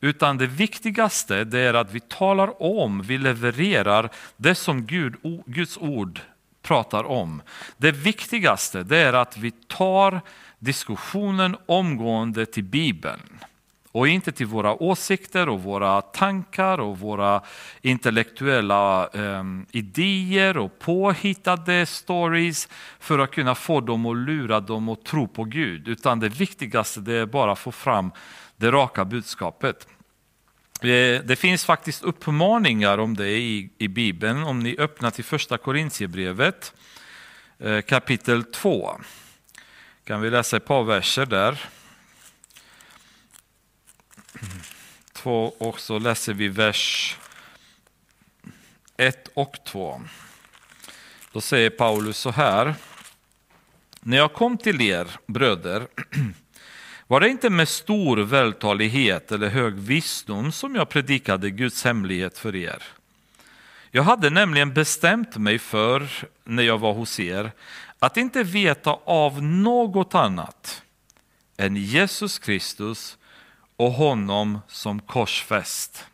Utan 0.00 0.38
det 0.38 0.46
viktigaste 0.46 1.44
det 1.44 1.60
är 1.60 1.74
att 1.74 1.92
vi 1.92 2.00
talar 2.00 2.62
om, 2.62 3.02
vi 3.02 3.18
levererar 3.18 4.10
det 4.36 4.54
som 4.54 4.86
Gud, 4.86 5.14
Guds 5.46 5.78
ord 5.78 6.20
pratar 6.62 7.04
om. 7.04 7.42
Det 7.76 7.92
viktigaste 7.92 8.82
det 8.82 8.98
är 8.98 9.12
att 9.12 9.36
vi 9.36 9.50
tar 9.50 10.20
diskussionen 10.58 11.56
omgående 11.66 12.46
till 12.46 12.64
Bibeln 12.64 13.38
och 13.94 14.08
inte 14.08 14.32
till 14.32 14.46
våra 14.46 14.82
åsikter 14.82 15.48
och 15.48 15.62
våra 15.62 16.02
tankar 16.02 16.80
och 16.80 16.98
våra 16.98 17.42
intellektuella 17.82 19.06
um, 19.06 19.66
idéer 19.70 20.56
och 20.56 20.78
påhittade 20.78 21.86
stories 21.86 22.68
för 22.98 23.18
att 23.18 23.30
kunna 23.30 23.54
få 23.54 23.80
dem 23.80 24.06
att 24.06 24.16
lura 24.16 24.60
dem 24.60 24.88
att 24.88 25.04
tro 25.04 25.28
på 25.28 25.44
Gud. 25.44 25.88
Utan 25.88 26.20
det 26.20 26.28
viktigaste 26.28 27.00
det 27.00 27.14
är 27.14 27.26
bara 27.26 27.52
att 27.52 27.58
få 27.58 27.72
fram 27.72 28.10
det 28.56 28.70
raka 28.70 29.04
budskapet. 29.04 29.88
Eh, 30.80 31.22
det 31.24 31.38
finns 31.38 31.64
faktiskt 31.64 32.02
uppmaningar 32.02 32.98
om 32.98 33.16
det 33.16 33.28
i, 33.28 33.70
i 33.78 33.88
Bibeln. 33.88 34.44
Om 34.44 34.58
ni 34.58 34.76
öppnar 34.78 35.10
till 35.10 35.24
första 35.24 35.58
Korintierbrevet 35.58 36.74
eh, 37.58 37.80
kapitel 37.80 38.44
2. 38.44 39.00
Kan 40.04 40.20
vi 40.20 40.30
läsa 40.30 40.56
ett 40.56 40.66
par 40.66 40.82
verser 40.82 41.26
där. 41.26 41.83
2 45.12 45.54
och 45.58 45.80
så 45.80 45.98
läser 45.98 46.34
vi 46.34 46.48
vers 46.48 47.16
1 48.96 49.28
och 49.34 49.56
2. 49.66 50.02
Då 51.32 51.40
säger 51.40 51.70
Paulus 51.70 52.18
så 52.18 52.30
här. 52.30 52.74
När 54.00 54.16
jag 54.16 54.32
kom 54.32 54.58
till 54.58 54.80
er 54.80 55.06
bröder 55.26 55.86
var 57.06 57.20
det 57.20 57.28
inte 57.28 57.50
med 57.50 57.68
stor 57.68 58.16
vältalighet 58.16 59.32
eller 59.32 59.48
hög 59.48 59.74
visdom 59.74 60.52
som 60.52 60.74
jag 60.74 60.88
predikade 60.88 61.50
Guds 61.50 61.84
hemlighet 61.84 62.38
för 62.38 62.56
er. 62.56 62.82
Jag 63.90 64.02
hade 64.02 64.30
nämligen 64.30 64.74
bestämt 64.74 65.36
mig 65.36 65.58
för, 65.58 66.08
när 66.44 66.62
jag 66.62 66.78
var 66.78 66.92
hos 66.92 67.20
er, 67.20 67.52
att 67.98 68.16
inte 68.16 68.42
veta 68.42 68.98
av 69.04 69.42
något 69.42 70.14
annat 70.14 70.82
än 71.56 71.76
Jesus 71.76 72.38
Kristus 72.38 73.18
och 73.76 73.92
honom 73.92 74.58
som 74.68 75.00
korsfäst. 75.00 76.06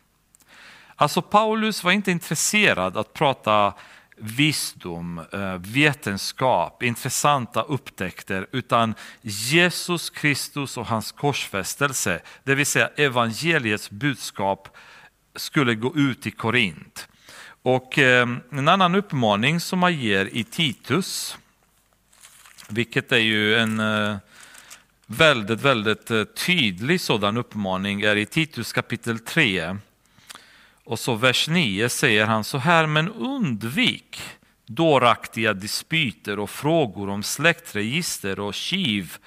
Alltså 0.95 1.21
Paulus 1.21 1.83
var 1.83 1.91
inte 1.91 2.11
intresserad 2.11 2.97
att 2.97 3.13
prata 3.13 3.73
visdom, 4.17 5.21
eh, 5.33 5.57
vetenskap, 5.57 6.83
intressanta 6.83 7.61
upptäckter, 7.61 8.47
utan 8.51 8.95
Jesus 9.21 10.09
Kristus 10.09 10.77
och 10.77 10.85
hans 10.85 11.11
korsfästelse, 11.11 12.21
det 12.43 12.55
vill 12.55 12.65
säga 12.65 12.89
evangeliets 12.95 13.89
budskap, 13.89 14.77
skulle 15.35 15.75
gå 15.75 15.95
ut 15.95 16.27
i 16.27 16.31
Korint. 16.31 17.07
Och 17.63 17.99
eh, 17.99 18.27
en 18.51 18.67
annan 18.67 18.95
uppmaning 18.95 19.59
som 19.59 19.79
man 19.79 19.93
ger 19.93 20.25
i 20.25 20.43
Titus, 20.43 21.37
vilket 22.69 23.11
är 23.11 23.17
ju 23.17 23.55
en 23.55 23.79
eh, 23.79 24.17
väldigt, 25.11 25.61
väldigt 25.61 26.11
eh, 26.11 26.23
tydlig 26.23 27.01
sådan 27.01 27.37
uppmaning 27.37 28.01
är 28.01 28.15
i 28.15 28.25
Titus 28.25 28.73
kapitel 28.73 29.19
3. 29.19 29.77
Och 30.83 30.99
så 30.99 31.15
vers 31.15 31.47
9 31.47 31.89
säger 31.89 32.25
han 32.25 32.43
så 32.43 32.57
här, 32.57 32.87
men 32.87 33.09
undvik 33.09 34.21
dåraktiga 34.65 35.53
dispyter 35.53 36.39
och 36.39 36.49
frågor 36.49 37.09
om 37.09 37.23
släktregister 37.23 38.39
och 38.39 38.53
kiv 38.53 39.17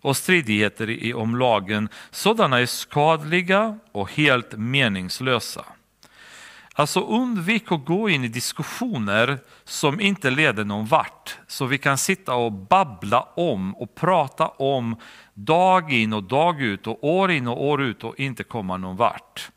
och 0.00 0.16
stridigheter 0.16 1.14
om 1.14 1.36
lagen. 1.36 1.88
Sådana 2.10 2.58
är 2.58 2.66
skadliga 2.66 3.78
och 3.92 4.12
helt 4.12 4.52
meningslösa. 4.52 5.64
Alltså 6.78 7.00
undvik 7.00 7.72
att 7.72 7.84
gå 7.84 8.08
in 8.08 8.24
i 8.24 8.28
diskussioner 8.28 9.38
som 9.64 10.00
inte 10.00 10.30
leder 10.30 10.64
någon 10.64 10.86
vart. 10.86 11.38
Så 11.46 11.66
vi 11.66 11.78
kan 11.78 11.98
sitta 11.98 12.34
och 12.34 12.52
babbla 12.52 13.20
om 13.20 13.74
och 13.74 13.94
prata 13.94 14.48
om 14.48 14.96
dag 15.34 15.92
in 15.92 16.12
och 16.12 16.22
dag 16.22 16.62
ut 16.62 16.86
och 16.86 17.04
år 17.04 17.30
in 17.30 17.48
och 17.48 17.64
år 17.64 17.82
ut 17.82 18.04
och 18.04 18.20
inte 18.20 18.44
komma 18.44 18.76
någon 18.76 18.96
vart. 18.96 19.50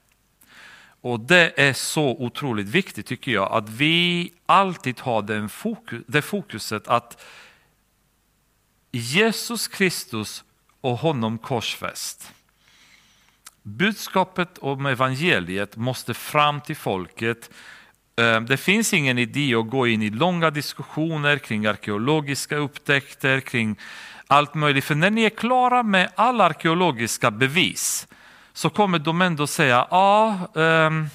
Och 1.01 1.19
det 1.19 1.59
är 1.59 1.73
så 1.73 2.09
otroligt 2.09 2.67
viktigt 2.67 3.05
tycker 3.05 3.31
jag 3.31 3.51
att 3.51 3.69
vi 3.69 4.33
alltid 4.45 4.99
har 4.99 5.21
den 5.21 5.49
fokus, 5.49 6.03
det 6.07 6.21
fokuset 6.21 6.87
att 6.87 7.23
Jesus 8.91 9.67
Kristus 9.67 10.43
och 10.81 10.97
honom 10.97 11.37
korsfäst. 11.37 12.33
Budskapet 13.63 14.57
om 14.57 14.85
evangeliet 14.85 15.75
måste 15.75 16.13
fram 16.13 16.61
till 16.61 16.75
folket. 16.75 17.49
Eh, 18.19 18.41
det 18.41 18.57
finns 18.57 18.93
ingen 18.93 19.17
idé 19.17 19.55
att 19.55 19.69
gå 19.69 19.87
in 19.87 20.01
i 20.01 20.09
långa 20.09 20.49
diskussioner 20.49 21.37
kring 21.37 21.65
arkeologiska 21.65 22.55
upptäckter, 22.55 23.39
kring 23.39 23.75
allt 24.27 24.53
möjligt. 24.53 24.83
För 24.83 24.95
när 24.95 25.11
ni 25.11 25.23
är 25.23 25.29
klara 25.29 25.83
med 25.83 26.09
alla 26.15 26.43
arkeologiska 26.43 27.31
bevis 27.31 28.07
så 28.53 28.69
kommer 28.69 28.99
de 28.99 29.21
ändå 29.21 29.47
säga, 29.47 29.87
ja, 29.89 30.37
ehm, 30.55 31.07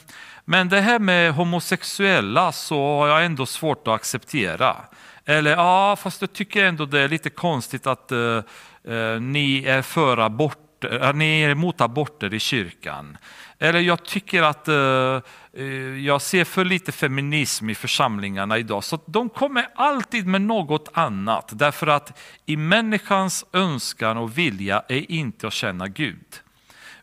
men 0.45 0.69
det 0.69 0.81
här 0.81 0.99
med 0.99 1.33
homosexuella 1.33 2.53
så 2.53 2.99
har 2.99 3.09
jag 3.09 3.25
ändå 3.25 3.47
svårt 3.47 3.89
att 3.89 3.95
acceptera. 3.95 4.77
Eller 5.25 5.51
ja, 5.51 5.97
fast 5.97 6.21
jag 6.21 6.33
tycker 6.33 6.65
ändå 6.65 6.87
det 6.87 7.01
är 7.01 7.09
lite 7.09 7.31
konstigt 7.31 7.87
att 7.87 8.13
eh, 8.13 8.43
eh, 8.85 9.21
ni 9.21 9.65
är 9.65 9.83
för 9.83 10.19
abort, 10.19 10.66
uh, 10.93 11.13
ni 11.15 11.43
är 11.43 11.51
emot 11.51 11.81
aborter 11.81 12.35
i 12.35 12.39
kyrkan. 12.39 13.19
Eller 13.59 13.81
jag 13.81 14.05
tycker 14.05 14.43
att 14.43 14.69
eh, 14.69 15.23
eh, 15.53 15.65
jag 16.05 16.23
ser 16.23 16.45
för 16.45 16.65
lite 16.65 16.93
feminism 16.93 17.71
i 17.71 17.75
församlingarna 17.75 18.59
idag. 18.59 18.85
Så 18.85 18.99
de 19.07 19.29
kommer 19.29 19.69
alltid 19.75 20.27
med 20.27 20.43
något 20.43 20.89
annat. 20.93 21.51
Därför 21.53 21.87
att 21.87 22.19
i 22.47 22.57
människans 22.57 23.45
önskan 23.53 24.17
och 24.17 24.39
vilja 24.39 24.83
är 24.89 25.11
inte 25.11 25.47
att 25.47 25.53
känna 25.53 25.89
Gud 25.89 26.41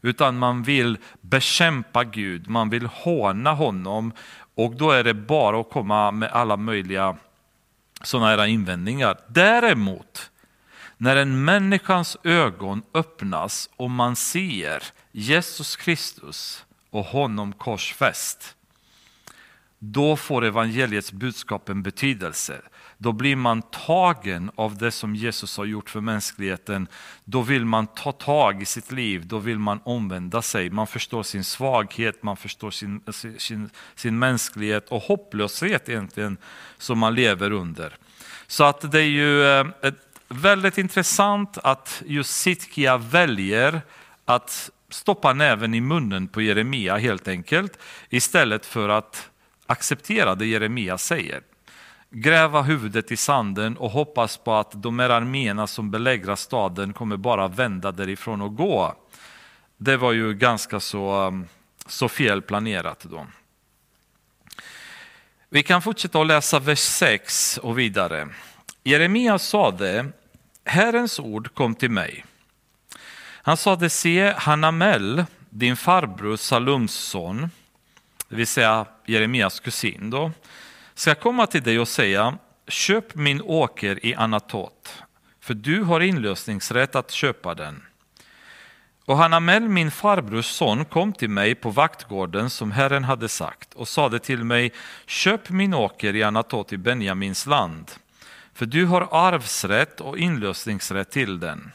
utan 0.03 0.37
man 0.37 0.63
vill 0.63 0.97
bekämpa 1.21 2.03
Gud, 2.03 2.49
man 2.49 2.69
vill 2.69 2.85
håna 2.85 3.53
honom 3.53 4.11
och 4.55 4.75
då 4.75 4.91
är 4.91 5.03
det 5.03 5.13
bara 5.13 5.59
att 5.59 5.69
komma 5.69 6.11
med 6.11 6.31
alla 6.31 6.57
möjliga 6.57 7.17
sådana 8.03 8.27
här 8.27 8.45
invändningar. 8.45 9.17
Däremot, 9.27 10.31
när 11.03 11.15
en 11.15 11.45
människans 11.45 12.17
ögon 12.23 12.83
öppnas 12.93 13.69
och 13.75 13.91
man 13.91 14.15
ser 14.15 14.83
Jesus 15.11 15.75
Kristus 15.75 16.65
och 16.89 17.05
honom 17.05 17.53
korsfäst, 17.53 18.55
då 19.79 20.15
får 20.15 20.45
evangeliets 20.45 21.11
budskap 21.11 21.69
en 21.69 21.83
betydelse 21.83 22.61
då 23.03 23.11
blir 23.11 23.35
man 23.35 23.61
tagen 23.61 24.51
av 24.55 24.77
det 24.77 24.91
som 24.91 25.15
Jesus 25.15 25.57
har 25.57 25.65
gjort 25.65 25.89
för 25.89 26.01
mänskligheten. 26.01 26.87
Då 27.25 27.41
vill 27.41 27.65
man 27.65 27.87
ta 27.87 28.11
tag 28.11 28.61
i 28.61 28.65
sitt 28.65 28.91
liv, 28.91 29.27
då 29.27 29.39
vill 29.39 29.59
man 29.59 29.79
omvända 29.83 30.41
sig. 30.41 30.69
Man 30.69 30.87
förstår 30.87 31.23
sin 31.23 31.43
svaghet, 31.43 32.23
man 32.23 32.37
förstår 32.37 32.71
sin, 32.71 33.01
sin, 33.37 33.69
sin 33.95 34.19
mänsklighet 34.19 34.89
och 34.89 35.01
hopplöshet 35.01 35.89
egentligen 35.89 36.37
som 36.77 36.99
man 36.99 37.15
lever 37.15 37.51
under. 37.51 37.95
Så 38.47 38.63
att 38.63 38.91
det 38.91 38.99
är 38.99 39.03
ju 39.03 39.45
eh, 39.45 39.65
ett 39.81 40.12
väldigt 40.33 40.77
intressant 40.77 41.57
att 41.57 42.03
just 42.05 42.35
Sitkia 42.35 42.97
väljer 42.97 43.81
att 44.25 44.69
stoppa 44.89 45.33
näven 45.33 45.73
i 45.73 45.81
munnen 45.81 46.27
på 46.27 46.41
Jeremia 46.41 46.97
helt 46.97 47.27
enkelt 47.27 47.79
istället 48.09 48.65
för 48.65 48.89
att 48.89 49.29
acceptera 49.65 50.35
det 50.35 50.45
Jeremia 50.45 50.97
säger 50.97 51.41
gräva 52.13 52.61
huvudet 52.61 53.11
i 53.11 53.17
sanden 53.17 53.77
och 53.77 53.91
hoppas 53.91 54.37
på 54.37 54.53
att 54.53 54.83
de 54.83 54.99
här 54.99 55.09
arméerna 55.09 55.67
som 55.67 55.91
belägrar 55.91 56.35
staden 56.35 56.93
kommer 56.93 57.17
bara 57.17 57.47
vända 57.47 57.91
därifrån 57.91 58.41
och 58.41 58.55
gå. 58.55 58.95
Det 59.77 59.97
var 59.97 60.11
ju 60.11 60.33
ganska 60.33 60.79
så, 60.79 61.27
um, 61.27 61.47
så 61.85 62.09
fel 62.09 62.41
planerat 62.41 63.05
då. 63.09 63.27
Vi 65.49 65.63
kan 65.63 65.81
fortsätta 65.81 66.21
att 66.21 66.27
läsa 66.27 66.59
vers 66.59 66.79
6 66.79 67.57
och 67.57 67.79
vidare. 67.79 68.29
Jeremia 68.83 69.39
sade, 69.39 70.05
Herrens 70.65 71.19
ord 71.19 71.53
kom 71.53 71.75
till 71.75 71.91
mig. 71.91 72.25
Han 73.45 73.57
sade, 73.57 73.89
se 73.89 74.33
Hanamel, 74.37 75.25
din 75.49 75.77
farbror 75.77 76.35
Salums 76.35 76.93
son, 76.93 77.49
det 78.29 78.35
vill 78.35 78.47
säga 78.47 78.85
Jeremias 79.05 79.59
kusin 79.59 80.09
då, 80.09 80.31
ska 80.93 81.15
komma 81.15 81.47
till 81.47 81.63
dig 81.63 81.79
och 81.79 81.87
säga, 81.87 82.37
köp 82.67 83.15
min 83.15 83.41
åker 83.41 84.05
i 84.05 84.15
Anatot, 84.15 85.03
för 85.39 85.53
du 85.53 85.83
har 85.83 85.99
inlösningsrätt 85.99 86.95
att 86.95 87.11
köpa 87.11 87.55
den. 87.55 87.83
Och 89.05 89.17
Hanamel, 89.17 89.69
min 89.69 89.91
farbrors 89.91 90.45
son, 90.45 90.85
kom 90.85 91.13
till 91.13 91.29
mig 91.29 91.55
på 91.55 91.69
vaktgården 91.69 92.49
som 92.49 92.71
Herren 92.71 93.03
hade 93.03 93.29
sagt 93.29 93.73
och 93.73 93.87
sade 93.87 94.19
till 94.19 94.43
mig, 94.43 94.71
köp 95.05 95.49
min 95.49 95.73
åker 95.73 96.15
i 96.15 96.23
Anatot 96.23 96.73
i 96.73 96.77
Benjamins 96.77 97.45
land, 97.45 97.91
för 98.53 98.65
du 98.65 98.85
har 98.85 99.07
arvsrätt 99.11 100.01
och 100.01 100.17
inlösningsrätt 100.17 101.11
till 101.11 101.39
den. 101.39 101.71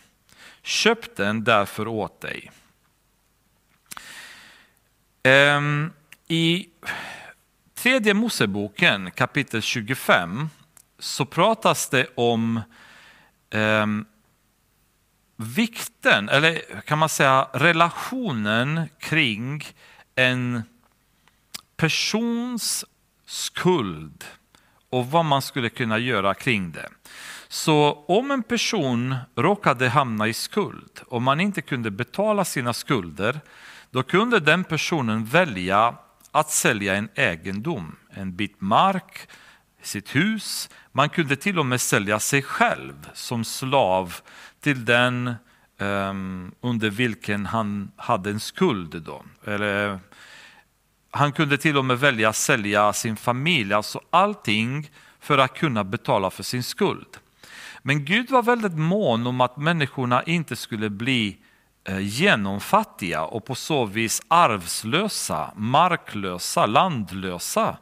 Köp 0.63 1.17
den 1.17 1.45
därför 1.45 1.89
åt 1.89 2.21
dig. 2.21 2.51
Ehm, 5.23 5.93
I 6.29 6.69
tredje 7.75 8.15
Moseboken 8.15 9.11
kapitel 9.11 9.63
25 9.63 10.49
så 10.99 11.25
pratas 11.25 11.89
det 11.89 12.07
om 12.15 12.61
eh, 13.51 13.87
vikten, 15.37 16.29
eller 16.29 16.81
kan 16.81 16.99
man 16.99 17.09
säga 17.09 17.49
relationen 17.53 18.89
kring 18.99 19.65
en 20.15 20.63
persons 21.77 22.85
skuld 23.27 24.25
och 24.91 25.11
vad 25.11 25.25
man 25.25 25.43
skulle 25.43 25.69
kunna 25.69 25.99
göra 25.99 26.35
kring 26.35 26.73
det. 26.73 26.89
Så 27.49 28.05
om 28.09 28.31
en 28.31 28.43
person 28.43 29.17
råkade 29.37 29.89
hamna 29.89 30.29
i 30.29 30.33
skuld 30.33 31.01
och 31.07 31.23
man 31.23 31.41
inte 31.41 31.63
kunde 31.63 31.91
betala 31.91 32.45
sina 32.45 32.73
skulder, 32.73 33.41
då 33.91 34.03
kunde 34.03 34.41
den 34.41 34.65
personen 34.65 35.25
välja 35.25 35.95
att 36.31 36.51
sälja 36.51 36.95
en 36.95 37.09
egendom, 37.15 37.97
en 38.11 38.37
bit 38.37 38.61
mark, 38.61 39.29
sitt 39.83 40.15
hus. 40.15 40.71
Man 40.93 41.09
kunde 41.09 41.37
till 41.37 41.59
och 41.59 41.67
med 41.67 41.81
sälja 41.81 42.21
sig 42.21 42.43
själv 42.43 43.11
som 43.15 43.45
slav 43.45 44.15
till 44.61 44.85
den 44.85 45.35
um, 45.79 46.53
under 46.61 46.91
vilken 46.91 47.47
han 47.47 47.91
hade 47.97 48.31
en 48.31 48.41
skuld. 48.41 49.03
Då. 49.03 49.23
Eller, 49.45 49.99
han 51.11 51.33
kunde 51.33 51.59
till 51.59 51.77
och 51.77 51.85
med 51.85 51.99
välja 51.99 52.29
att 52.29 52.37
sälja 52.37 52.93
sin 52.93 53.17
familj, 53.17 53.73
alltså 53.73 54.01
allting 54.11 54.91
för 55.21 55.39
att 55.39 55.55
kunna 55.55 55.85
betala 55.85 56.31
för 56.31 56.43
sin 56.43 56.63
skuld. 56.63 57.17
Men 57.83 58.05
Gud 58.05 58.31
var 58.31 58.43
väldigt 58.43 58.79
mån 58.79 59.27
om 59.27 59.41
att 59.41 59.57
människorna 59.57 60.23
inte 60.23 60.57
skulle 60.57 60.91
bli 60.91 61.37
eh, 61.85 61.99
genomfattiga 61.99 63.25
och 63.25 63.45
på 63.45 63.55
så 63.55 63.85
vis 63.85 64.23
arvslösa, 64.29 65.53
marklösa, 65.57 66.67
landlösa. 66.67 67.77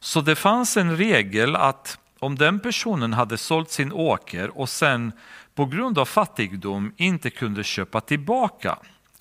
Så 0.00 0.20
det 0.20 0.36
fanns 0.36 0.76
en 0.76 0.96
regel 0.96 1.56
att 1.56 1.98
om 2.18 2.36
den 2.36 2.60
personen 2.60 3.12
hade 3.12 3.38
sålt 3.38 3.70
sin 3.70 3.92
åker 3.92 4.58
och 4.58 4.68
sen 4.68 5.12
på 5.54 5.66
grund 5.66 5.98
av 5.98 6.04
fattigdom 6.04 6.92
inte 6.96 7.30
kunde 7.30 7.64
köpa 7.64 8.00
tillbaka 8.00 8.78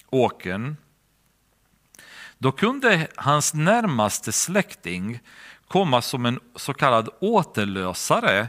åkern, 0.09 0.75
då 2.43 2.51
kunde 2.51 3.07
hans 3.15 3.53
närmaste 3.53 4.31
släkting 4.31 5.19
komma 5.67 6.01
som 6.01 6.25
en 6.25 6.39
så 6.55 6.73
kallad 6.73 7.09
återlösare 7.19 8.47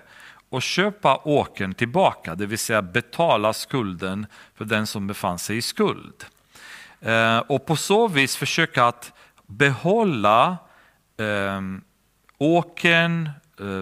och 0.48 0.62
köpa 0.62 1.16
åkern 1.24 1.74
tillbaka, 1.74 2.34
det 2.34 2.46
vill 2.46 2.58
säga 2.58 2.82
betala 2.82 3.52
skulden 3.52 4.26
för 4.54 4.64
den 4.64 4.86
som 4.86 5.06
befann 5.06 5.38
sig 5.38 5.56
i 5.56 5.62
skuld. 5.62 6.24
Eh, 7.00 7.38
och 7.38 7.66
på 7.66 7.76
så 7.76 8.08
vis 8.08 8.36
försöka 8.36 8.84
att 8.84 9.12
behålla 9.46 10.56
ehm, 11.18 11.76
eh, 11.76 11.82
åkern, 12.38 13.30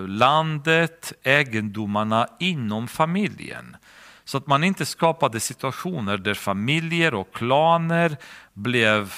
landet, 0.08 1.12
egendomarna 1.22 2.28
inom 2.38 2.88
familjen. 2.88 3.76
Så 4.24 4.38
att 4.38 4.46
man 4.46 4.64
inte 4.64 4.86
skapade 4.86 5.40
situationer 5.40 6.16
där 6.16 6.34
familjer 6.34 7.14
och 7.14 7.34
klaner 7.34 8.16
blev 8.52 9.12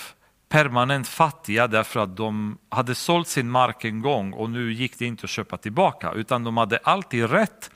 permanent 0.54 1.08
fattiga 1.08 1.66
därför 1.66 2.00
att 2.00 2.16
de 2.16 2.58
hade 2.68 2.94
sålt 2.94 3.28
sin 3.28 3.50
mark 3.50 3.84
en 3.84 4.00
gång 4.00 4.32
och 4.32 4.50
nu 4.50 4.72
gick 4.72 4.98
det 4.98 5.06
inte 5.06 5.24
att 5.24 5.30
köpa 5.30 5.56
tillbaka. 5.56 6.12
Utan 6.12 6.44
de 6.44 6.56
hade 6.56 6.78
alltid 6.78 7.30
rätt 7.30 7.70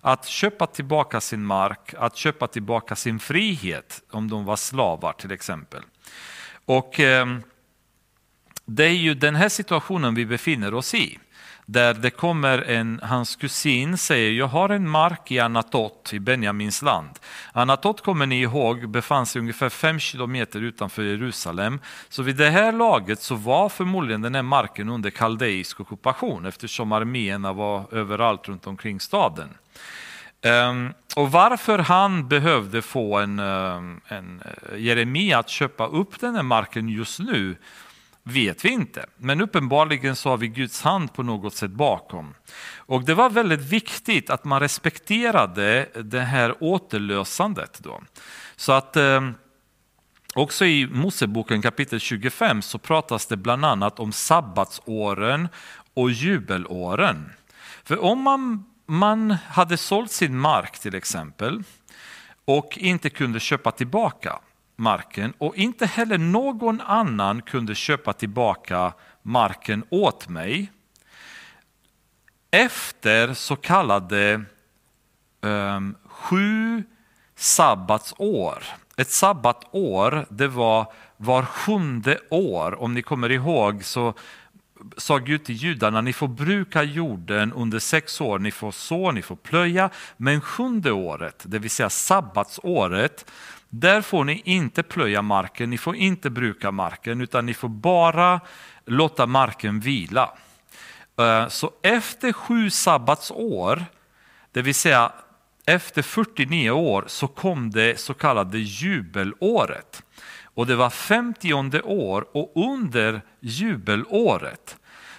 att 0.00 0.26
köpa 0.26 0.66
tillbaka 0.66 1.20
sin 1.20 1.44
mark, 1.44 1.94
att 1.98 2.16
köpa 2.16 2.46
tillbaka 2.46 2.96
sin 2.96 3.18
frihet 3.18 4.02
om 4.10 4.30
de 4.30 4.44
var 4.44 4.56
slavar 4.56 5.12
till 5.12 5.32
exempel. 5.32 5.82
Och 6.64 7.00
eh, 7.00 7.26
det 8.64 8.84
är 8.84 8.96
ju 8.96 9.14
den 9.14 9.34
här 9.34 9.48
situationen 9.48 10.14
vi 10.14 10.26
befinner 10.26 10.74
oss 10.74 10.94
i. 10.94 11.18
Där 11.72 11.94
det 11.94 12.10
kommer 12.10 12.58
en, 12.58 13.00
hans 13.02 13.36
kusin 13.36 13.98
säger, 13.98 14.32
jag 14.32 14.46
har 14.46 14.68
en 14.68 14.88
mark 14.88 15.30
i 15.30 15.38
Anatot 15.38 16.10
i 16.12 16.20
Benjamins 16.20 16.82
land. 16.82 17.10
Anatot 17.52 18.00
kommer 18.00 18.26
ni 18.26 18.40
ihåg 18.40 18.88
befann 18.88 19.26
sig 19.26 19.40
ungefär 19.40 19.68
fem 19.68 19.98
kilometer 19.98 20.60
utanför 20.60 21.02
Jerusalem. 21.02 21.80
Så 22.08 22.22
vid 22.22 22.36
det 22.36 22.50
här 22.50 22.72
laget 22.72 23.22
så 23.22 23.34
var 23.34 23.68
förmodligen 23.68 24.22
den 24.22 24.34
här 24.34 24.42
marken 24.42 24.88
under 24.88 25.10
kaldeisk 25.10 25.80
ockupation 25.80 26.46
eftersom 26.46 26.92
arméerna 26.92 27.52
var 27.52 27.94
överallt 27.94 28.48
runt 28.48 28.66
omkring 28.66 29.00
staden. 29.00 29.48
Um, 30.44 30.92
och 31.16 31.32
varför 31.32 31.78
han 31.78 32.28
behövde 32.28 32.82
få 32.82 33.18
en, 33.18 33.38
ehm, 33.38 34.00
en 34.08 34.42
eh, 34.44 34.78
Jeremia 34.78 35.38
att 35.38 35.48
köpa 35.48 35.86
upp 35.86 36.20
den 36.20 36.34
här 36.34 36.42
marken 36.42 36.88
just 36.88 37.18
nu 37.18 37.56
vet 38.24 38.64
vi 38.64 38.68
inte. 38.68 39.06
Men 39.16 39.40
uppenbarligen 39.40 40.16
så 40.16 40.28
har 40.28 40.36
vi 40.36 40.48
Guds 40.48 40.82
hand 40.82 41.12
på 41.12 41.22
något 41.22 41.54
sätt 41.54 41.70
bakom. 41.70 42.34
Och 42.76 43.04
det 43.04 43.14
var 43.14 43.30
väldigt 43.30 43.60
viktigt 43.60 44.30
att 44.30 44.44
man 44.44 44.60
respekterade 44.60 45.88
det 45.94 46.20
här 46.20 46.54
återlösandet. 46.60 47.78
Då. 47.82 48.00
Så 48.56 48.72
att 48.72 48.96
eh, 48.96 49.30
också 50.34 50.64
i 50.64 50.86
Moseboken 50.86 51.62
kapitel 51.62 52.00
25 52.00 52.62
så 52.62 52.78
pratas 52.78 53.26
det 53.26 53.36
bland 53.36 53.64
annat 53.64 54.00
om 54.00 54.12
sabbatsåren 54.12 55.48
och 55.94 56.10
jubelåren. 56.10 57.32
För 57.84 58.04
om 58.04 58.20
man, 58.20 58.64
man 58.86 59.30
hade 59.30 59.76
sålt 59.76 60.10
sin 60.10 60.38
mark 60.38 60.78
till 60.78 60.94
exempel 60.94 61.62
och 62.44 62.78
inte 62.78 63.10
kunde 63.10 63.40
köpa 63.40 63.70
tillbaka 63.70 64.38
marken 64.76 65.32
och 65.38 65.56
inte 65.56 65.86
heller 65.86 66.18
någon 66.18 66.80
annan 66.80 67.42
kunde 67.42 67.74
köpa 67.74 68.12
tillbaka 68.12 68.92
marken 69.22 69.84
åt 69.90 70.28
mig. 70.28 70.72
Efter 72.50 73.34
så 73.34 73.56
kallade 73.56 74.44
um, 75.40 75.96
sju 76.04 76.84
sabbatsår. 77.36 78.64
Ett 78.96 79.10
sabbatår, 79.10 80.26
det 80.30 80.48
var 80.48 80.92
var 81.16 81.42
sjunde 81.42 82.18
år. 82.30 82.82
Om 82.82 82.94
ni 82.94 83.02
kommer 83.02 83.30
ihåg 83.30 83.84
så 83.84 84.14
sa 84.96 85.18
Gud 85.18 85.44
till 85.44 85.54
judarna, 85.54 86.00
ni 86.00 86.12
får 86.12 86.28
bruka 86.28 86.82
jorden 86.82 87.52
under 87.52 87.78
sex 87.78 88.20
år, 88.20 88.38
ni 88.38 88.50
får 88.50 88.72
så, 88.72 89.12
ni 89.12 89.22
får 89.22 89.36
plöja, 89.36 89.90
men 90.16 90.40
sjunde 90.40 90.92
året, 90.92 91.42
det 91.46 91.58
vill 91.58 91.70
säga 91.70 91.90
sabbatsåret, 91.90 93.30
där 93.74 94.00
får 94.00 94.24
ni 94.24 94.42
inte 94.44 94.82
plöja 94.82 95.22
marken, 95.22 95.70
ni 95.70 95.78
får 95.78 95.96
inte 95.96 96.30
bruka 96.30 96.70
marken, 96.70 97.20
utan 97.20 97.46
ni 97.46 97.54
får 97.54 97.68
bara 97.68 98.40
låta 98.86 99.26
marken 99.26 99.80
vila. 99.80 100.34
Eh, 101.18 101.48
så 101.48 101.70
efter 101.82 102.32
sju 102.32 102.70
sabbatsår, 102.70 103.84
det 104.50 104.62
vill 104.62 104.74
säga 104.74 105.12
efter 105.66 106.02
49 106.02 106.70
år, 106.70 107.04
så 107.06 107.28
kom 107.28 107.70
det 107.70 108.00
så 108.00 108.14
kallade 108.14 108.58
jubelåret. 108.58 110.02
Och 110.44 110.66
det 110.66 110.76
var 110.76 110.90
50 110.90 111.52
år 111.82 112.26
och 112.32 112.52
under 112.54 113.20
jubelåret, 113.40 114.76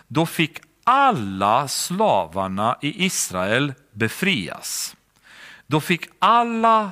då 0.08 0.26
fick 0.26 0.60
alla 0.84 1.68
slavarna 1.68 2.78
i 2.82 3.06
Israel 3.06 3.74
befrias. 3.92 4.96
Då 5.68 5.82
fick 5.82 6.06
alla 6.20 6.92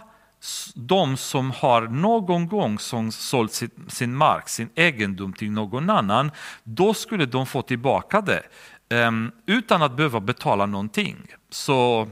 de 0.75 1.17
som 1.17 1.51
har 1.51 1.81
någon 1.81 2.47
gång 2.47 2.79
sålt 2.79 3.63
sin, 3.87 4.15
mark, 4.15 4.49
sin 4.49 4.69
egendom 4.75 5.33
till 5.33 5.51
någon 5.51 5.89
annan, 5.89 6.31
då 6.63 6.93
skulle 6.93 7.25
de 7.25 7.45
få 7.45 7.61
tillbaka 7.61 8.21
det 8.21 8.43
ehm, 8.89 9.31
utan 9.45 9.81
att 9.81 9.97
behöva 9.97 10.19
betala 10.19 10.65
någonting. 10.65 11.17
Så 11.49 12.07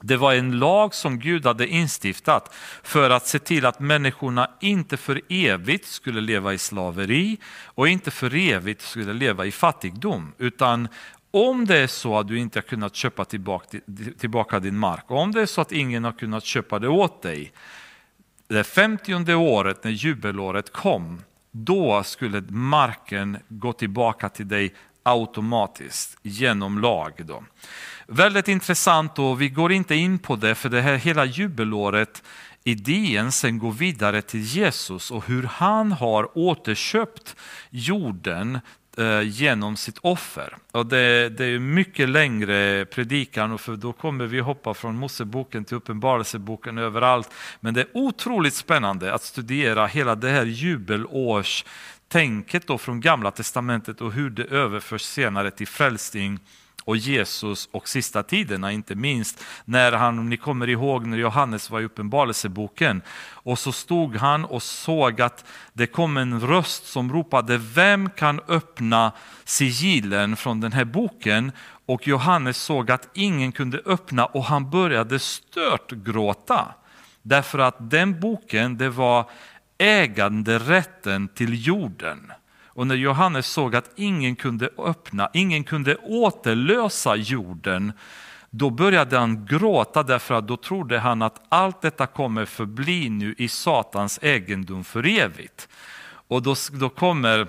det 0.00 0.16
var 0.16 0.34
en 0.34 0.58
lag 0.58 0.94
som 0.94 1.18
Gud 1.18 1.46
hade 1.46 1.68
instiftat 1.68 2.54
för 2.82 3.10
att 3.10 3.26
se 3.26 3.38
till 3.38 3.66
att 3.66 3.80
människorna 3.80 4.50
inte 4.60 4.96
för 4.96 5.20
evigt 5.28 5.86
skulle 5.86 6.20
leva 6.20 6.54
i 6.54 6.58
slaveri 6.58 7.38
och 7.64 7.88
inte 7.88 8.10
för 8.10 8.34
evigt 8.34 8.82
skulle 8.82 9.12
leva 9.12 9.46
i 9.46 9.52
fattigdom, 9.52 10.32
utan 10.38 10.88
om 11.30 11.64
det 11.64 11.76
är 11.76 11.86
så 11.86 12.18
att 12.18 12.28
du 12.28 12.38
inte 12.38 12.58
har 12.58 12.62
kunnat 12.62 12.94
köpa 12.94 13.24
tillbaka, 13.24 13.78
tillbaka 14.18 14.60
din 14.60 14.78
mark, 14.78 15.04
om 15.06 15.32
det 15.32 15.40
är 15.40 15.46
så 15.46 15.60
att 15.60 15.72
ingen 15.72 16.04
har 16.04 16.12
kunnat 16.12 16.44
köpa 16.44 16.78
det 16.78 16.88
åt 16.88 17.22
dig, 17.22 17.52
det 18.48 18.64
femtionde 18.64 19.34
året 19.34 19.84
när 19.84 19.90
jubelåret 19.90 20.72
kom, 20.72 21.22
då 21.50 22.02
skulle 22.02 22.40
marken 22.48 23.38
gå 23.48 23.72
tillbaka 23.72 24.28
till 24.28 24.48
dig 24.48 24.74
automatiskt 25.02 26.18
genom 26.22 26.78
lag. 26.78 27.12
Då. 27.18 27.44
Väldigt 28.06 28.48
intressant 28.48 29.18
och 29.18 29.40
vi 29.40 29.48
går 29.48 29.72
inte 29.72 29.94
in 29.94 30.18
på 30.18 30.36
det 30.36 30.54
för 30.54 30.68
det 30.68 30.80
här 30.80 30.96
hela 30.96 31.24
jubelåret 31.24 32.22
idén 32.64 33.32
sen 33.32 33.58
går 33.58 33.72
vidare 33.72 34.22
till 34.22 34.40
Jesus 34.40 35.10
och 35.10 35.26
hur 35.26 35.42
han 35.42 35.92
har 35.92 36.38
återköpt 36.38 37.36
jorden 37.70 38.60
Eh, 38.98 39.22
genom 39.22 39.76
sitt 39.76 39.98
offer. 39.98 40.56
Och 40.72 40.86
det, 40.86 41.28
det 41.28 41.44
är 41.44 41.58
mycket 41.58 42.08
längre 42.08 42.84
predikan, 42.84 43.58
för 43.58 43.76
då 43.76 43.92
kommer 43.92 44.26
vi 44.26 44.40
hoppa 44.40 44.74
från 44.74 44.96
Moseboken 44.96 45.64
till 45.64 45.76
Uppenbarelseboken 45.76 46.78
överallt. 46.78 47.30
Men 47.60 47.74
det 47.74 47.80
är 47.80 47.88
otroligt 47.94 48.54
spännande 48.54 49.14
att 49.14 49.22
studera 49.22 49.86
hela 49.86 50.14
det 50.14 50.28
här 50.28 50.44
jubelårstänket 50.44 52.66
då 52.66 52.78
från 52.78 53.00
Gamla 53.00 53.30
Testamentet 53.30 54.00
och 54.00 54.12
hur 54.12 54.30
det 54.30 54.44
överförs 54.44 55.02
senare 55.02 55.50
till 55.50 55.68
frälsning 55.68 56.40
och 56.88 56.96
Jesus 56.96 57.68
och 57.72 57.88
sista 57.88 58.22
tiderna, 58.22 58.72
inte 58.72 58.94
minst 58.94 59.44
när 59.64 59.92
han, 59.92 60.18
om 60.18 60.28
ni 60.28 60.36
kommer 60.36 60.68
ihåg 60.68 61.06
när 61.06 61.18
Johannes 61.18 61.70
var 61.70 61.80
i 61.80 61.84
Uppenbarelseboken 61.84 63.02
och 63.32 63.58
så 63.58 63.72
stod 63.72 64.16
han 64.16 64.44
och 64.44 64.62
såg 64.62 65.20
att 65.20 65.44
det 65.72 65.86
kom 65.86 66.16
en 66.16 66.40
röst 66.40 66.86
som 66.86 67.12
ropade 67.12 67.58
Vem 67.58 68.10
kan 68.10 68.40
öppna 68.48 69.12
sigillen 69.44 70.36
från 70.36 70.60
den 70.60 70.72
här 70.72 70.84
boken? 70.84 71.52
Och 71.86 72.06
Johannes 72.06 72.56
såg 72.56 72.90
att 72.90 73.08
ingen 73.14 73.52
kunde 73.52 73.80
öppna 73.86 74.26
och 74.26 74.44
han 74.44 74.70
började 74.70 75.18
stört 75.18 75.90
gråta. 75.90 76.74
Därför 77.22 77.58
att 77.58 77.90
den 77.90 78.20
boken, 78.20 78.78
det 78.78 78.90
var 78.90 79.30
äganderätten 79.78 81.28
till 81.28 81.66
jorden. 81.66 82.32
Och 82.78 82.86
när 82.86 82.94
Johannes 82.94 83.46
såg 83.46 83.76
att 83.76 83.90
ingen 83.96 84.36
kunde 84.36 84.70
öppna, 84.78 85.30
ingen 85.32 85.64
kunde 85.64 85.96
återlösa 85.96 87.16
jorden, 87.16 87.92
då 88.50 88.70
började 88.70 89.18
han 89.18 89.46
gråta 89.46 90.02
därför 90.02 90.34
att 90.34 90.48
då 90.48 90.56
trodde 90.56 90.98
han 90.98 91.22
att 91.22 91.42
allt 91.48 91.82
detta 91.82 92.06
kommer 92.06 92.44
förbli 92.44 93.08
nu 93.08 93.34
i 93.38 93.48
Satans 93.48 94.18
egendom 94.22 94.84
för 94.84 95.06
evigt. 95.06 95.68
Och 96.28 96.42
då, 96.42 96.54
då 96.72 96.88
kommer 96.88 97.48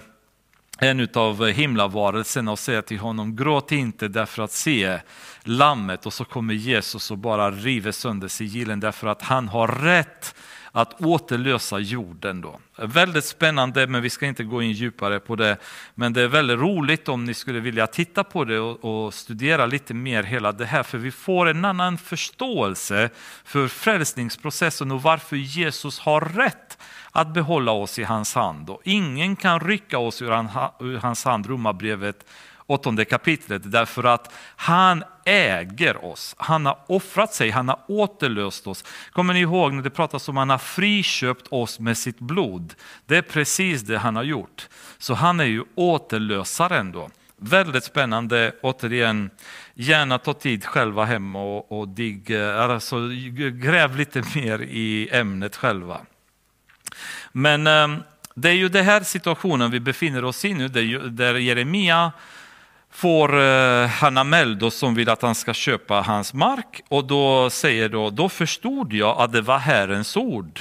en 0.79 1.07
av 1.13 1.45
himlavarelserna 1.45 2.51
och 2.51 2.59
säger 2.59 2.81
till 2.81 2.99
honom, 2.99 3.35
gråt 3.35 3.71
inte 3.71 4.07
därför 4.07 4.43
att 4.43 4.51
se 4.51 4.99
lammet 5.43 6.05
och 6.05 6.13
så 6.13 6.25
kommer 6.25 6.53
Jesus 6.53 7.11
och 7.11 7.17
bara 7.17 7.51
river 7.51 7.91
sönder 7.91 8.27
sigillen 8.27 8.79
därför 8.79 9.07
att 9.07 9.21
han 9.21 9.47
har 9.47 9.67
rätt 9.67 10.35
att 10.71 11.01
återlösa 11.01 11.79
jorden. 11.79 12.41
Då. 12.41 12.59
Väldigt 12.75 13.25
spännande, 13.25 13.87
men 13.87 14.01
vi 14.01 14.09
ska 14.09 14.25
inte 14.25 14.43
gå 14.43 14.61
in 14.61 14.71
djupare 14.71 15.19
på 15.19 15.35
det. 15.35 15.57
Men 15.95 16.13
det 16.13 16.21
är 16.21 16.27
väldigt 16.27 16.59
roligt 16.59 17.09
om 17.09 17.25
ni 17.25 17.33
skulle 17.33 17.59
vilja 17.59 17.87
titta 17.87 18.23
på 18.23 18.45
det 18.45 18.59
och, 18.59 19.05
och 19.05 19.13
studera 19.13 19.65
lite 19.65 19.93
mer 19.93 20.23
hela 20.23 20.51
det 20.51 20.65
här, 20.65 20.83
för 20.83 20.97
vi 20.97 21.11
får 21.11 21.45
en 21.45 21.65
annan 21.65 21.97
förståelse 21.97 23.09
för 23.43 23.67
frälsningsprocessen 23.67 24.91
och 24.91 25.01
varför 25.01 25.35
Jesus 25.35 25.99
har 25.99 26.21
rätt 26.21 26.77
att 27.11 27.33
behålla 27.33 27.71
oss 27.71 27.99
i 27.99 28.03
hans 28.03 28.35
hand. 28.35 28.69
Och 28.69 28.81
ingen 28.83 29.35
kan 29.35 29.59
rycka 29.59 29.97
oss 29.97 30.21
ur 30.21 30.99
hans 30.99 31.25
hand, 31.25 31.49
Romarbrevet 31.49 32.25
åttonde 32.69 33.05
kapitlet, 33.05 33.71
därför 33.71 34.03
att 34.03 34.33
han 34.55 35.03
äger 35.25 36.05
oss. 36.05 36.35
Han 36.37 36.65
har 36.65 36.79
offrat 36.87 37.33
sig, 37.33 37.49
han 37.49 37.69
har 37.69 37.79
återlöst 37.87 38.67
oss. 38.67 38.83
Kommer 39.11 39.33
ni 39.33 39.39
ihåg 39.39 39.73
när 39.73 39.83
det 39.83 39.89
pratas 39.89 40.29
om 40.29 40.37
att 40.37 40.41
han 40.41 40.49
har 40.49 40.57
friköpt 40.57 41.47
oss 41.47 41.79
med 41.79 41.97
sitt 41.97 42.19
blod? 42.19 42.73
Det 43.05 43.17
är 43.17 43.21
precis 43.21 43.81
det 43.81 43.97
han 43.97 44.15
har 44.15 44.23
gjort. 44.23 44.67
Så 44.97 45.13
han 45.13 45.39
är 45.39 45.45
ju 45.45 45.63
återlösaren 45.75 46.91
då. 46.91 47.09
Väldigt 47.37 47.83
spännande. 47.83 48.51
Återigen, 48.61 49.29
gärna 49.73 50.17
ta 50.17 50.33
tid 50.33 50.65
själva 50.65 51.05
hem 51.05 51.35
och, 51.35 51.71
och 51.71 51.87
dig, 51.87 52.23
alltså, 52.51 53.07
gräv 53.53 53.97
lite 53.97 54.23
mer 54.35 54.61
i 54.61 55.09
ämnet 55.11 55.55
själva. 55.55 56.01
Men 57.31 57.67
ehm, 57.67 58.03
det 58.35 58.49
är 58.49 58.53
ju 58.53 58.69
den 58.69 58.85
här 58.85 59.01
situationen 59.01 59.71
vi 59.71 59.79
befinner 59.79 60.25
oss 60.25 60.45
i 60.45 60.53
nu, 60.53 60.67
där 60.67 61.35
Jeremia 61.35 62.11
får 62.99 63.41
eh, 63.41 63.87
Hanamel 63.87 64.71
som 64.71 64.95
vill 64.95 65.09
att 65.09 65.21
han 65.21 65.35
ska 65.35 65.53
köpa 65.53 66.01
hans 66.01 66.33
mark 66.33 66.81
och 66.87 67.05
då 67.05 67.49
säger 67.49 67.89
då, 67.89 68.09
då 68.09 68.29
förstod 68.29 68.93
jag 68.93 69.21
att 69.21 69.33
det 69.33 69.41
var 69.41 69.57
Herrens 69.57 70.17
ord. 70.17 70.59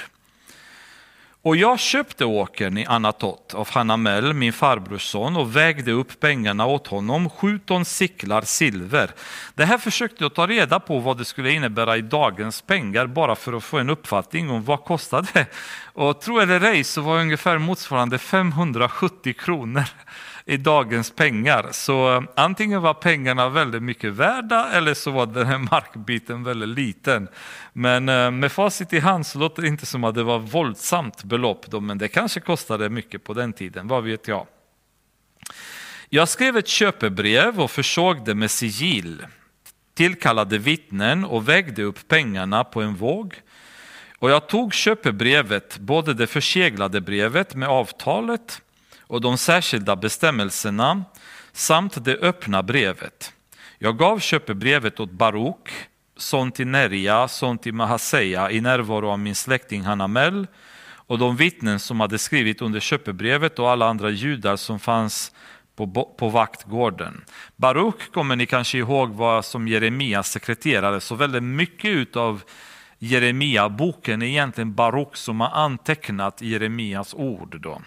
Och 1.43 1.57
jag 1.57 1.79
köpte 1.79 2.25
åkern 2.25 2.79
i 2.79 2.87
Anatot 2.87 3.55
av 3.55 3.69
Hanamel, 3.71 4.35
min 4.35 4.53
farbrors 4.53 5.03
son, 5.03 5.37
och 5.37 5.57
vägde 5.57 5.93
upp 5.93 6.21
pengarna 6.21 6.67
åt 6.67 6.87
honom, 6.87 7.31
17 7.31 7.85
siklar 7.85 8.43
silver. 8.43 9.11
Det 9.55 9.65
här 9.65 9.79
försökte 9.79 10.25
jag 10.25 10.35
ta 10.35 10.47
reda 10.47 10.81
på 10.81 10.99
vad 10.99 11.19
det 11.19 11.25
skulle 11.25 11.51
innebära 11.53 11.97
i 11.97 12.03
dagens 12.03 12.63
pengar, 12.63 13.07
bara 13.07 13.37
för 13.37 13.53
att 13.53 13.65
få 13.65 13.79
en 13.79 13.91
uppfattning 13.91 14.51
om 14.51 14.65
vad 14.65 14.85
kostade 14.85 15.29
det. 15.33 15.47
Och 15.85 16.21
tro 16.21 16.41
eller 16.41 16.61
ej 16.61 16.85
så 16.85 17.01
var 17.01 17.21
ungefär 17.21 17.59
motsvarande 17.59 18.19
570 18.19 19.35
kronor 19.39 19.85
i 20.49 20.57
dagens 20.57 21.11
pengar. 21.11 21.69
Så 21.73 22.17
eh, 22.17 22.23
antingen 22.35 22.83
var 22.83 22.95
pengarna 22.95 23.49
väldigt 23.49 23.83
mycket 23.83 24.13
värda 24.13 24.71
eller 24.71 24.95
så 24.95 25.11
var 25.11 25.27
den 25.27 25.47
här 25.47 25.59
markbiten 25.71 26.45
väldigt 26.45 26.69
liten. 26.69 27.29
Men 27.73 28.09
eh, 28.09 28.31
med 28.31 28.53
facit 28.53 28.93
i 28.93 28.99
hand 28.99 29.27
så 29.27 29.39
låter 29.39 29.63
det 29.63 29.69
inte 29.69 29.87
som 29.87 30.05
att 30.05 30.15
det 30.15 30.23
var 30.23 30.39
våldsamt 30.39 31.25
belopp 31.25 31.67
då, 31.67 31.81
men 31.81 31.99
det 31.99 32.09
kanske 32.09 32.41
kostade 32.41 32.89
mycket 32.89 33.25
på 33.25 33.35
den 33.35 33.53
tiden, 33.53 33.89
vad 33.89 34.05
vet 34.05 34.29
jag. 34.29 34.47
Jag 36.09 36.29
skrev 36.29 36.57
ett 36.57 36.69
köpebrev 36.69 37.61
och 37.61 37.71
försåg 37.71 38.25
det 38.25 38.35
med 38.35 38.51
sigill, 38.51 39.27
tillkallade 39.95 40.59
vittnen 40.59 41.25
och 41.25 41.49
vägde 41.49 41.83
upp 41.83 42.09
pengarna 42.09 42.65
på 42.65 42.83
en 42.83 42.95
våg. 42.95 43.35
Och 44.19 44.31
jag 44.31 44.47
tog 44.49 44.75
köpebrevet, 44.75 45.79
både 45.79 46.15
det 46.15 46.27
förseglade 46.27 47.01
brevet 47.01 47.55
med 47.55 47.69
avtalet 47.69 48.63
och 49.09 49.21
de 49.21 49.39
särskilda 49.39 49.97
bestämmelserna 49.97 51.05
samt 51.53 52.05
det 52.05 52.17
öppna 52.17 52.63
brevet. 52.63 53.33
Jag 53.79 53.99
gav 53.99 54.19
köpebrevet 54.19 55.01
åt 55.01 55.11
Baruk, 55.11 55.71
son 56.17 56.53
till 56.53 56.67
Neria, 56.67 57.29
son 57.29 57.59
till 57.59 57.75
Mahaseja 57.75 58.51
i 58.51 58.61
närvaro 58.61 59.09
av 59.09 59.19
min 59.19 59.35
släkting 59.35 59.83
Hanamel 59.83 60.47
och 60.91 61.19
de 61.19 61.37
vittnen 61.37 61.81
som 61.81 62.01
hade 62.01 62.19
skrivit 62.19 62.63
under 62.63 62.81
köpebrevet 62.81 63.59
och 63.59 63.71
alla 63.71 63.87
andra 63.87 64.11
judar 64.11 64.57
som 64.57 64.79
fanns 64.79 65.33
på, 65.77 66.15
på 66.19 66.29
vaktgården. 66.29 67.25
Baruk 67.57 68.13
kommer 68.13 68.37
ni 68.37 68.47
kanske 68.47 68.79
ihåg 68.79 69.11
var 69.11 69.43
som 69.43 69.69
Jeremias 69.69 70.31
sekreterare, 70.31 71.01
så 71.01 71.15
väldigt 71.15 71.43
mycket 71.43 72.17
av 72.17 72.43
Jeremia-boken 72.99 74.23
är 74.23 74.27
egentligen 74.27 74.75
Baruk 74.75 75.17
som 75.17 75.41
har 75.41 75.49
antecknat 75.49 76.43
Jeremias 76.43 77.15
ord. 77.15 77.61
Då. 77.61 77.83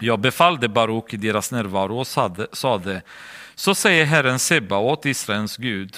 Jag 0.00 0.20
befallde 0.20 0.68
Baruk 0.68 1.14
i 1.14 1.16
deras 1.16 1.52
närvaro 1.52 1.98
och 1.98 2.06
sade, 2.52 3.02
så 3.54 3.74
säger 3.74 4.04
Herren 4.04 4.38
Sebaot, 4.38 5.06
Israels 5.06 5.56
Gud, 5.56 5.96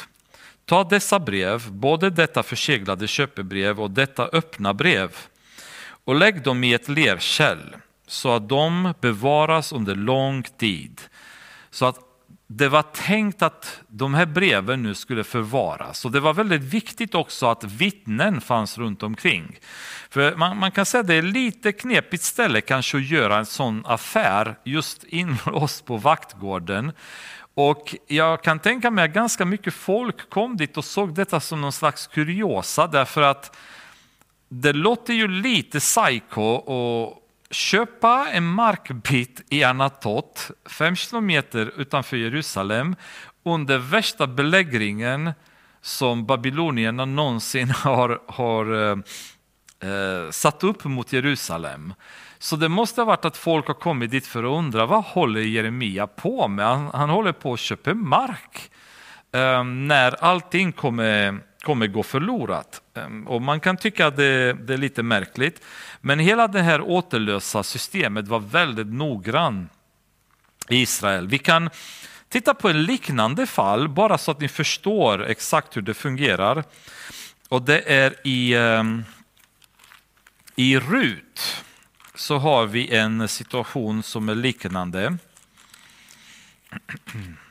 ta 0.65 0.85
dessa 0.85 1.19
brev, 1.19 1.73
både 1.73 2.11
detta 2.11 2.43
förseglade 2.43 3.07
köpebrev 3.07 3.81
och 3.81 3.91
detta 3.91 4.27
öppna 4.27 4.75
brev, 4.75 5.17
och 6.05 6.15
lägg 6.15 6.43
dem 6.43 6.65
i 6.65 6.75
ett 6.75 6.89
lerkärl 6.89 7.77
så 8.07 8.33
att 8.33 8.49
de 8.49 8.95
bevaras 9.01 9.73
under 9.73 9.95
lång 9.95 10.43
tid. 10.43 11.01
Så 11.71 11.87
att 11.87 11.99
det 12.53 12.69
var 12.69 12.83
tänkt 12.83 13.43
att 13.43 13.81
de 13.89 14.15
här 14.15 14.27
breven 14.27 14.83
nu 14.83 14.95
skulle 14.95 15.25
förvaras. 15.25 16.05
Och 16.05 16.11
det 16.11 16.21
var 16.21 16.35
väldigt 16.35 16.63
viktigt 16.63 17.15
också 17.15 17.47
att 17.47 17.65
vittnen 17.65 18.41
fanns 18.41 18.79
runt 18.79 19.03
omkring. 19.03 19.59
För 20.11 20.37
man, 20.37 20.59
man 20.59 20.71
kan 20.71 20.87
säga 20.87 21.01
att 21.01 21.07
det 21.07 21.15
är 21.15 21.23
lite 21.23 21.73
knepigt 21.73 22.23
ställe 22.23 22.61
kanske 22.61 22.97
att 22.97 23.09
göra 23.09 23.39
en 23.39 23.47
sån 23.47 23.83
affär 23.87 24.59
just 24.65 25.05
inlåst 25.05 25.85
på 25.85 25.97
vaktgården. 25.97 26.93
Och 27.55 27.97
jag 28.07 28.43
kan 28.43 28.59
tänka 28.59 28.91
mig 28.91 29.05
att 29.05 29.15
ganska 29.15 29.45
mycket 29.45 29.75
folk 29.75 30.31
kom 30.31 30.57
dit 30.57 30.77
och 30.77 30.85
såg 30.85 31.15
detta 31.15 31.41
som 31.41 31.61
någon 31.61 31.73
slags 31.73 32.07
kuriosa 32.07 32.87
därför 32.87 33.23
att 33.23 33.57
det 34.49 34.73
låter 34.73 35.15
ju 35.15 35.29
lite 35.29 35.81
psycho 35.81 36.43
och 36.43 37.20
köpa 37.51 38.29
en 38.33 38.47
markbit 38.47 39.43
i 39.49 39.65
Anatot, 39.65 40.51
fem 40.69 40.97
kilometer 40.97 41.73
utanför 41.77 42.17
Jerusalem, 42.17 42.97
under 43.45 43.79
värsta 43.79 44.27
belägringen 44.27 45.33
som 45.81 46.27
babylonierna 46.27 47.05
någonsin 47.05 47.71
har, 47.77 48.23
har 48.27 48.91
eh, 48.91 48.99
eh, 49.91 50.31
satt 50.31 50.65
upp 50.65 50.85
mot 50.85 51.13
Jerusalem. 51.13 51.95
Så 52.39 52.57
det 52.57 52.69
måste 52.69 53.01
ha 53.01 53.07
varit 53.07 53.25
att 53.25 53.37
folk 53.37 53.67
har 53.67 53.75
kommit 53.75 54.11
dit 54.11 54.27
för 54.27 54.45
att 54.45 54.59
undra 54.59 54.87
vad 54.87 55.05
håller 55.05 55.41
Jeremia 55.41 56.07
på 56.07 56.49
med? 56.49 56.67
Han, 56.67 56.91
han 56.95 57.11
håller 57.11 57.33
på 57.33 57.53
att 57.53 57.61
köpa 57.61 57.95
mark 57.95 58.71
eh, 59.33 59.65
när 59.65 60.25
allting 60.25 60.73
kommer, 60.73 61.41
kommer 61.63 61.87
gå 61.87 62.03
förlorat. 62.03 62.83
Ehm, 62.95 63.27
och 63.27 63.43
man 63.43 63.61
kan 63.61 63.77
tycka 63.77 64.07
att 64.07 64.17
det, 64.17 64.53
det, 64.53 64.75
är 64.75 64.79
lite 64.79 65.03
märkligt. 65.03 65.63
Men 66.01 66.19
hela 66.19 66.49
det 66.49 66.63
här 66.63 66.81
återlösa 66.81 67.63
systemet 67.63 68.29
var 68.29 68.41
väldigt 68.41 68.87
noggrann 68.87 69.69
i 70.69 70.77
Israel. 70.77 71.29
Vi 71.29 71.39
kan 71.39 71.71
titta 72.29 72.55
på 72.55 72.69
ett 72.69 72.77
liknande 72.77 73.47
fall 73.47 73.89
bara 73.89 74.19
så 74.19 74.31
att 74.31 74.41
ni 74.41 74.49
förstår 74.49 75.27
exakt 75.27 75.77
hur 75.77 75.83
det 75.83 75.95
fungerar. 75.95 76.65
Och 77.49 77.63
det 77.63 77.93
är 77.93 78.15
i 78.25 78.55
ehm, 78.55 79.05
i 80.61 80.79
Rut 80.79 81.65
så 82.15 82.39
har 82.39 82.67
vi 82.67 82.95
en 82.95 83.29
situation 83.29 84.03
som 84.03 84.29
är 84.29 84.35
liknande. 84.35 85.19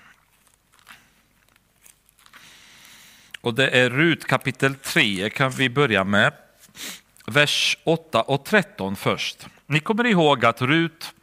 Och 3.42 3.54
det 3.54 3.70
är 3.70 3.90
Rut 3.90 4.26
kapitel 4.26 4.76
3 4.76 5.30
kan 5.30 5.52
vi 5.52 5.70
börja 5.70 6.04
med. 6.04 6.34
Vers 7.28 7.78
8 7.84 8.22
och 8.22 8.46
13 8.46 8.96
först. 8.96 9.48
Ni 9.66 9.80
kommer 9.80 10.06
ihåg 10.06 10.46
att 10.46 10.62
Rut 10.62 11.14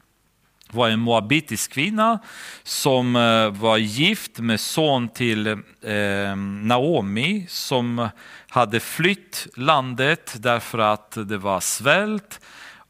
var 0.71 0.89
en 0.89 1.01
moabitisk 1.01 1.73
kvinna 1.73 2.19
som 2.63 3.17
eh, 3.17 3.51
var 3.51 3.77
gift 3.77 4.39
med 4.39 4.61
son 4.61 5.09
till 5.09 5.47
eh, 5.47 6.37
Naomi 6.63 7.47
som 7.49 8.09
hade 8.49 8.81
flytt 8.81 9.47
landet 9.57 10.37
därför 10.39 10.79
att 10.79 11.19
det 11.29 11.39
var 11.39 11.61
svält 11.61 12.41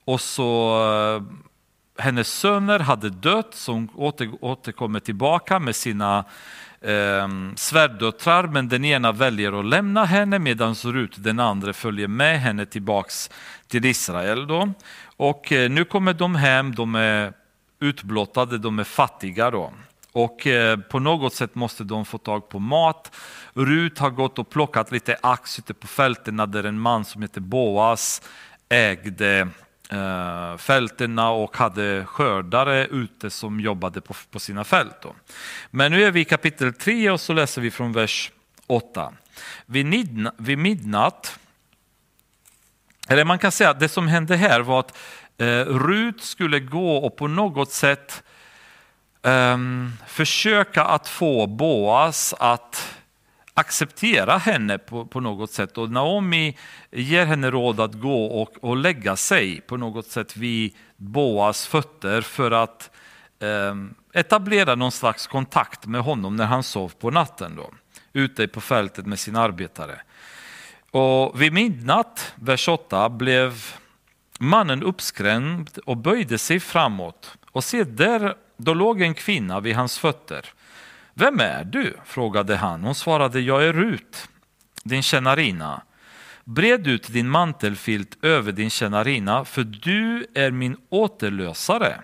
och 0.04 0.20
så 0.20 0.80
eh, 1.16 1.22
hennes 1.98 2.28
söner 2.28 2.78
hade 2.78 3.10
dött 3.10 3.54
som 3.54 3.88
återkommer 4.40 5.00
tillbaka 5.00 5.58
med 5.58 5.76
sina 5.76 6.24
eh, 6.86 7.28
svärdöttrar 7.56 8.46
men 8.46 8.68
den 8.68 8.84
ena 8.84 9.12
väljer 9.12 9.60
att 9.60 9.66
lämna 9.66 10.04
henne 10.04 10.38
medan 10.38 10.74
Rut 10.74 11.14
den 11.16 11.40
andra 11.40 11.72
följer 11.72 12.08
med 12.08 12.40
henne 12.40 12.66
tillbaks 12.66 13.30
till 13.68 13.84
Israel. 13.84 14.46
Då. 14.46 14.72
Och 15.16 15.52
eh, 15.52 15.70
nu 15.70 15.84
kommer 15.84 16.14
de 16.14 16.34
hem, 16.34 16.74
de 16.74 16.94
är 16.94 17.32
utblottade, 17.80 18.58
de 18.58 18.78
är 18.78 18.84
fattiga. 18.84 19.50
Då. 19.50 19.72
Och 20.12 20.46
eh, 20.46 20.78
på 20.78 20.98
något 20.98 21.34
sätt 21.34 21.54
måste 21.54 21.84
de 21.84 22.04
få 22.04 22.18
tag 22.18 22.48
på 22.48 22.58
mat. 22.58 23.16
Rut 23.54 23.98
har 23.98 24.10
gått 24.10 24.38
och 24.38 24.50
plockat 24.50 24.92
lite 24.92 25.16
ax 25.22 25.58
ute 25.58 25.74
på 25.74 25.86
fälten 25.86 26.36
där 26.36 26.64
en 26.64 26.80
man 26.80 27.04
som 27.04 27.22
heter 27.22 27.40
Boas 27.40 28.22
ägde 28.68 29.48
eh, 29.90 30.56
fältena 30.56 31.30
och 31.30 31.56
hade 31.56 32.04
skördare 32.04 32.86
ute 32.86 33.30
som 33.30 33.60
jobbade 33.60 34.00
på, 34.00 34.14
på 34.30 34.38
sina 34.38 34.64
fält. 34.64 35.02
Då. 35.02 35.14
Men 35.70 35.92
nu 35.92 36.04
är 36.04 36.10
vi 36.10 36.20
i 36.20 36.24
kapitel 36.24 36.72
3 36.72 37.10
och 37.10 37.20
så 37.20 37.32
läser 37.32 37.60
vi 37.62 37.70
från 37.70 37.92
vers 37.92 38.32
8. 38.66 39.12
Vid, 39.66 40.28
vid 40.38 40.58
midnatt, 40.58 41.38
eller 43.08 43.24
man 43.24 43.38
kan 43.38 43.52
säga 43.52 43.70
att 43.70 43.80
det 43.80 43.88
som 43.88 44.08
hände 44.08 44.36
här 44.36 44.60
var 44.60 44.80
att 44.80 44.98
eh, 45.38 45.64
Rut 45.64 46.22
skulle 46.22 46.60
gå 46.60 46.96
och 46.96 47.16
på 47.16 47.26
något 47.26 47.72
sätt 47.72 48.22
eh, 49.22 49.58
försöka 50.06 50.84
att 50.84 51.08
få 51.08 51.46
Boas 51.46 52.34
att 52.38 52.95
acceptera 53.56 54.38
henne 54.38 54.78
på, 54.78 55.06
på 55.06 55.20
något 55.20 55.50
sätt. 55.50 55.78
Och 55.78 55.90
Naomi 55.90 56.56
ger 56.90 57.26
henne 57.26 57.50
råd 57.50 57.80
att 57.80 57.94
gå 57.94 58.24
och, 58.24 58.64
och 58.64 58.76
lägga 58.76 59.16
sig 59.16 59.60
på 59.60 59.76
något 59.76 60.06
sätt 60.06 60.36
vid 60.36 60.74
Boas 60.96 61.66
fötter 61.66 62.20
för 62.20 62.50
att 62.50 62.90
eh, 63.40 63.74
etablera 64.12 64.74
någon 64.74 64.92
slags 64.92 65.26
kontakt 65.26 65.86
med 65.86 66.00
honom 66.00 66.36
när 66.36 66.44
han 66.44 66.62
sov 66.62 66.92
på 66.98 67.10
natten. 67.10 67.56
Då, 67.56 67.70
ute 68.12 68.48
på 68.48 68.60
fältet 68.60 69.06
med 69.06 69.18
sina 69.18 69.40
arbetare. 69.40 70.00
Och 70.90 71.42
vid 71.42 71.52
midnatt, 71.52 72.34
vers 72.34 72.68
8, 72.68 73.08
blev 73.08 73.64
mannen 74.38 74.82
uppskrämd 74.82 75.78
och 75.86 75.96
böjde 75.96 76.38
sig 76.38 76.60
framåt. 76.60 77.38
Och 77.50 77.64
se, 77.64 77.84
där 77.84 78.34
Då 78.56 78.74
låg 78.74 79.02
en 79.02 79.14
kvinna 79.14 79.60
vid 79.60 79.76
hans 79.76 79.98
fötter. 79.98 80.52
Vem 81.18 81.40
är 81.40 81.64
du? 81.64 81.96
frågade 82.04 82.56
han. 82.56 82.84
Hon 82.84 82.94
svarade, 82.94 83.40
jag 83.40 83.64
är 83.64 83.72
Rut, 83.72 84.28
din 84.84 85.02
tjänarina. 85.02 85.82
Bred 86.44 86.86
ut 86.86 87.12
din 87.12 87.28
mantelfilt 87.28 88.24
över 88.24 88.52
din 88.52 88.70
tjänarina, 88.70 89.44
för 89.44 89.64
du 89.64 90.26
är 90.34 90.50
min 90.50 90.76
återlösare. 90.88 92.00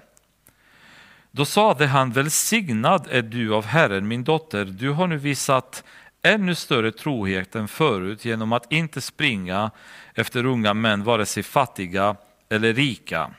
Då 1.30 1.44
sade 1.44 1.86
han, 1.86 2.12
välsignad 2.12 3.08
är 3.10 3.22
du 3.22 3.54
av 3.54 3.64
Herren, 3.64 4.08
min 4.08 4.24
dotter. 4.24 4.64
Du 4.64 4.90
har 4.90 5.06
nu 5.06 5.16
visat 5.16 5.84
ännu 6.22 6.54
större 6.54 6.92
trohet 6.92 7.54
än 7.54 7.68
förut 7.68 8.24
genom 8.24 8.52
att 8.52 8.72
inte 8.72 9.00
springa 9.00 9.70
efter 10.14 10.46
unga 10.46 10.74
män, 10.74 11.04
vare 11.04 11.26
sig 11.26 11.42
fattiga 11.42 12.16
eller 12.48 12.74
rika. 12.74 13.30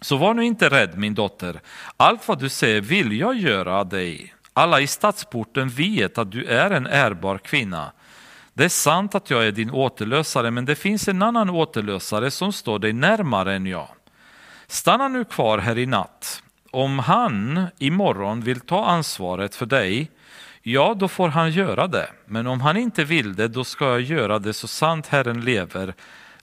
Så 0.00 0.16
var 0.16 0.34
nu 0.34 0.44
inte 0.44 0.68
rädd, 0.68 0.98
min 0.98 1.14
dotter. 1.14 1.60
Allt 1.96 2.28
vad 2.28 2.38
du 2.38 2.48
säger 2.48 2.80
vill 2.80 3.18
jag 3.18 3.34
göra 3.34 3.84
dig. 3.84 4.34
Alla 4.56 4.80
i 4.80 4.86
stadsporten 4.86 5.68
vet 5.68 6.18
att 6.18 6.32
du 6.32 6.44
är 6.44 6.70
en 6.70 6.86
ärbar 6.86 7.38
kvinna. 7.38 7.92
Det 8.52 8.64
är 8.64 8.68
sant 8.68 9.14
att 9.14 9.30
jag 9.30 9.46
är 9.46 9.52
din 9.52 9.70
återlösare, 9.70 10.50
men 10.50 10.64
det 10.64 10.74
finns 10.74 11.08
en 11.08 11.22
annan 11.22 11.50
återlösare 11.50 12.30
som 12.30 12.52
står 12.52 12.78
dig 12.78 12.92
närmare 12.92 13.54
än 13.54 13.66
jag. 13.66 13.88
Stanna 14.66 15.08
nu 15.08 15.24
kvar 15.24 15.58
här 15.58 15.78
i 15.78 15.86
natt. 15.86 16.42
Om 16.70 16.98
han 16.98 17.66
imorgon 17.78 18.40
vill 18.40 18.60
ta 18.60 18.84
ansvaret 18.84 19.54
för 19.54 19.66
dig, 19.66 20.10
ja, 20.62 20.94
då 20.98 21.08
får 21.08 21.28
han 21.28 21.50
göra 21.50 21.86
det. 21.86 22.10
Men 22.26 22.46
om 22.46 22.60
han 22.60 22.76
inte 22.76 23.04
vill 23.04 23.34
det, 23.34 23.48
då 23.48 23.64
ska 23.64 23.84
jag 23.84 24.00
göra 24.00 24.38
det 24.38 24.52
så 24.52 24.68
sant 24.68 25.06
Herren 25.06 25.40
lever. 25.40 25.94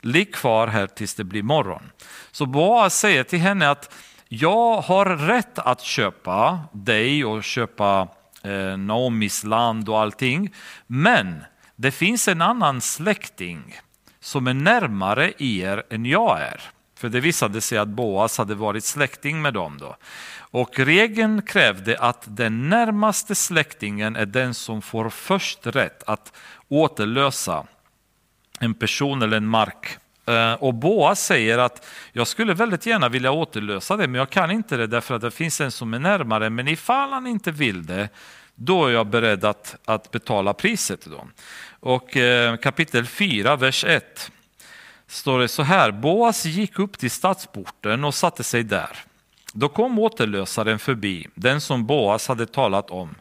Ligg 0.01 0.33
kvar 0.33 0.67
här 0.67 0.87
tills 0.87 1.15
det 1.15 1.23
blir 1.23 1.43
morgon. 1.43 1.91
Så 2.31 2.45
Boaz 2.45 2.99
säger 2.99 3.23
till 3.23 3.39
henne 3.39 3.69
att 3.69 3.93
jag 4.33 4.81
har 4.81 5.05
rätt 5.05 5.59
att 5.59 5.81
köpa 5.81 6.59
dig 6.71 7.25
och 7.25 7.43
köpa 7.43 8.07
eh, 8.43 8.77
Naomis 8.77 9.43
land 9.43 9.89
och 9.89 9.99
allting. 9.99 10.53
Men 10.87 11.43
det 11.75 11.91
finns 11.91 12.27
en 12.27 12.41
annan 12.41 12.81
släkting 12.81 13.79
som 14.19 14.47
är 14.47 14.53
närmare 14.53 15.33
er 15.37 15.83
än 15.89 16.05
jag 16.05 16.41
är. 16.41 16.61
För 16.95 17.09
det 17.09 17.19
visade 17.19 17.61
sig 17.61 17.77
att 17.77 17.87
Boas 17.87 18.37
hade 18.37 18.55
varit 18.55 18.83
släkting 18.83 19.41
med 19.41 19.53
dem. 19.53 19.77
Då. 19.77 19.95
Och 20.39 20.79
regeln 20.79 21.41
krävde 21.41 21.99
att 21.99 22.23
den 22.27 22.69
närmaste 22.69 23.35
släktingen 23.35 24.15
är 24.15 24.25
den 24.25 24.53
som 24.53 24.81
får 24.81 25.09
först 25.09 25.67
rätt 25.67 26.03
att 26.07 26.33
återlösa 26.67 27.65
en 28.59 28.73
person 28.73 29.21
eller 29.21 29.37
en 29.37 29.47
mark. 29.47 29.97
Eh, 30.25 30.53
och 30.53 30.73
Boas 30.73 31.25
säger 31.25 31.57
att 31.57 31.87
jag 32.11 32.27
skulle 32.27 32.53
väldigt 32.53 32.85
gärna 32.85 33.09
vilja 33.09 33.31
återlösa 33.31 33.97
det, 33.97 34.07
men 34.07 34.19
jag 34.19 34.29
kan 34.29 34.51
inte 34.51 34.77
det 34.77 34.87
därför 34.87 35.15
att 35.15 35.21
det 35.21 35.31
finns 35.31 35.61
en 35.61 35.71
som 35.71 35.93
är 35.93 35.99
närmare. 35.99 36.49
Men 36.49 36.67
ifall 36.67 37.09
han 37.09 37.27
inte 37.27 37.51
vill 37.51 37.85
det, 37.85 38.09
då 38.55 38.85
är 38.85 38.91
jag 38.91 39.07
beredd 39.07 39.45
att, 39.45 39.75
att 39.85 40.11
betala 40.11 40.53
priset. 40.53 41.05
Då. 41.05 41.27
Och 41.79 42.17
eh, 42.17 42.57
kapitel 42.57 43.05
4, 43.05 43.55
vers 43.55 43.83
1 43.83 44.31
står 45.07 45.39
det 45.39 45.47
så 45.47 45.63
här. 45.63 45.91
Boas 45.91 46.45
gick 46.45 46.79
upp 46.79 46.97
till 46.97 47.11
stadsporten 47.11 48.03
och 48.03 48.15
satte 48.15 48.43
sig 48.43 48.63
där. 48.63 48.97
Då 49.53 49.69
kom 49.69 49.99
återlösaren 49.99 50.79
förbi, 50.79 51.27
den 51.35 51.61
som 51.61 51.85
Boas 51.85 52.27
hade 52.27 52.45
talat 52.45 52.91
om. 52.91 53.15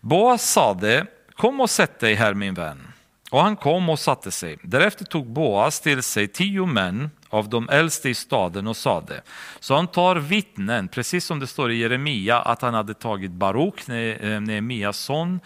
Boas 0.00 0.50
sade, 0.50 1.06
kom 1.34 1.60
och 1.60 1.70
sätt 1.70 2.00
dig 2.00 2.14
här 2.14 2.34
min 2.34 2.54
vän. 2.54 2.93
Och 3.34 3.42
han 3.42 3.56
kom 3.56 3.88
och 3.88 3.98
satte 3.98 4.30
sig. 4.30 4.58
Därefter 4.62 5.04
tog 5.04 5.26
Boas 5.26 5.80
till 5.80 6.02
sig 6.02 6.28
tio 6.28 6.66
män 6.66 7.10
av 7.28 7.48
de 7.48 7.68
äldste 7.68 8.08
i 8.08 8.14
staden 8.14 8.66
och 8.66 8.76
sade. 8.76 9.22
Så 9.60 9.74
han 9.74 9.86
tar 9.86 10.16
vittnen, 10.16 10.88
precis 10.88 11.24
som 11.24 11.40
det 11.40 11.46
står 11.46 11.70
i 11.70 11.76
Jeremia 11.76 12.40
att 12.40 12.62
han 12.62 12.74
hade 12.74 12.94
tagit 12.94 13.30
Baruk, 13.30 13.88
eh, 13.88 14.40
Nehemias 14.40 14.98
son, 14.98 15.40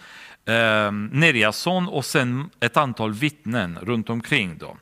eh, 0.45 0.91
Nerias 0.91 1.57
son 1.57 1.87
och 1.87 2.05
sen 2.05 2.49
ett 2.59 2.77
antal 2.77 3.13
vittnen 3.13 3.79
runt 3.81 4.09
omkring. 4.09 4.57
dem. 4.57 4.77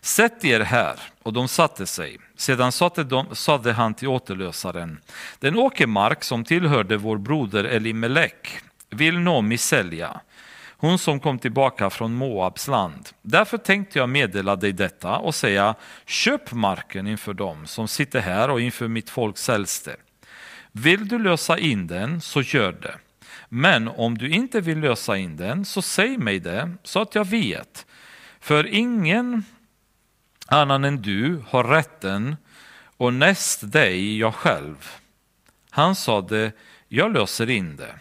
Sätt 0.00 0.44
er 0.44 0.60
här, 0.60 0.94
och 1.22 1.32
de 1.32 1.48
satte 1.48 1.86
sig. 1.86 2.18
Sedan 2.36 2.72
sade, 2.72 3.04
de, 3.04 3.26
sade 3.32 3.72
han 3.72 3.94
till 3.94 4.08
återlösaren, 4.08 5.00
den 5.38 5.58
åkermark 5.58 6.24
som 6.24 6.44
tillhörde 6.44 6.96
vår 6.96 7.18
broder 7.18 7.64
Elimelek 7.64 8.60
vill 8.90 9.18
Nomi 9.18 9.58
sälja 9.58 10.20
hon 10.80 10.98
som 10.98 11.20
kom 11.20 11.38
tillbaka 11.38 11.90
från 11.90 12.14
Moabs 12.14 12.68
land. 12.68 13.08
Därför 13.22 13.58
tänkte 13.58 13.98
jag 13.98 14.08
meddela 14.08 14.56
dig 14.56 14.72
detta 14.72 15.16
och 15.16 15.34
säga, 15.34 15.74
köp 16.06 16.52
marken 16.52 17.06
inför 17.06 17.34
dem 17.34 17.66
som 17.66 17.88
sitter 17.88 18.20
här 18.20 18.50
och 18.50 18.60
inför 18.60 18.88
mitt 18.88 19.10
folks 19.10 19.48
äldste. 19.48 19.96
Vill 20.72 21.08
du 21.08 21.18
lösa 21.18 21.58
in 21.58 21.86
den, 21.86 22.20
så 22.20 22.42
gör 22.42 22.72
det. 22.72 22.94
Men 23.48 23.88
om 23.88 24.18
du 24.18 24.30
inte 24.30 24.60
vill 24.60 24.80
lösa 24.80 25.16
in 25.16 25.36
den, 25.36 25.64
så 25.64 25.82
säg 25.82 26.18
mig 26.18 26.38
det, 26.38 26.72
så 26.82 27.00
att 27.02 27.14
jag 27.14 27.24
vet. 27.24 27.86
För 28.40 28.66
ingen 28.66 29.44
annan 30.46 30.84
än 30.84 31.02
du 31.02 31.42
har 31.48 31.64
rätten 31.64 32.36
och 32.96 33.12
näst 33.12 33.72
dig 33.72 34.18
jag 34.18 34.34
själv. 34.34 34.90
Han 35.70 35.94
sade, 35.94 36.52
jag 36.88 37.12
löser 37.12 37.50
in 37.50 37.76
det. 37.76 37.94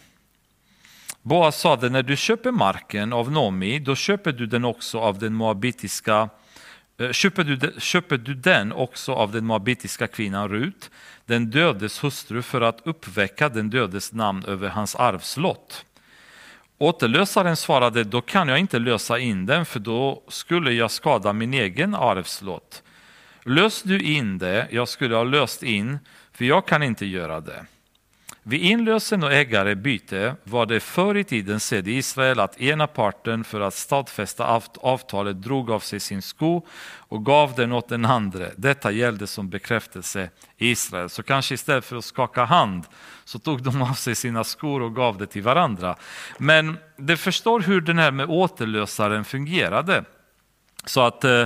Boas 1.30 1.60
sade, 1.60 1.90
när 1.90 2.04
du 2.04 2.16
köper 2.16 2.52
marken 2.52 3.14
av 3.14 3.32
Nomi, 3.32 3.80
då 3.80 3.96
köper 3.96 4.32
du 4.32 4.46
den 4.46 4.66
också 4.66 5.00
av 5.00 5.20
den 5.20 5.34
moabitiska 5.34 6.30
eh, 6.98 7.12
Köper 7.12 7.44
du, 7.44 7.72
köper 7.80 8.18
du 8.18 8.34
den 8.34 8.72
också 8.72 9.14
av 9.14 9.32
den 9.32 9.46
moabitiska 9.46 10.08
kvinnan 10.08 10.50
Rut, 10.50 10.90
den 11.26 11.50
dödes 11.50 12.04
hustru, 12.04 12.42
för 12.42 12.62
att 12.62 12.82
uppväcka 12.84 13.50
den 13.50 13.70
dödes 13.70 14.14
namn 14.14 14.46
över 14.46 14.70
hans 14.70 14.96
arvslott? 14.96 15.86
Återlösaren 16.78 17.56
svarade, 17.56 18.04
då 18.04 18.22
kan 18.22 18.48
jag 18.48 18.60
inte 18.60 18.80
lösa 18.80 19.20
in 19.20 19.46
den, 19.46 19.66
för 19.66 19.80
då 19.80 20.24
skulle 20.28 20.72
jag 20.72 20.92
skada 20.92 21.34
min 21.34 21.54
egen 21.54 21.96
arvslott. 21.96 22.84
Lös 23.44 23.82
du 23.84 24.00
in 24.00 24.38
det, 24.38 24.68
jag 24.72 24.88
skulle 24.88 25.16
ha 25.16 25.24
löst 25.24 25.64
in, 25.64 26.00
för 26.34 26.46
jag 26.46 26.68
kan 26.68 26.84
inte 26.84 27.06
göra 27.06 27.40
det. 27.40 27.66
Vid 28.50 28.62
inlösen 28.62 29.24
och 29.24 29.34
ägarebyte 29.34 30.36
var 30.44 30.66
det 30.66 30.80
förr 30.80 31.18
i 31.18 31.24
tiden 31.24 31.60
sedd 31.60 31.88
i 31.88 31.92
Israel 31.92 32.40
att 32.40 32.62
ena 32.62 32.88
parten 32.88 33.44
för 33.44 33.62
att 33.62 33.74
stadfästa 33.74 34.62
avtalet 34.82 35.42
drog 35.42 35.72
av 35.72 35.80
sig 35.80 36.00
sin 36.00 36.22
sko 36.22 36.66
och 36.98 37.26
gav 37.26 37.56
den 37.56 37.72
åt 37.72 37.90
den 37.90 38.06
andra. 38.06 38.46
Detta 38.56 38.92
gällde 38.92 39.28
som 39.28 39.50
bekräftelse 39.50 40.30
i 40.58 40.70
Israel. 40.70 41.10
Så 41.10 41.24
kanske 41.24 41.54
istället 41.54 41.86
för 41.86 41.96
att 41.96 42.06
skaka 42.06 42.44
hand 42.44 42.84
så 43.26 43.40
tog 43.40 43.64
de 43.64 43.82
av 43.82 43.94
sig 43.94 44.16
sina 44.16 44.44
skor 44.44 44.82
och 44.82 44.96
gav 44.96 45.18
det 45.18 45.28
till 45.28 45.44
varandra. 45.44 45.96
Men 46.38 46.78
det 46.98 47.18
förstår 47.18 47.60
hur 47.60 47.82
den 47.82 48.00
här 48.00 48.12
med 48.12 48.30
återlösaren 48.30 49.26
fungerade. 49.26 50.04
Så 50.86 51.02
att 51.02 51.24
eh, 51.24 51.46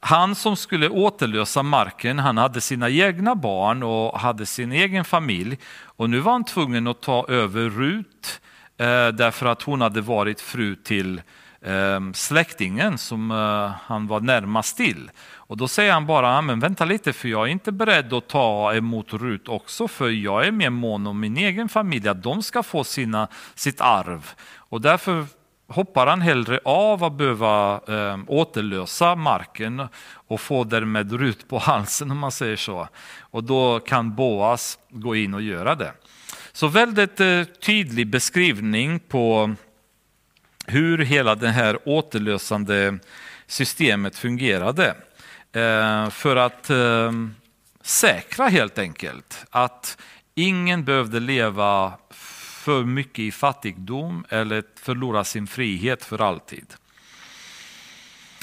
han 0.00 0.34
som 0.34 0.56
skulle 0.56 0.88
återlösa 0.88 1.62
marken, 1.62 2.18
han 2.18 2.36
hade 2.36 2.60
sina 2.60 2.90
egna 2.90 3.34
barn 3.34 3.82
och 3.82 4.20
hade 4.20 4.46
sin 4.46 4.72
egen 4.72 5.04
familj. 5.04 5.58
Och 5.82 6.10
nu 6.10 6.20
var 6.20 6.32
han 6.32 6.44
tvungen 6.44 6.86
att 6.86 7.00
ta 7.00 7.26
över 7.28 7.70
Rut 7.70 8.40
eh, 8.76 9.08
därför 9.08 9.46
att 9.46 9.62
hon 9.62 9.80
hade 9.80 10.00
varit 10.00 10.40
fru 10.40 10.76
till 10.76 11.22
eh, 11.60 12.00
släktingen 12.14 12.98
som 12.98 13.30
eh, 13.30 13.72
han 13.82 14.06
var 14.06 14.20
närmast 14.20 14.76
till. 14.76 15.10
Och 15.34 15.56
då 15.56 15.68
säger 15.68 15.92
han 15.92 16.06
bara, 16.06 16.38
ah, 16.38 16.42
men 16.42 16.60
vänta 16.60 16.84
lite 16.84 17.12
för 17.12 17.28
jag 17.28 17.46
är 17.46 17.52
inte 17.52 17.72
beredd 17.72 18.12
att 18.12 18.28
ta 18.28 18.74
emot 18.74 19.12
Rut 19.12 19.48
också 19.48 19.88
för 19.88 20.08
jag 20.08 20.46
är 20.46 20.52
mer 20.52 20.70
mån 20.70 21.06
om 21.06 21.20
min 21.20 21.36
egen 21.36 21.68
familj, 21.68 22.08
att 22.08 22.22
de 22.22 22.42
ska 22.42 22.62
få 22.62 22.84
sina, 22.84 23.28
sitt 23.54 23.80
arv. 23.80 24.30
Och 24.56 24.80
därför 24.80 25.26
hoppar 25.68 26.06
han 26.06 26.20
hellre 26.20 26.60
av 26.64 27.04
att 27.04 27.12
behöva 27.12 27.80
eh, 27.88 28.18
återlösa 28.26 29.14
marken 29.14 29.88
och 30.12 30.40
få 30.40 30.64
därmed 30.64 31.12
Rut 31.12 31.48
på 31.48 31.58
halsen 31.58 32.10
om 32.10 32.18
man 32.18 32.32
säger 32.32 32.56
så. 32.56 32.88
Och 33.18 33.44
då 33.44 33.80
kan 33.80 34.14
Boas 34.14 34.78
gå 34.90 35.16
in 35.16 35.34
och 35.34 35.42
göra 35.42 35.74
det. 35.74 35.92
Så 36.52 36.68
väldigt 36.68 37.20
eh, 37.20 37.44
tydlig 37.44 38.06
beskrivning 38.06 39.00
på 39.00 39.54
hur 40.66 40.98
hela 40.98 41.34
det 41.34 41.48
här 41.48 41.78
återlösande 41.84 42.98
systemet 43.46 44.16
fungerade. 44.16 44.94
Eh, 45.52 46.10
för 46.10 46.36
att 46.36 46.70
eh, 46.70 47.12
säkra 47.82 48.48
helt 48.48 48.78
enkelt 48.78 49.44
att 49.50 49.98
ingen 50.34 50.84
behövde 50.84 51.20
leva 51.20 51.92
för 52.68 52.84
mycket 52.84 53.18
i 53.18 53.30
fattigdom 53.30 54.24
eller 54.28 54.62
förlora 54.74 55.24
sin 55.24 55.46
frihet 55.46 56.04
för 56.04 56.20
alltid. 56.20 56.74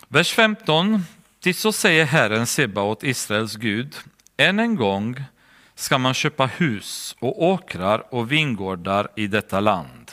Vers 0.08 0.34
15. 0.34 1.02
Till 1.40 1.56
så 1.56 1.72
säger 1.72 2.06
Herren 2.06 2.48
Sebaot, 2.48 3.04
Israels 3.04 3.56
Gud, 3.56 3.96
än 4.38 4.60
en 4.60 4.76
gång 4.76 5.24
ska 5.76 5.98
man 5.98 6.14
köpa 6.14 6.46
hus 6.46 7.16
och 7.20 7.44
åkrar 7.44 8.14
och 8.14 8.32
vingårdar 8.32 9.08
i 9.16 9.28
detta 9.28 9.60
land. 9.60 10.12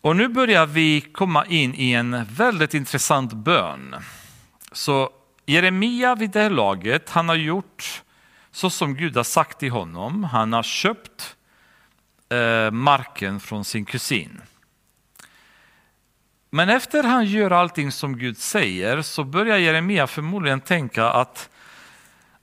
Och 0.00 0.16
nu 0.16 0.28
börjar 0.28 0.66
vi 0.66 1.00
komma 1.00 1.46
in 1.46 1.74
i 1.74 1.92
en 1.92 2.24
väldigt 2.24 2.74
intressant 2.74 3.32
bön. 3.32 3.96
Så 4.72 5.10
Jeremia 5.46 6.14
vid 6.14 6.30
det 6.30 6.40
här 6.40 6.50
laget, 6.50 7.10
han 7.10 7.28
har 7.28 7.36
gjort 7.36 8.02
så 8.50 8.70
som 8.70 8.94
Gud 8.94 9.16
har 9.16 9.24
sagt 9.24 9.58
till 9.58 9.70
honom. 9.70 10.24
Han 10.24 10.52
har 10.52 10.62
köpt 10.62 11.36
Eh, 12.34 12.70
marken 12.70 13.40
från 13.40 13.64
sin 13.64 13.84
kusin. 13.84 14.42
Men 16.50 16.68
efter 16.68 17.02
han 17.02 17.24
gör 17.24 17.50
allting 17.50 17.92
som 17.92 18.18
Gud 18.18 18.38
säger 18.38 19.02
så 19.02 19.24
börjar 19.24 19.58
Jeremia 19.58 20.06
förmodligen 20.06 20.60
tänka 20.60 21.06
att 21.10 21.50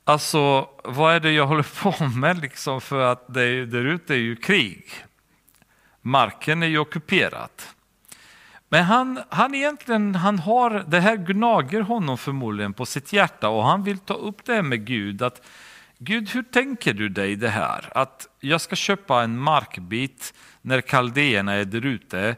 alltså 0.03 0.69
vad 0.83 1.15
är 1.15 1.19
det 1.19 1.31
jag 1.31 1.47
håller 1.47 1.81
på 1.81 2.05
med 2.05 2.41
liksom 2.41 2.81
för 2.81 3.11
att 3.11 3.33
det, 3.33 3.65
där 3.65 3.85
ute 3.85 4.13
är 4.13 4.17
ju 4.17 4.35
krig. 4.35 4.85
Marken 6.01 6.63
är 6.63 6.67
ju 6.67 6.79
ockuperad. 6.79 7.49
Men 8.69 8.83
han, 8.83 9.19
han 9.29 9.55
egentligen, 9.55 10.15
han 10.15 10.39
har, 10.39 10.85
det 10.87 10.99
här 10.99 11.15
gnager 11.15 11.81
honom 11.81 12.17
förmodligen 12.17 12.73
på 12.73 12.85
sitt 12.85 13.13
hjärta 13.13 13.49
och 13.49 13.63
han 13.63 13.83
vill 13.83 13.99
ta 13.99 14.13
upp 14.13 14.45
det 14.45 14.53
här 14.53 14.61
med 14.61 14.85
Gud. 14.85 15.21
Att 15.21 15.41
Gud, 16.03 16.29
hur 16.29 16.43
tänker 16.43 16.93
du 16.93 17.09
dig 17.09 17.35
det 17.35 17.49
här? 17.49 17.89
Att 17.97 18.27
jag 18.39 18.61
ska 18.61 18.75
köpa 18.75 19.23
en 19.23 19.39
markbit 19.39 20.33
när 20.61 20.81
kaldéerna 20.81 21.53
är 21.53 21.65
där 21.65 21.85
ute. 21.85 22.35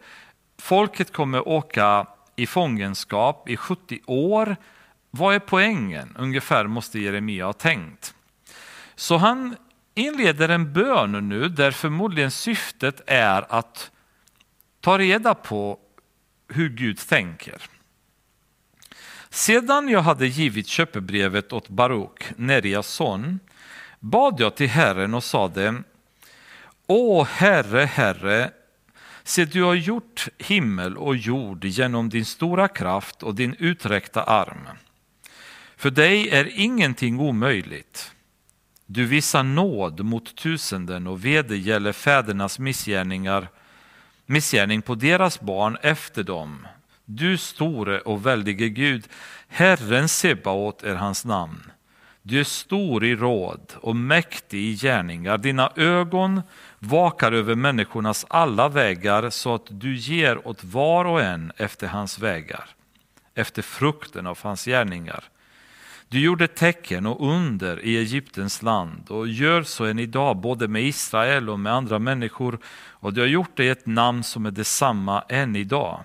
Folket 0.57 1.14
kommer 1.14 1.47
åka 1.47 2.07
i 2.36 2.47
fångenskap 2.47 3.49
i 3.49 3.57
70 3.57 3.99
år. 4.05 4.55
Vad 5.11 5.36
är 5.36 5.39
poängen? 5.39 6.16
Ungefär 6.20 6.68
måste 6.68 6.99
Jeremia 6.99 7.45
ha 7.45 7.53
tänkt. 7.53 8.14
Så 8.95 9.18
han 9.18 9.55
inleder 9.95 10.49
en 10.49 10.74
bön 10.74 11.30
nu 11.30 11.49
där 11.49 11.72
förmodligen 11.72 12.32
syftet 12.32 13.01
är 13.07 13.45
att 13.49 13.91
ta 14.82 14.97
reda 14.97 15.34
på 15.34 15.80
hur 16.47 16.70
Gud 16.70 16.97
tänker. 16.97 17.61
Sedan 19.30 19.89
jag 19.89 20.01
hade 20.01 20.28
givit 20.28 20.68
köpebrevet 20.68 21.53
åt 21.53 21.70
Baruk, 21.70 22.24
Nerias 22.36 22.88
son, 22.88 23.39
bad 24.03 24.39
jag 24.39 24.55
till 24.55 24.69
Herren 24.69 25.13
och 25.13 25.23
sade 25.23 25.83
Å, 26.87 27.23
Herre, 27.23 27.85
Herre, 27.85 28.51
se 29.23 29.45
du 29.45 29.63
har 29.63 29.73
gjort 29.73 30.27
himmel 30.37 30.97
och 30.97 31.15
jord 31.15 31.65
genom 31.65 32.09
din 32.09 32.25
stora 32.25 32.67
kraft 32.67 33.23
och 33.23 33.35
din 33.35 33.55
uträckta 33.59 34.23
arm. 34.23 34.67
För 35.75 35.89
dig 35.89 36.29
är 36.29 36.59
ingenting 36.59 37.19
omöjligt. 37.19 38.11
Du 38.85 39.05
visar 39.05 39.43
nåd 39.43 39.99
mot 39.99 40.35
tusenden 40.35 41.07
och 41.07 41.25
vedergäller 41.25 41.91
fädernas 41.91 42.59
missgärningar, 42.59 43.47
missgärning 44.25 44.81
på 44.81 44.95
deras 44.95 45.41
barn 45.41 45.77
efter 45.81 46.23
dem. 46.23 46.67
Du 47.05 47.37
store 47.37 47.99
och 47.99 48.25
väldige 48.25 48.69
Gud, 48.69 49.07
Herren 49.47 50.09
Sebaot 50.09 50.83
är 50.83 50.95
hans 50.95 51.25
namn. 51.25 51.72
Du 52.26 52.39
är 52.39 52.43
stor 52.43 53.05
i 53.05 53.15
råd 53.15 53.74
och 53.76 53.95
mäktig 53.95 54.59
i 54.59 54.76
gärningar. 54.76 55.38
Dina 55.38 55.71
ögon 55.76 56.41
vakar 56.80 57.32
över 57.32 57.55
människornas 57.55 58.26
alla 58.30 58.69
vägar 58.69 59.30
så 59.30 59.55
att 59.55 59.65
du 59.69 59.95
ger 59.95 60.47
åt 60.47 60.63
var 60.63 61.05
och 61.05 61.21
en 61.21 61.51
efter 61.57 61.88
hans 61.88 62.19
vägar, 62.19 62.69
efter 63.36 63.61
frukten 63.61 64.28
av 64.28 64.39
hans 64.41 64.65
gärningar. 64.65 65.24
Du 66.07 66.19
gjorde 66.19 66.47
tecken 66.47 67.05
och 67.05 67.34
under 67.34 67.86
i 67.86 67.97
Egyptens 67.97 68.61
land 68.61 69.05
och 69.09 69.28
gör 69.28 69.63
så 69.63 69.86
än 69.86 69.99
idag 69.99 70.38
både 70.38 70.67
med 70.67 70.84
Israel 70.84 71.49
och 71.49 71.59
med 71.59 71.74
andra 71.74 71.99
människor 71.99 72.59
och 72.89 73.13
du 73.13 73.21
har 73.21 73.28
gjort 73.28 73.57
det 73.57 73.65
i 73.65 73.69
ett 73.69 73.86
namn 73.86 74.24
som 74.24 74.45
är 74.45 74.51
detsamma 74.51 75.24
än 75.30 75.55
idag. 75.55 76.03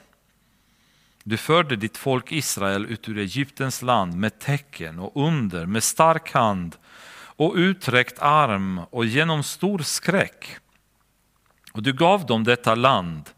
Du 1.28 1.36
förde 1.36 1.76
ditt 1.76 1.96
folk 1.96 2.32
Israel 2.32 2.86
ut 2.86 3.08
ur 3.08 3.18
Egyptens 3.18 3.82
land 3.82 4.14
med 4.14 4.38
tecken 4.38 4.98
och 4.98 5.26
under, 5.26 5.66
med 5.66 5.82
stark 5.82 6.32
hand 6.32 6.76
och 7.20 7.54
uträckt 7.56 8.18
arm 8.18 8.80
och 8.90 9.04
genom 9.04 9.42
stor 9.42 9.78
skräck. 9.78 10.56
Och 11.72 11.82
du 11.82 11.92
gav 11.92 12.26
dem 12.26 12.44
detta 12.44 12.74
land 12.74 13.30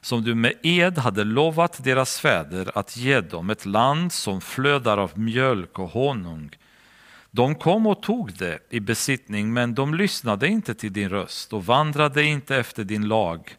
som 0.00 0.22
du 0.22 0.34
med 0.34 0.52
ed 0.62 0.98
hade 0.98 1.24
lovat 1.24 1.84
deras 1.84 2.20
fäder 2.20 2.78
att 2.78 2.96
ge 2.96 3.20
dem, 3.20 3.50
ett 3.50 3.66
land 3.66 4.12
som 4.12 4.40
flödar 4.40 4.98
av 4.98 5.18
mjölk 5.18 5.78
och 5.78 5.90
honung. 5.90 6.50
De 7.30 7.54
kom 7.54 7.86
och 7.86 8.02
tog 8.02 8.32
det 8.32 8.58
i 8.70 8.80
besittning, 8.80 9.52
men 9.52 9.74
de 9.74 9.94
lyssnade 9.94 10.48
inte 10.48 10.74
till 10.74 10.92
din 10.92 11.08
röst 11.08 11.52
och 11.52 11.66
vandrade 11.66 12.24
inte 12.24 12.56
efter 12.56 12.84
din 12.84 13.08
lag. 13.08 13.56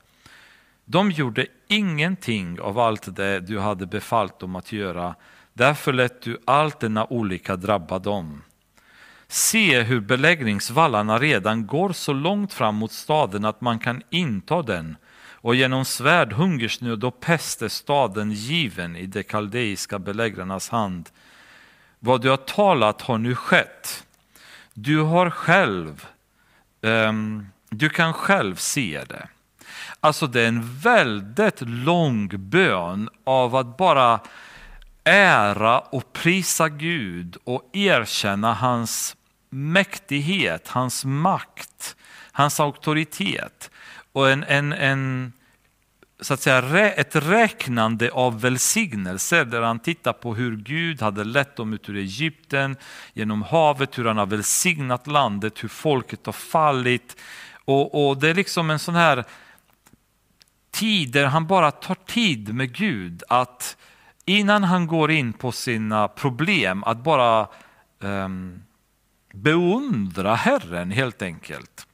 De 0.85 1.11
gjorde 1.11 1.47
ingenting 1.73 2.59
av 2.59 2.79
allt 2.79 3.15
det 3.15 3.39
du 3.39 3.59
hade 3.59 3.85
befallt 3.85 4.39
dem 4.39 4.55
att 4.55 4.71
göra. 4.71 5.15
Därför 5.53 5.93
lät 5.93 6.21
du 6.21 6.37
allt 6.45 6.79
denna 6.79 7.05
olycka 7.05 7.55
drabba 7.55 7.99
dem. 7.99 8.41
Se 9.27 9.81
hur 9.81 9.99
beläggningsvallarna 9.99 11.19
redan 11.19 11.67
går 11.67 11.93
så 11.93 12.13
långt 12.13 12.53
fram 12.53 12.75
mot 12.75 12.91
staden 12.91 13.45
att 13.45 13.61
man 13.61 13.79
kan 13.79 14.01
inta 14.09 14.61
den 14.61 14.97
och 15.43 15.55
genom 15.55 15.85
svärd, 15.85 16.33
hungersnöd 16.33 17.03
och 17.03 17.19
pest 17.19 17.61
är 17.61 17.67
staden 17.67 18.31
given 18.31 18.95
i 18.95 19.05
de 19.05 19.23
kaldeiska 19.23 19.99
belägrarnas 19.99 20.69
hand. 20.69 21.09
Vad 21.99 22.21
du 22.21 22.29
har 22.29 22.37
talat 22.37 23.01
har 23.01 23.17
nu 23.17 23.35
skett. 23.35 24.05
Du 24.73 24.99
har 24.99 25.29
själv, 25.29 26.07
um, 26.81 27.47
du 27.69 27.89
kan 27.89 28.13
själv 28.13 28.55
se 28.55 29.03
det. 29.09 29.27
Alltså 30.03 30.27
det 30.27 30.41
är 30.41 30.47
en 30.47 30.77
väldigt 30.77 31.61
lång 31.61 32.29
bön 32.33 33.09
av 33.23 33.55
att 33.55 33.77
bara 33.77 34.19
ära 35.03 35.79
och 35.79 36.13
prisa 36.13 36.69
Gud 36.69 37.37
och 37.43 37.69
erkänna 37.73 38.53
hans 38.53 39.15
mäktighet, 39.49 40.67
hans 40.67 41.05
makt, 41.05 41.95
hans 42.31 42.59
auktoritet 42.59 43.71
och 44.11 44.29
en, 44.29 44.43
en, 44.43 44.73
en 44.73 45.33
så 46.21 46.33
att 46.33 46.41
säga, 46.41 46.91
ett 46.91 47.15
räknande 47.15 48.11
av 48.11 48.41
välsignelser 48.41 49.45
där 49.45 49.61
han 49.61 49.79
tittar 49.79 50.13
på 50.13 50.35
hur 50.35 50.57
Gud 50.57 51.01
hade 51.01 51.23
lett 51.23 51.55
dem 51.55 51.73
ut 51.73 51.89
ur 51.89 51.97
Egypten, 51.97 52.75
genom 53.13 53.41
havet, 53.41 53.97
hur 53.97 54.05
han 54.05 54.17
har 54.17 54.25
välsignat 54.25 55.07
landet, 55.07 55.63
hur 55.63 55.69
folket 55.69 56.25
har 56.25 56.33
fallit. 56.33 57.17
Och, 57.65 58.07
och 58.07 58.17
Det 58.17 58.29
är 58.29 58.33
liksom 58.33 58.69
en 58.69 58.79
sån 58.79 58.95
här 58.95 59.25
tid 60.73 61.11
där 61.11 61.25
han 61.25 61.47
bara 61.47 61.71
tar 61.71 61.95
tid 61.95 62.53
med 62.53 62.75
Gud 62.75 63.23
att 63.29 63.77
innan 64.25 64.63
han 64.63 64.87
går 64.87 65.11
in 65.11 65.33
på 65.33 65.51
sina 65.51 66.07
problem 66.07 66.83
att 66.83 67.03
bara 67.03 67.47
um, 67.99 68.63
beundra 69.33 70.35
Herren 70.35 70.91
helt 70.91 71.21
enkelt. 71.21 71.87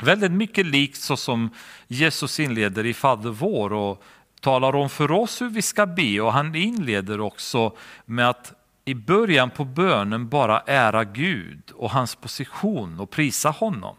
Väldigt 0.00 0.32
mycket 0.32 0.66
likt 0.66 1.00
så 1.00 1.16
som 1.16 1.50
Jesus 1.86 2.40
inleder 2.40 2.86
i 2.86 2.94
Fader 2.94 3.30
vår 3.30 3.72
och 3.72 4.02
talar 4.40 4.76
om 4.76 4.90
för 4.90 5.10
oss 5.10 5.42
hur 5.42 5.48
vi 5.48 5.62
ska 5.62 5.86
be 5.86 6.20
och 6.20 6.32
han 6.32 6.54
inleder 6.54 7.20
också 7.20 7.76
med 8.04 8.28
att 8.28 8.52
i 8.84 8.94
början 8.94 9.50
på 9.50 9.64
bönen 9.64 10.28
bara 10.28 10.60
ära 10.60 11.04
Gud 11.04 11.70
och 11.74 11.90
hans 11.90 12.14
position 12.14 13.00
och 13.00 13.10
prisa 13.10 13.50
honom. 13.50 13.96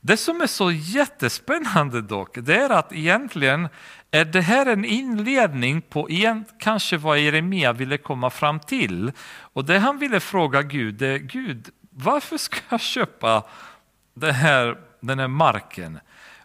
Det 0.00 0.16
som 0.16 0.40
är 0.40 0.46
så 0.46 0.70
jättespännande 0.70 2.02
dock, 2.02 2.38
det 2.38 2.56
är 2.56 2.70
att 2.70 2.92
egentligen 2.92 3.68
är 4.10 4.24
det 4.24 4.40
här 4.40 4.66
en 4.66 4.84
inledning 4.84 5.82
på 5.82 6.08
kanske 6.58 6.96
vad 6.96 7.18
Jeremia 7.18 7.72
ville 7.72 7.98
komma 7.98 8.30
fram 8.30 8.60
till. 8.60 9.12
Och 9.28 9.64
det 9.64 9.78
han 9.78 9.98
ville 9.98 10.20
fråga 10.20 10.62
Gud 10.62 11.02
är, 11.02 11.18
Gud, 11.18 11.68
varför 11.90 12.36
ska 12.36 12.58
jag 12.68 12.80
köpa 12.80 13.44
det 14.14 14.32
här, 14.32 14.78
den 15.00 15.18
här 15.18 15.28
marken? 15.28 15.98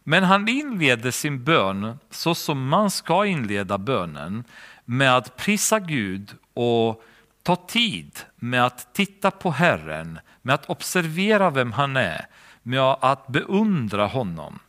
Men 0.03 0.23
han 0.23 0.47
inleder 0.47 1.11
sin 1.11 1.43
bön 1.43 1.99
så 2.09 2.35
som 2.35 2.67
man 2.67 2.91
ska 2.91 3.25
inleda 3.25 3.77
bönen 3.77 4.43
med 4.85 5.17
att 5.17 5.37
prisa 5.37 5.79
Gud 5.79 6.33
och 6.53 7.03
ta 7.43 7.55
tid 7.55 8.19
med 8.35 8.65
att 8.65 8.93
titta 8.93 9.31
på 9.31 9.51
Herren, 9.51 10.19
med 10.41 10.55
att 10.55 10.69
observera 10.69 11.49
vem 11.49 11.71
han 11.71 11.97
är, 11.97 12.25
med 12.65 12.97
att 13.01 13.27
beundra 13.27 14.05
honom. 14.05 14.59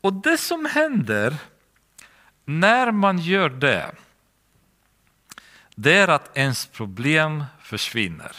Och 0.00 0.12
det 0.12 0.38
som 0.38 0.66
händer 0.66 1.36
när 2.44 2.90
man 2.90 3.18
gör 3.18 3.48
det, 3.48 3.94
det 5.74 5.92
är 5.92 6.08
att 6.08 6.36
ens 6.36 6.66
problem 6.66 7.44
försvinner. 7.62 8.36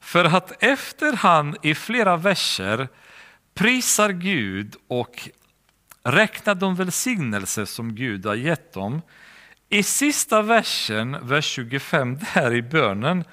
För 0.00 0.24
att 0.24 0.62
efter 0.62 1.12
han 1.12 1.56
i 1.62 1.74
flera 1.74 2.16
verser 2.16 2.88
prisar 3.54 4.10
Gud 4.10 4.76
och 4.88 5.28
räknar 6.02 6.54
de 6.54 6.74
välsignelser 6.74 7.64
som 7.64 7.94
Gud 7.94 8.26
har 8.26 8.34
gett 8.34 8.72
dem. 8.72 9.02
I 9.68 9.82
sista 9.82 10.42
versen, 10.42 11.28
vers 11.28 11.44
25, 11.44 12.18
där 12.34 12.54
i 12.54 12.62
bönen, 12.62 13.24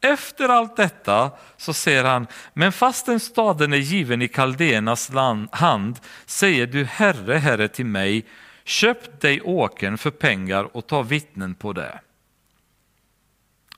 efter 0.00 0.48
allt 0.48 0.76
detta 0.76 1.30
så 1.56 1.72
säger 1.72 2.04
han, 2.04 2.26
men 2.54 2.72
fastän 2.72 3.20
staden 3.20 3.72
är 3.72 3.76
given 3.76 4.22
i 4.22 4.28
kaldéernas 4.28 5.10
hand 5.52 5.98
säger 6.26 6.66
du 6.66 6.84
Herre, 6.84 7.34
Herre 7.34 7.68
till 7.68 7.86
mig, 7.86 8.26
köp 8.64 9.20
dig 9.20 9.42
åken 9.42 9.98
för 9.98 10.10
pengar 10.10 10.76
och 10.76 10.86
ta 10.86 11.02
vittnen 11.02 11.54
på 11.54 11.72
det. 11.72 12.00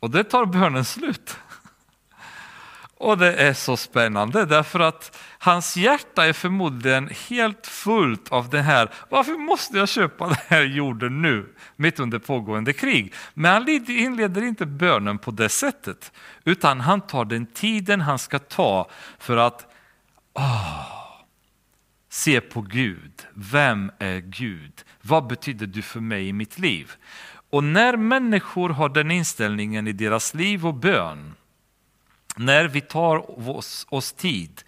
Och 0.00 0.10
det 0.10 0.24
tar 0.24 0.46
bönen 0.46 0.84
slut. 0.84 1.36
Och 3.00 3.18
det 3.18 3.34
är 3.34 3.54
så 3.54 3.76
spännande 3.76 4.44
därför 4.44 4.80
att 4.80 5.18
hans 5.38 5.76
hjärta 5.76 6.26
är 6.26 6.32
förmodligen 6.32 7.10
helt 7.28 7.66
fullt 7.66 8.28
av 8.28 8.50
det 8.50 8.62
här. 8.62 8.90
Varför 9.08 9.32
måste 9.32 9.78
jag 9.78 9.88
köpa 9.88 10.26
den 10.26 10.36
här 10.48 10.62
jorden 10.62 11.22
nu, 11.22 11.54
mitt 11.76 12.00
under 12.00 12.18
pågående 12.18 12.72
krig? 12.72 13.14
Men 13.34 13.52
han 13.52 13.68
inleder 13.88 14.42
inte 14.42 14.66
bönen 14.66 15.18
på 15.18 15.30
det 15.30 15.48
sättet, 15.48 16.12
utan 16.44 16.80
han 16.80 17.00
tar 17.00 17.24
den 17.24 17.46
tiden 17.46 18.00
han 18.00 18.18
ska 18.18 18.38
ta 18.38 18.90
för 19.18 19.36
att 19.36 19.66
åh, 20.34 20.98
se 22.10 22.40
på 22.40 22.60
Gud. 22.60 23.26
Vem 23.34 23.90
är 23.98 24.18
Gud? 24.18 24.72
Vad 25.02 25.26
betyder 25.26 25.66
du 25.66 25.82
för 25.82 26.00
mig 26.00 26.28
i 26.28 26.32
mitt 26.32 26.58
liv? 26.58 26.92
Och 27.50 27.64
när 27.64 27.96
människor 27.96 28.70
har 28.70 28.88
den 28.88 29.10
inställningen 29.10 29.88
i 29.88 29.92
deras 29.92 30.34
liv 30.34 30.66
och 30.66 30.74
bön, 30.74 31.34
när 32.38 32.68
vi 32.68 32.80
tar 32.80 33.48
oss, 33.48 33.86
oss 33.88 34.12
tid 34.12 34.62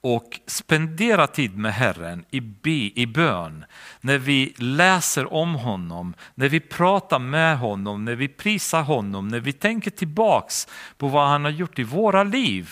och 0.00 0.40
spenderar 0.46 1.26
tid 1.26 1.56
med 1.56 1.74
Herren 1.74 2.24
i, 2.30 2.40
be, 2.40 2.70
i 2.70 3.06
bön, 3.06 3.64
när 4.00 4.18
vi 4.18 4.54
läser 4.56 5.32
om 5.32 5.54
honom, 5.54 6.14
när 6.34 6.48
vi 6.48 6.60
pratar 6.60 7.18
med 7.18 7.58
honom, 7.58 8.04
när 8.04 8.14
vi 8.14 8.28
prisar 8.28 8.82
honom, 8.82 9.28
när 9.28 9.40
vi 9.40 9.52
tänker 9.52 9.90
tillbaks 9.90 10.68
på 10.96 11.08
vad 11.08 11.28
han 11.28 11.44
har 11.44 11.50
gjort 11.50 11.78
i 11.78 11.82
våra 11.82 12.24
liv. 12.24 12.70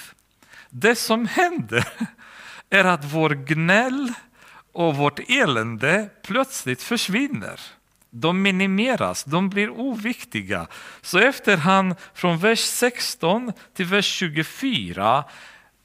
Det 0.70 0.96
som 0.96 1.26
händer 1.26 1.88
är 2.70 2.84
att 2.84 3.04
vår 3.04 3.30
gnäll 3.30 4.12
och 4.72 4.96
vårt 4.96 5.30
elände 5.30 6.08
plötsligt 6.22 6.82
försvinner 6.82 7.60
de 8.10 8.42
minimeras, 8.42 9.24
de 9.24 9.48
blir 9.48 9.70
oviktiga. 9.70 10.66
Så 11.00 11.18
efter 11.18 11.56
han 11.56 11.94
från 12.14 12.38
vers 12.38 12.60
16 12.60 13.52
till 13.74 13.86
vers 13.86 14.06
24 14.06 15.24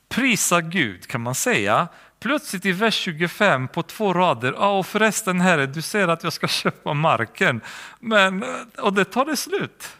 prisar 0.09 0.61
Gud 0.61 1.07
kan 1.07 1.21
man 1.21 1.35
säga. 1.35 1.87
Plötsligt 2.19 2.65
i 2.65 2.71
vers 2.71 2.95
25 2.95 3.67
på 3.67 3.83
två 3.83 4.13
rader, 4.13 4.53
ja 4.53 4.77
och 4.77 4.87
förresten 4.87 5.41
herre 5.41 5.65
du 5.65 5.81
säger 5.81 6.07
att 6.07 6.23
jag 6.23 6.33
ska 6.33 6.47
köpa 6.47 6.93
marken. 6.93 7.61
Men, 7.99 8.45
och 8.77 8.93
det 8.93 9.05
tar 9.05 9.25
det 9.25 9.37
slut. 9.37 9.97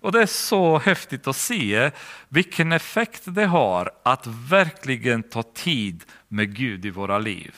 Och 0.00 0.12
det 0.12 0.22
är 0.22 0.26
så 0.26 0.78
häftigt 0.78 1.26
att 1.26 1.36
se 1.36 1.90
vilken 2.28 2.72
effekt 2.72 3.22
det 3.24 3.46
har 3.46 3.90
att 4.02 4.26
verkligen 4.26 5.22
ta 5.22 5.42
tid 5.42 6.04
med 6.28 6.56
Gud 6.56 6.86
i 6.86 6.90
våra 6.90 7.18
liv. 7.18 7.54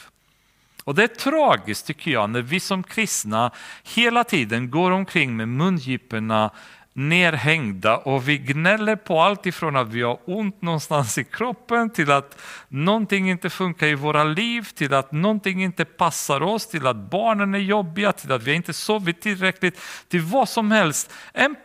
Och 0.90 0.96
det 0.96 1.02
är 1.02 1.06
tragiskt 1.06 1.86
tycker 1.86 2.10
jag 2.10 2.30
när 2.30 2.42
vi 2.42 2.60
som 2.60 2.82
kristna 2.82 3.50
hela 3.84 4.24
tiden 4.24 4.70
går 4.70 4.90
omkring 4.90 5.36
med 5.36 5.48
mungiporna 5.48 6.50
nerhängda 6.92 7.96
och 7.96 8.28
vi 8.28 8.38
gnäller 8.38 8.96
på 8.96 9.20
allt 9.20 9.46
ifrån 9.46 9.76
att 9.76 9.88
vi 9.88 10.02
har 10.02 10.18
ont 10.24 10.62
någonstans 10.62 11.18
i 11.18 11.24
kroppen 11.24 11.90
till 11.90 12.10
att 12.10 12.40
någonting 12.68 13.30
inte 13.30 13.50
funkar 13.50 13.86
i 13.86 13.94
våra 13.94 14.24
liv, 14.24 14.68
till 14.74 14.94
att 14.94 15.12
någonting 15.12 15.62
inte 15.64 15.84
passar 15.84 16.42
oss, 16.42 16.66
till 16.66 16.86
att 16.86 16.96
barnen 16.96 17.54
är 17.54 17.58
jobbiga, 17.58 18.12
till 18.12 18.32
att 18.32 18.42
vi 18.42 18.52
inte 18.52 18.72
sovit 18.72 19.20
tillräckligt, 19.20 19.80
till 20.08 20.20
vad 20.20 20.48
som 20.48 20.70
helst. 20.70 21.12
En 21.32 21.56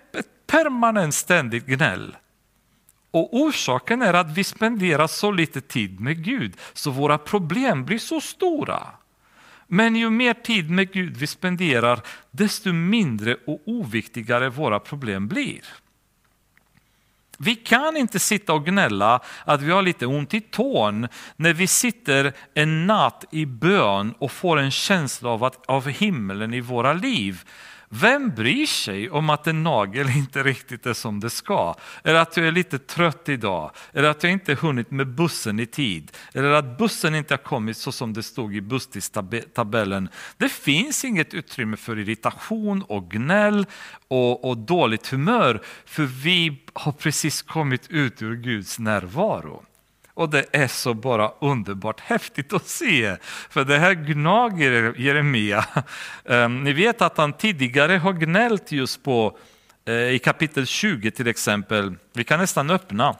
permanent 0.47 1.13
ständigt 1.13 1.65
gnäll. 1.65 2.15
Och 3.11 3.33
orsaken 3.33 4.01
är 4.01 4.13
att 4.13 4.37
vi 4.37 4.43
spenderar 4.43 5.07
så 5.07 5.31
lite 5.31 5.61
tid 5.61 5.99
med 5.99 6.23
Gud 6.23 6.53
så 6.73 6.91
våra 6.91 7.17
problem 7.17 7.85
blir 7.85 7.99
så 7.99 8.21
stora. 8.21 8.81
Men 9.67 9.95
ju 9.95 10.09
mer 10.09 10.33
tid 10.33 10.69
med 10.69 10.93
Gud 10.93 11.17
vi 11.17 11.27
spenderar, 11.27 11.99
desto 12.31 12.73
mindre 12.73 13.35
och 13.47 13.61
oviktigare 13.65 14.49
våra 14.49 14.79
problem 14.79 15.27
blir. 15.27 15.61
Vi 17.37 17.55
kan 17.55 17.97
inte 17.97 18.19
sitta 18.19 18.53
och 18.53 18.65
gnälla 18.65 19.19
att 19.45 19.61
vi 19.61 19.71
har 19.71 19.81
lite 19.81 20.05
ont 20.05 20.33
i 20.33 20.41
tån 20.41 21.07
när 21.35 21.53
vi 21.53 21.67
sitter 21.67 22.33
en 22.53 22.87
natt 22.87 23.25
i 23.31 23.45
bön 23.45 24.13
och 24.19 24.31
får 24.31 24.59
en 24.59 24.71
känsla 24.71 25.29
av, 25.29 25.43
att, 25.43 25.65
av 25.65 25.87
himlen 25.87 26.53
i 26.53 26.61
våra 26.61 26.93
liv. 26.93 27.43
Vem 28.01 28.29
bryr 28.29 28.65
sig 28.65 29.09
om 29.09 29.29
att 29.29 29.47
en 29.47 29.63
nagel 29.63 30.09
inte 30.17 30.43
riktigt 30.43 30.85
är 30.85 30.93
som 30.93 31.19
det 31.19 31.29
ska? 31.29 31.75
Eller 32.03 32.19
att 32.19 32.31
du 32.31 32.47
är 32.47 32.51
lite 32.51 32.79
trött 32.79 33.29
idag? 33.29 33.71
Eller 33.93 34.09
att 34.09 34.19
du 34.19 34.29
inte 34.29 34.53
hunnit 34.53 34.91
med 34.91 35.07
bussen 35.07 35.59
i 35.59 35.65
tid? 35.65 36.11
Eller 36.33 36.51
att 36.51 36.77
bussen 36.77 37.15
inte 37.15 37.33
har 37.33 37.37
kommit 37.37 37.77
så 37.77 37.91
som 37.91 38.13
det 38.13 38.23
stod 38.23 38.55
i 38.55 38.61
busstidtabellen? 38.61 40.09
Det 40.37 40.49
finns 40.49 41.05
inget 41.05 41.33
utrymme 41.33 41.77
för 41.77 41.99
irritation 41.99 42.81
och 42.81 43.11
gnäll 43.11 43.65
och, 44.07 44.49
och 44.49 44.57
dåligt 44.57 45.07
humör, 45.07 45.61
för 45.85 46.03
vi 46.03 46.57
har 46.73 46.91
precis 46.91 47.41
kommit 47.41 47.87
ut 47.89 48.21
ur 48.21 48.35
Guds 48.35 48.79
närvaro. 48.79 49.63
Och 50.15 50.29
det 50.29 50.45
är 50.51 50.67
så 50.67 50.93
bara 50.93 51.31
underbart 51.41 51.99
häftigt 51.99 52.53
att 52.53 52.67
se. 52.67 53.17
För 53.49 53.65
det 53.65 53.77
här 53.77 53.93
gnager 53.93 54.93
Jeremia. 54.97 55.65
Ehm, 56.25 56.63
ni 56.63 56.73
vet 56.73 57.01
att 57.01 57.17
han 57.17 57.33
tidigare 57.33 57.93
har 57.93 58.13
gnällt 58.13 58.71
just 58.71 59.03
på, 59.03 59.37
eh, 59.85 59.93
i 59.93 60.19
kapitel 60.19 60.65
20 60.65 61.11
till 61.11 61.27
exempel, 61.27 61.95
vi 62.13 62.23
kan 62.23 62.39
nästan 62.39 62.69
öppna, 62.69 63.15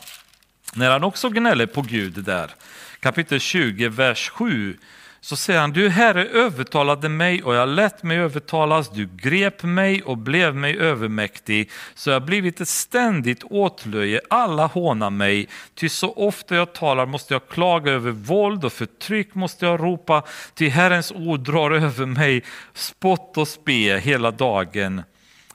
när 0.74 0.92
han 0.92 1.04
också 1.04 1.30
gnäller 1.30 1.66
på 1.66 1.82
Gud 1.82 2.24
där. 2.24 2.52
Kapitel 3.00 3.40
20, 3.40 3.90
vers 3.90 4.30
7 4.30 4.78
så 5.26 5.36
säger 5.36 5.60
han, 5.60 5.72
du 5.72 5.90
Herre 5.90 6.26
övertalade 6.26 7.10
mig 7.10 7.44
och 7.44 7.56
jag 7.56 7.70
lät 7.70 8.04
mig 8.04 8.18
övertalas, 8.18 8.90
du 8.90 9.10
grep 9.18 9.64
mig 9.64 10.04
och 10.04 10.18
blev 10.18 10.56
mig 10.56 10.78
övermäktig, 10.78 11.70
så 11.96 12.10
jag 12.10 12.26
blivit 12.26 12.62
ett 12.62 12.68
ständigt 12.68 13.44
åtlöje, 13.44 14.22
alla 14.30 14.66
hånar 14.66 15.10
mig, 15.10 15.48
ty 15.76 15.90
så 15.90 16.14
ofta 16.14 16.56
jag 16.56 16.74
talar 16.74 17.06
måste 17.06 17.34
jag 17.34 17.48
klaga 17.48 17.92
över 17.92 18.12
våld 18.12 18.66
och 18.66 18.74
förtryck 18.74 19.36
måste 19.36 19.66
jag 19.66 19.80
ropa, 19.80 20.24
ty 20.54 20.70
Herrens 20.70 21.12
ord 21.12 21.40
drar 21.40 21.72
över 21.72 22.06
mig. 22.06 22.44
Spott 22.74 23.38
och 23.38 23.48
spe 23.48 23.98
hela 23.98 24.32
dagen. 24.32 25.04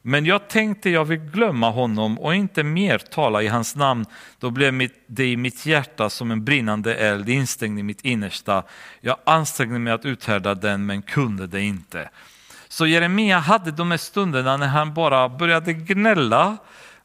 Men 0.03 0.25
jag 0.25 0.49
tänkte 0.49 0.91
jag 0.91 1.05
vill 1.05 1.19
glömma 1.19 1.71
honom 1.71 2.19
och 2.19 2.35
inte 2.35 2.63
mer 2.63 2.99
tala 2.99 3.43
i 3.43 3.49
hans 3.49 3.77
namn. 3.77 4.07
Då 4.39 4.51
blev 4.51 4.89
det 5.07 5.27
i 5.27 5.37
mitt 5.37 5.67
hjärta 5.67 6.11
som 6.11 6.31
en 6.31 6.45
brinnande 6.45 6.95
eld 6.95 7.29
instängd 7.29 7.79
i 7.79 7.83
mitt 7.83 8.05
innersta. 8.05 8.63
Jag 9.01 9.17
ansträngde 9.27 9.79
mig 9.79 9.93
att 9.93 10.05
uthärda 10.05 10.55
den 10.55 10.87
men 10.87 11.03
kunde 11.03 11.47
det 11.47 11.61
inte. 11.61 12.11
Så 12.69 12.87
Jeremia 12.87 13.39
hade 13.39 13.71
de 13.71 13.91
här 13.91 13.99
stunderna 13.99 14.57
när 14.57 14.67
han 14.67 14.95
bara 14.95 15.29
började 15.29 15.73
gnälla 15.73 16.57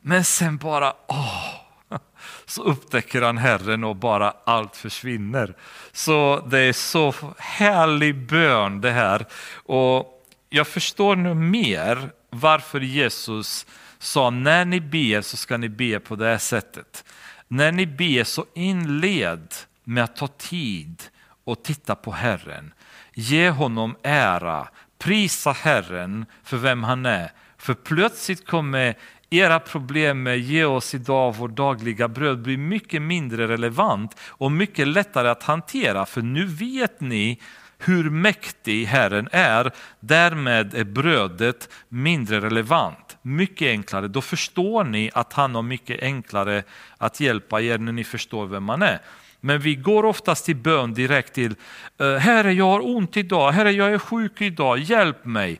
men 0.01 0.23
sen 0.23 0.57
bara 0.57 0.93
åh, 1.07 1.45
så 2.45 2.63
upptäcker 2.63 3.21
han 3.21 3.37
Herren 3.37 3.83
och 3.83 3.95
bara 3.95 4.33
allt 4.45 4.75
försvinner. 4.75 5.53
Så 5.91 6.47
det 6.47 6.59
är 6.59 6.73
så 6.73 7.13
härlig 7.37 8.27
bön 8.27 8.81
det 8.81 8.91
här. 8.91 9.25
Och 9.65 10.25
jag 10.49 10.67
förstår 10.67 11.15
nu 11.15 11.33
mer 11.33 12.11
varför 12.39 12.79
Jesus 12.79 13.65
sa 13.99 14.29
när 14.29 14.65
ni 14.65 14.79
ber 14.81 15.21
så 15.21 15.37
ska 15.37 15.57
ni 15.57 15.69
be 15.69 15.99
på 15.99 16.15
det 16.15 16.25
här 16.25 16.37
sättet. 16.37 17.03
När 17.47 17.71
ni 17.71 17.85
ber 17.85 18.23
så 18.23 18.45
inled 18.53 19.53
med 19.83 20.03
att 20.03 20.15
ta 20.15 20.27
tid 20.27 21.03
och 21.43 21.63
titta 21.63 21.95
på 21.95 22.11
Herren. 22.11 22.73
Ge 23.13 23.49
honom 23.49 23.95
ära, 24.03 24.67
prisa 24.99 25.51
Herren 25.51 26.25
för 26.43 26.57
vem 26.57 26.83
han 26.83 27.05
är. 27.05 27.31
För 27.57 27.73
plötsligt 27.73 28.47
kommer 28.47 28.95
era 29.29 29.59
problem 29.59 30.23
med 30.23 30.39
ge 30.39 30.65
oss 30.65 30.95
idag 30.95 31.35
vår 31.35 31.47
dagliga 31.47 32.07
bröd 32.07 32.41
bli 32.41 32.57
mycket 32.57 33.01
mindre 33.01 33.47
relevant 33.47 34.19
och 34.21 34.51
mycket 34.51 34.87
lättare 34.87 35.29
att 35.29 35.43
hantera. 35.43 36.05
För 36.05 36.21
nu 36.21 36.45
vet 36.45 37.01
ni 37.01 37.41
hur 37.77 38.09
mäktig 38.09 38.85
Herren 38.85 39.29
är, 39.31 39.71
därmed 39.99 40.73
är 40.73 40.83
brödet 40.83 41.69
mindre 41.89 42.41
relevant. 42.41 43.17
Mycket 43.21 43.67
enklare, 43.67 44.07
då 44.07 44.21
förstår 44.21 44.83
ni 44.83 45.11
att 45.13 45.33
han 45.33 45.55
har 45.55 45.61
mycket 45.61 46.01
enklare 46.01 46.63
att 46.97 47.19
hjälpa 47.19 47.61
er 47.61 47.77
när 47.77 47.91
ni 47.91 48.03
förstår 48.03 48.45
vem 48.45 48.63
man 48.63 48.81
är. 48.81 48.99
Men 49.41 49.59
vi 49.59 49.75
går 49.75 50.05
oftast 50.05 50.45
till 50.45 50.55
bön 50.55 50.93
direkt 50.93 51.33
till 51.33 51.55
eh, 51.99 52.15
Herre 52.15 52.53
jag 52.53 52.65
har 52.65 52.95
ont 52.95 53.17
idag, 53.17 53.51
Herre 53.51 53.71
jag 53.71 53.93
är 53.93 53.97
sjuk 53.97 54.41
idag, 54.41 54.79
hjälp 54.79 55.25
mig. 55.25 55.59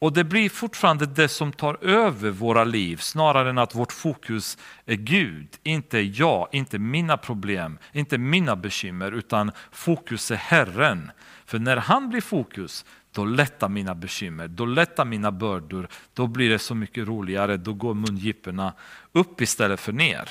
Och 0.00 0.12
det 0.12 0.24
blir 0.24 0.48
fortfarande 0.48 1.06
det 1.06 1.28
som 1.28 1.52
tar 1.52 1.84
över 1.84 2.30
våra 2.30 2.64
liv 2.64 2.96
snarare 2.96 3.50
än 3.50 3.58
att 3.58 3.74
vårt 3.74 3.92
fokus 3.92 4.58
är 4.86 4.94
Gud. 4.94 5.48
Inte 5.62 5.98
jag, 5.98 6.48
inte 6.52 6.78
mina 6.78 7.16
problem, 7.16 7.78
inte 7.92 8.18
mina 8.18 8.56
bekymmer 8.56 9.12
utan 9.12 9.52
fokus 9.72 10.30
är 10.30 10.36
Herren. 10.36 11.10
För 11.46 11.58
när 11.58 11.76
han 11.76 12.08
blir 12.08 12.20
fokus, 12.20 12.84
då 13.12 13.24
lättar 13.24 13.68
mina 13.68 13.94
bekymmer, 13.94 14.48
då 14.48 14.66
lättar 14.66 15.04
mina 15.04 15.32
bördor, 15.32 15.88
då 16.14 16.26
blir 16.26 16.50
det 16.50 16.58
så 16.58 16.74
mycket 16.74 17.08
roligare, 17.08 17.56
då 17.56 17.72
går 17.72 17.94
mungiporna 17.94 18.72
upp 19.12 19.40
istället 19.40 19.80
för 19.80 19.92
ner. 19.92 20.28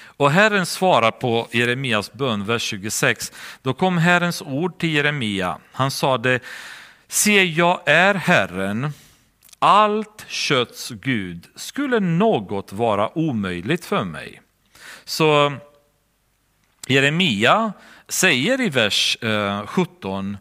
Och 0.00 0.30
Herren 0.30 0.66
svarar 0.66 1.10
på 1.10 1.48
Jeremias 1.50 2.12
bön, 2.12 2.44
vers 2.44 2.62
26. 2.62 3.32
Då 3.62 3.74
kom 3.74 3.98
Herrens 3.98 4.42
ord 4.42 4.78
till 4.78 4.94
Jeremia. 4.94 5.58
Han 5.72 5.90
sade, 5.90 6.40
se 7.08 7.44
jag 7.44 7.80
är 7.86 8.14
Herren, 8.14 8.92
allt 9.58 10.24
kötts 10.28 10.90
Gud, 10.90 11.46
skulle 11.54 12.00
något 12.00 12.72
vara 12.72 13.18
omöjligt 13.18 13.84
för 13.84 14.04
mig? 14.04 14.40
Så 15.04 15.52
Jeremia 16.86 17.72
säger 18.08 18.60
i 18.60 18.68
vers 18.68 19.18
eh, 19.22 19.66
17 19.66 20.36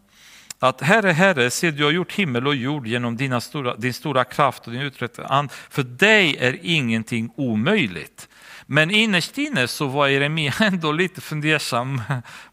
att 0.59 0.81
Herre, 0.81 1.11
Herre, 1.11 1.49
se 1.49 1.71
du 1.71 1.83
har 1.83 1.91
gjort 1.91 2.11
himmel 2.11 2.47
och 2.47 2.55
jord 2.55 2.87
genom 2.87 3.17
dina 3.17 3.41
stora, 3.41 3.75
din 3.75 3.93
stora 3.93 4.23
kraft 4.23 4.67
och 4.67 4.73
din 4.73 4.81
uträttade 4.81 5.27
and. 5.27 5.51
För 5.51 5.83
dig 5.83 6.37
är 6.39 6.59
ingenting 6.61 7.31
omöjligt. 7.35 8.29
Men 8.69 8.91
innerst 8.91 9.37
inne 9.37 9.67
så 9.67 9.87
var 9.87 10.07
Jeremia 10.07 10.53
ändå 10.59 10.91
lite 10.91 11.21
fundersam. 11.21 12.01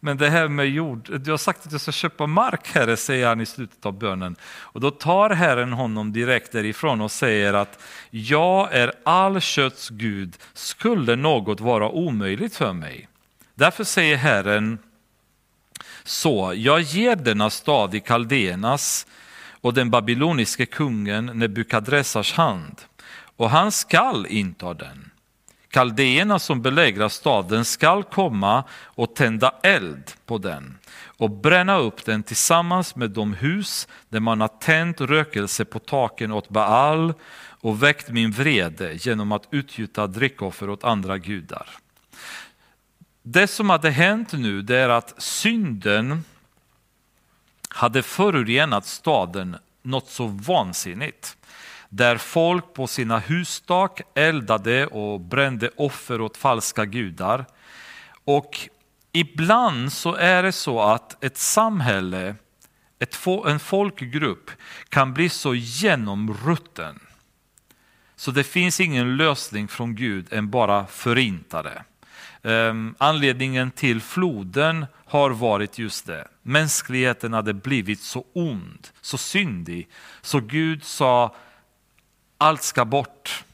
Men 0.01 0.17
det 0.17 0.31
här 0.31 0.49
med 0.49 0.67
jord, 0.67 1.21
du 1.21 1.31
har 1.31 1.39
sagt 1.39 1.67
att 1.67 1.73
jag 1.73 1.81
ska 1.81 1.93
köpa 1.93 2.27
mark 2.27 2.69
Herre, 2.75 2.97
säger 2.97 3.27
han 3.27 3.41
i 3.41 3.47
slutet 3.47 3.87
av 3.87 3.99
bönen. 3.99 4.37
Och 4.45 4.81
då 4.81 4.91
tar 4.91 5.31
Herren 5.31 5.73
honom 5.73 6.13
direkt 6.13 6.53
därifrån 6.53 7.01
och 7.01 7.11
säger 7.11 7.55
att 7.55 7.83
jag 8.11 8.73
är 8.73 8.93
all 9.05 9.41
kötts 9.41 9.89
Gud, 9.89 10.37
skulle 10.53 11.17
något 11.17 11.61
vara 11.61 11.89
omöjligt 11.89 12.57
för 12.57 12.73
mig? 12.73 13.09
Därför 13.55 13.85
säger 13.85 14.17
Herren 14.17 14.79
så, 16.05 16.53
jag 16.57 16.81
ger 16.81 17.17
denna 17.17 17.51
stad 17.51 17.95
i 17.95 18.01
Kaldéernas 18.01 19.07
och 19.61 19.75
den 19.75 19.91
babyloniske 19.91 20.67
kungen 20.67 21.27
Nebukadressars 21.27 22.33
hand 22.33 22.81
och 23.37 23.51
han 23.51 23.73
skall 23.73 24.27
inta 24.27 24.75
den. 24.75 25.11
Kaldéerna 25.75 26.39
som 26.39 26.63
belägrar 26.63 27.09
staden 27.09 27.65
skall 27.65 28.05
komma 28.05 28.65
och 28.85 29.15
tända 29.15 29.55
eld 29.63 30.13
på 30.27 30.39
den 30.39 30.79
och 31.19 31.31
bränna 31.31 31.77
upp 31.77 32.05
den 32.05 32.23
tillsammans 32.23 32.97
med 32.97 33.11
de 33.11 33.35
hus 33.35 33.89
där 34.09 34.21
man 34.21 34.41
har 34.41 34.49
tänt 34.49 35.01
rökelse 35.01 35.65
på 35.65 35.79
taken 35.79 36.33
åt 36.33 36.49
Baal 36.49 37.15
och 37.61 37.83
väckt 37.83 38.09
min 38.09 38.31
vrede 38.31 38.95
genom 38.95 39.33
att 39.33 39.49
utgjuta 39.51 40.07
drickoffer 40.07 40.71
åt 40.71 40.85
andra 40.85 41.19
gudar. 41.19 41.69
Det 43.23 43.47
som 43.47 43.71
hade 43.71 43.91
hänt 43.91 44.33
nu 44.33 44.63
det 44.63 44.77
är 44.77 44.89
att 44.89 45.23
synden 45.23 46.25
hade 47.69 48.03
förorenat 48.03 48.87
staden 48.87 49.57
något 49.83 50.09
så 50.09 50.27
vansinnigt. 50.27 51.37
Där 51.97 52.17
folk 52.17 52.75
på 52.75 52.87
sina 52.87 53.19
hustak 53.19 54.01
eldade 54.15 54.87
och 54.87 55.21
brände 55.21 55.71
offer 55.77 56.21
åt 56.21 56.37
falska 56.37 56.85
gudar. 56.85 57.45
Och 58.25 58.69
ibland 59.13 59.93
så 59.93 60.15
är 60.15 60.43
det 60.43 60.53
så 60.53 60.81
att 60.81 61.25
ett 61.25 61.37
samhälle, 61.37 62.35
ett, 62.99 63.19
en 63.47 63.61
folkgrupp 63.61 64.51
kan 64.89 65.15
bli 65.15 65.29
så 65.29 65.55
genomrutten 65.55 67.01
så 68.17 68.31
det 68.31 68.45
finns 68.45 68.81
ingen 68.81 69.17
lösning 69.17 69.69
från 69.69 69.95
Gud 69.95 70.33
än 70.33 70.51
bara 70.51 70.87
förinta 70.87 71.63
det. 71.63 71.85
Ehm, 72.43 72.95
anledningen 72.99 73.71
till 73.71 74.01
floden 74.01 74.87
har 75.05 75.31
varit 75.31 75.79
just 75.79 76.07
det. 76.07 76.29
Mänskligheten 76.43 77.33
hade 77.33 77.55
blivit 77.55 78.01
så 78.01 78.25
ond, 78.33 78.89
så 79.01 79.19
syndig, 79.19 79.89
så 80.23 80.41
Gud 80.41 80.85
sa 80.85 81.35
allt 82.39 82.63
ska 82.63 82.85
bort. 82.85 83.45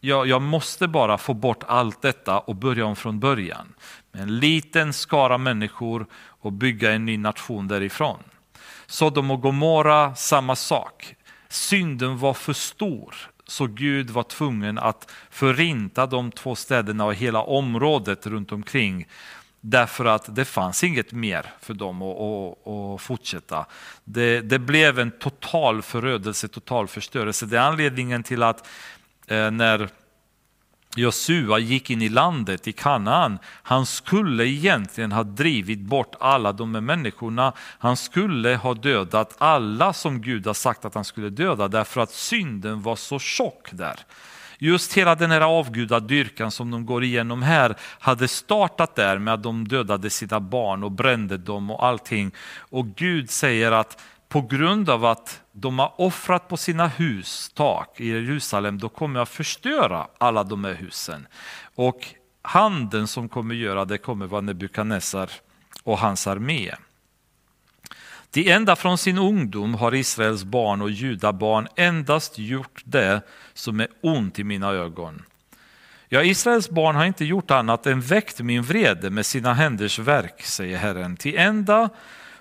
Jag, 0.00 0.26
jag 0.26 0.42
måste 0.42 0.88
bara 0.88 1.18
få 1.18 1.34
bort 1.34 1.64
allt 1.68 2.02
detta 2.02 2.38
och 2.38 2.56
börja 2.56 2.86
om 2.86 2.96
från 2.96 3.20
början. 3.20 3.74
Med 4.12 4.22
en 4.22 4.38
liten 4.38 4.92
skara 4.92 5.38
människor 5.38 6.06
och 6.14 6.52
bygga 6.52 6.92
en 6.92 7.04
ny 7.04 7.18
nation 7.18 7.68
därifrån. 7.68 8.18
Sodom 8.86 9.30
och 9.30 9.40
Gomorra, 9.40 10.14
samma 10.14 10.56
sak. 10.56 11.14
Synden 11.48 12.18
var 12.18 12.34
för 12.34 12.52
stor 12.52 13.14
så 13.46 13.66
Gud 13.66 14.10
var 14.10 14.22
tvungen 14.22 14.78
att 14.78 15.10
förinta 15.30 16.06
de 16.06 16.32
två 16.32 16.54
städerna 16.54 17.04
och 17.04 17.14
hela 17.14 17.42
området 17.42 18.26
runt 18.26 18.52
omkring 18.52 19.06
därför 19.64 20.04
att 20.04 20.36
det 20.36 20.44
fanns 20.44 20.84
inget 20.84 21.12
mer 21.12 21.52
för 21.60 21.74
dem 21.74 22.02
att, 22.02 22.20
att, 22.20 22.68
att 22.68 23.00
fortsätta. 23.00 23.66
Det, 24.04 24.40
det, 24.40 24.58
blev 24.58 24.98
en 24.98 25.10
total 25.10 25.82
förödelse, 25.82 26.48
total 26.48 26.88
förstörelse. 26.88 27.46
Det 27.46 27.56
är 27.56 27.62
anledningen 27.62 28.22
till 28.22 28.42
att 28.42 28.68
eh, 29.26 29.50
när 29.50 29.88
Josua 30.96 31.58
gick 31.58 31.90
in 31.90 32.02
i 32.02 32.08
landet, 32.08 32.68
i 32.68 32.72
Kanaan, 32.72 33.38
han 33.44 33.86
skulle 33.86 34.46
egentligen 34.46 35.12
ha 35.12 35.22
drivit 35.22 35.80
bort 35.80 36.14
alla 36.20 36.52
de 36.52 36.74
här 36.74 36.82
människorna. 36.82 37.52
Han 37.58 37.96
skulle 37.96 38.56
ha 38.56 38.74
dödat 38.74 39.34
alla 39.38 39.92
som 39.92 40.22
Gud 40.22 40.46
har 40.46 40.54
sagt 40.54 40.84
att 40.84 40.94
han 40.94 41.04
skulle 41.04 41.30
döda 41.30 41.68
därför 41.68 42.00
att 42.00 42.10
synden 42.10 42.82
var 42.82 42.96
så 42.96 43.18
tjock 43.18 43.68
där. 43.72 43.96
Just 44.64 44.92
hela 44.92 45.14
den 45.14 45.30
här 45.30 45.40
avgudadyrkan 45.40 46.50
som 46.50 46.70
de 46.70 46.86
går 46.86 47.04
igenom 47.04 47.42
här 47.42 47.74
hade 47.80 48.28
startat 48.28 48.96
där 48.96 49.18
med 49.18 49.34
att 49.34 49.42
de 49.42 49.68
dödade 49.68 50.10
sina 50.10 50.40
barn 50.40 50.84
och 50.84 50.90
brände 50.92 51.36
dem 51.38 51.70
och 51.70 51.86
allting. 51.86 52.32
Och 52.58 52.86
Gud 52.86 53.30
säger 53.30 53.72
att 53.72 54.02
på 54.28 54.40
grund 54.40 54.90
av 54.90 55.04
att 55.04 55.40
de 55.52 55.78
har 55.78 56.00
offrat 56.00 56.48
på 56.48 56.56
sina 56.56 56.86
hus 56.86 57.50
tak 57.54 58.00
i 58.00 58.08
Jerusalem, 58.08 58.78
då 58.78 58.88
kommer 58.88 59.20
jag 59.20 59.28
förstöra 59.28 60.06
alla 60.18 60.44
de 60.44 60.64
här 60.64 60.74
husen. 60.74 61.26
Och 61.74 62.06
handen 62.42 63.06
som 63.06 63.28
kommer 63.28 63.54
göra 63.54 63.84
det 63.84 63.98
kommer 63.98 64.26
vara 64.26 64.40
Nebukadnessar 64.40 65.30
och 65.82 65.98
hans 65.98 66.26
armé. 66.26 66.74
Det 68.30 68.50
enda 68.50 68.76
från 68.76 68.98
sin 68.98 69.18
ungdom 69.18 69.74
har 69.74 69.94
Israels 69.94 70.44
barn 70.44 70.82
och 70.82 70.90
judabarn 70.90 71.68
endast 71.76 72.38
gjort 72.38 72.82
det 72.84 73.22
som 73.54 73.80
är 73.80 73.88
ont 74.00 74.38
i 74.38 74.44
mina 74.44 74.70
ögon. 74.70 75.22
Ja, 76.08 76.22
Israels 76.22 76.70
barn 76.70 76.96
har 76.96 77.04
inte 77.04 77.24
gjort 77.24 77.50
annat 77.50 77.86
än 77.86 78.00
väckt 78.00 78.40
min 78.40 78.62
vrede 78.62 79.10
med 79.10 79.26
sina 79.26 79.54
händers 79.54 79.98
verk, 79.98 80.42
säger 80.42 80.78
Herren. 80.78 81.16
Till 81.16 81.38
ända 81.38 81.88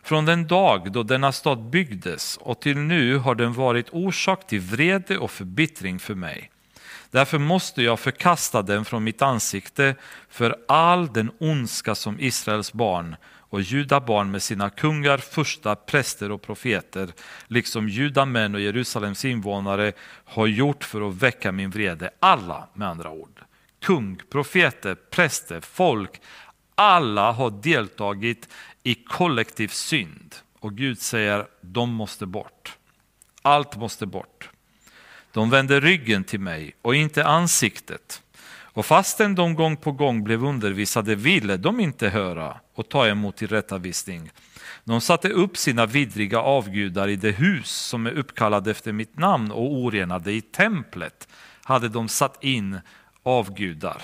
från 0.04 0.26
den 0.26 0.48
dag 0.48 0.92
då 0.92 1.04
denna 1.04 1.32
stad 1.32 1.70
byggdes 1.70 2.38
och 2.38 2.60
till 2.60 2.78
nu 2.78 3.18
har 3.18 3.36
den 3.36 3.54
varit 3.54 3.88
orsak 3.92 4.48
till 4.48 4.60
vrede 4.60 5.18
och 5.18 5.32
förbittring 5.32 6.00
för 6.00 6.16
mig. 6.16 6.52
Därför 7.12 7.38
måste 7.38 7.82
jag 7.82 8.00
förkasta 8.00 8.62
den 8.62 8.86
från 8.86 9.04
mitt 9.04 9.22
ansikte 9.22 9.96
för 10.30 10.56
all 10.68 11.14
den 11.14 11.32
ondska 11.40 11.96
som 11.96 12.20
Israels 12.20 12.74
barn 12.74 13.16
och 13.52 13.62
juda 13.62 14.00
barn 14.00 14.32
med 14.32 14.44
sina 14.44 14.70
kungar, 14.70 15.18
första 15.18 15.76
präster 15.76 16.32
och 16.32 16.42
profeter, 16.42 17.14
liksom 17.48 17.90
juda 17.90 18.26
män 18.26 18.56
och 18.56 18.62
Jerusalems 18.62 19.26
invånare 19.26 19.94
har 20.26 20.48
gjort 20.48 20.84
för 20.84 21.10
att 21.10 21.16
väcka 21.16 21.52
min 21.52 21.70
vrede. 21.70 22.10
Alla 22.20 22.68
med 22.74 22.88
andra 22.88 23.12
ord. 23.12 23.40
Kung, 23.80 24.22
profeter, 24.30 24.96
präster, 24.96 25.62
folk, 25.62 26.22
alla 26.76 27.32
har 27.32 27.50
deltagit 27.50 28.50
i 28.84 28.96
kollektiv 28.96 29.68
synd. 29.68 30.36
Och 30.60 30.78
Gud 30.78 31.00
säger, 31.00 31.48
de 31.62 31.94
måste 31.94 32.26
bort. 32.26 32.78
Allt 33.42 33.78
måste 33.78 34.06
bort. 34.06 34.50
De 35.32 35.50
vänder 35.50 35.82
ryggen 35.82 36.24
till 36.24 36.40
mig 36.40 36.76
och 36.82 36.96
inte 36.96 37.26
ansiktet. 37.26 38.21
Och 38.74 38.86
fastän 38.86 39.36
de 39.36 39.56
gång 39.56 39.78
på 39.78 39.92
gång 39.92 40.24
blev 40.24 40.46
undervisade 40.46 41.16
ville 41.16 41.58
de 41.58 41.80
inte 41.80 42.10
höra 42.10 42.58
och 42.76 42.90
ta 42.90 43.08
emot 43.08 43.38
tillrättavisning. 43.38 44.32
De 44.84 45.02
satte 45.02 45.30
upp 45.30 45.58
sina 45.58 45.86
vidriga 45.86 46.40
avgudar 46.40 47.08
i 47.08 47.16
det 47.16 47.32
hus 47.32 47.70
som 47.70 48.08
är 48.08 48.12
uppkallat 48.12 48.68
efter 48.68 48.92
mitt 48.92 49.18
namn 49.18 49.52
och 49.52 49.74
orenade 49.74 50.32
i 50.32 50.42
templet 50.42 51.28
hade 51.64 51.90
de 51.90 52.10
satt 52.10 52.44
in 52.44 52.80
avgudar. 53.24 54.02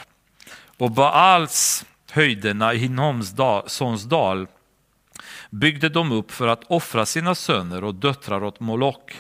Och 0.78 0.92
Baals 0.92 1.86
höjderna 2.12 2.74
i 2.74 2.78
Hinoms 2.78 3.36
sons 3.66 4.04
dal 4.04 4.48
byggde 5.50 5.90
de 5.90 6.12
upp 6.12 6.32
för 6.32 6.48
att 6.48 6.64
offra 6.64 7.06
sina 7.06 7.36
söner 7.36 7.84
och 7.84 7.96
döttrar 7.96 8.44
åt 8.44 8.60
Moloch 8.60 9.12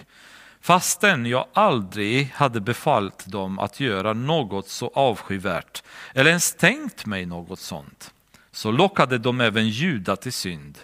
fastän 0.62 1.26
jag 1.26 1.46
aldrig 1.54 2.32
hade 2.34 2.62
befallt 2.62 3.26
dem 3.28 3.60
att 3.60 3.80
göra 3.80 4.14
något 4.14 4.70
så 4.70 4.92
avskyvärt 4.94 5.84
eller 6.14 6.30
ens 6.30 6.54
tänkt 6.54 7.06
mig 7.06 7.26
något 7.26 7.60
sånt. 7.60 8.14
Så 8.52 8.72
lockade 8.72 9.18
de 9.18 9.42
även 9.42 9.70
Juda 9.70 10.16
till 10.16 10.34
synd. 10.34 10.78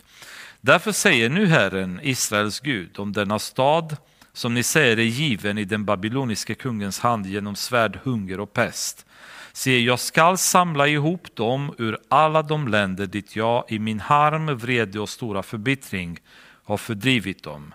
Därför 0.62 0.92
säger 0.92 1.30
nu 1.30 1.48
Herren, 1.48 2.00
Israels 2.04 2.60
Gud, 2.60 3.00
om 3.00 3.14
denna 3.14 3.40
stad 3.40 3.98
som 4.34 4.54
ni 4.54 4.64
säger 4.64 5.00
är 5.00 5.04
given 5.04 5.58
i 5.58 5.66
den 5.66 5.86
babyloniske 5.86 6.56
kungens 6.56 7.00
hand 7.00 7.26
genom 7.26 7.56
svärd, 7.56 8.00
hunger 8.04 8.40
och 8.40 8.54
pest. 8.54 9.06
Se, 9.54 9.80
jag 9.80 10.00
skall 10.00 10.38
samla 10.38 10.88
ihop 10.88 11.36
dem 11.36 11.74
ur 11.78 11.98
alla 12.10 12.42
de 12.42 12.68
länder 12.68 13.06
dit 13.06 13.36
jag 13.36 13.66
i 13.68 13.80
min 13.80 14.00
harm, 14.00 14.58
vrede 14.58 15.00
och 15.00 15.10
stora 15.10 15.44
förbittring 15.44 16.20
har 16.64 16.78
fördrivit 16.78 17.44
dem. 17.44 17.74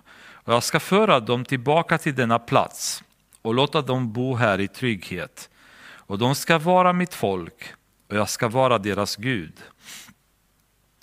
Och 0.48 0.54
jag 0.54 0.62
ska 0.62 0.80
föra 0.80 1.20
dem 1.20 1.44
tillbaka 1.44 1.98
till 1.98 2.14
denna 2.14 2.38
plats 2.38 3.02
och 3.42 3.54
låta 3.54 3.82
dem 3.82 4.12
bo 4.12 4.34
här 4.34 4.60
i 4.60 4.68
trygghet. 4.68 5.50
Och 5.80 6.18
de 6.18 6.34
ska 6.34 6.58
vara 6.58 6.92
mitt 6.92 7.14
folk 7.14 7.74
och 8.10 8.16
jag 8.16 8.28
ska 8.28 8.48
vara 8.48 8.78
deras 8.78 9.16
Gud. 9.16 9.52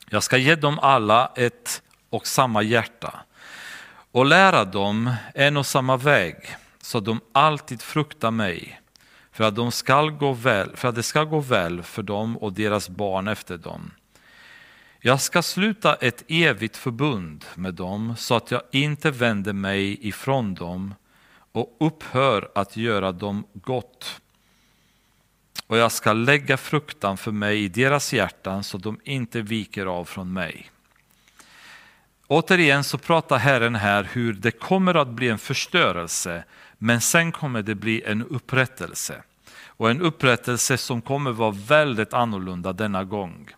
Jag 0.10 0.24
ska 0.24 0.38
ge 0.38 0.56
dem 0.56 0.80
alla 0.80 1.32
ett 1.36 1.82
och 2.10 2.28
samma 2.28 2.62
hjärta 2.62 3.20
och 4.12 4.26
lära 4.26 4.66
dem 4.66 5.14
en 5.34 5.58
och 5.58 5.66
samma 5.66 5.98
väg 5.98 6.36
så 6.82 6.98
att 6.98 7.06
de 7.06 7.22
alltid 7.32 7.82
fruktar 7.82 8.32
mig 8.32 8.82
för 9.32 9.44
att, 9.44 9.56
de 9.56 9.72
ska 9.72 10.02
gå 10.02 10.34
väl, 10.34 10.76
för 10.76 10.88
att 10.88 10.96
det 10.96 11.04
ska 11.04 11.24
gå 11.24 11.40
väl 11.40 11.84
för 11.84 12.04
dem 12.04 12.38
och 12.38 12.54
deras 12.54 12.90
barn 12.90 13.28
efter 13.28 13.58
dem. 13.58 13.92
Jag 15.08 15.22
ska 15.22 15.42
sluta 15.42 15.96
ett 15.96 16.24
evigt 16.28 16.78
förbund 16.78 17.46
med 17.56 17.74
dem 17.74 18.16
så 18.18 18.36
att 18.36 18.52
jag 18.52 18.62
inte 18.72 19.12
vänder 19.12 19.54
mig 19.54 20.08
ifrån 20.08 20.54
dem 20.54 20.96
och 21.52 21.76
upphör 21.80 22.52
att 22.56 22.78
göra 22.78 23.12
dem 23.12 23.44
gott. 23.54 24.22
Och 25.68 25.78
jag 25.78 25.92
ska 25.92 26.14
lägga 26.14 26.58
fruktan 26.58 27.18
för 27.18 27.32
mig 27.32 27.64
i 27.64 27.68
deras 27.68 28.14
hjärtan 28.14 28.64
så 28.64 28.78
att 28.78 28.84
de 28.84 29.00
inte 29.04 29.42
viker 29.42 29.86
av 29.86 30.06
från 30.06 30.34
mig. 30.34 30.70
Återigen 32.28 32.84
så 32.84 32.98
pratar 32.98 33.38
Herren 33.38 33.76
här 33.76 34.10
hur 34.12 34.34
det 34.34 34.52
kommer 34.52 34.96
att 34.96 35.10
bli 35.10 35.30
en 35.30 35.40
förstörelse 35.40 36.44
men 36.78 37.02
sen 37.02 37.32
kommer 37.32 37.62
det 37.62 37.76
bli 37.76 38.04
en 38.04 38.24
upprättelse. 38.24 39.24
Och 39.66 39.90
en 39.90 40.02
upprättelse 40.02 40.78
som 40.78 41.02
kommer 41.02 41.32
vara 41.32 41.52
väldigt 41.52 42.14
annorlunda 42.14 42.74
denna 42.74 43.04
gång. 43.04 43.50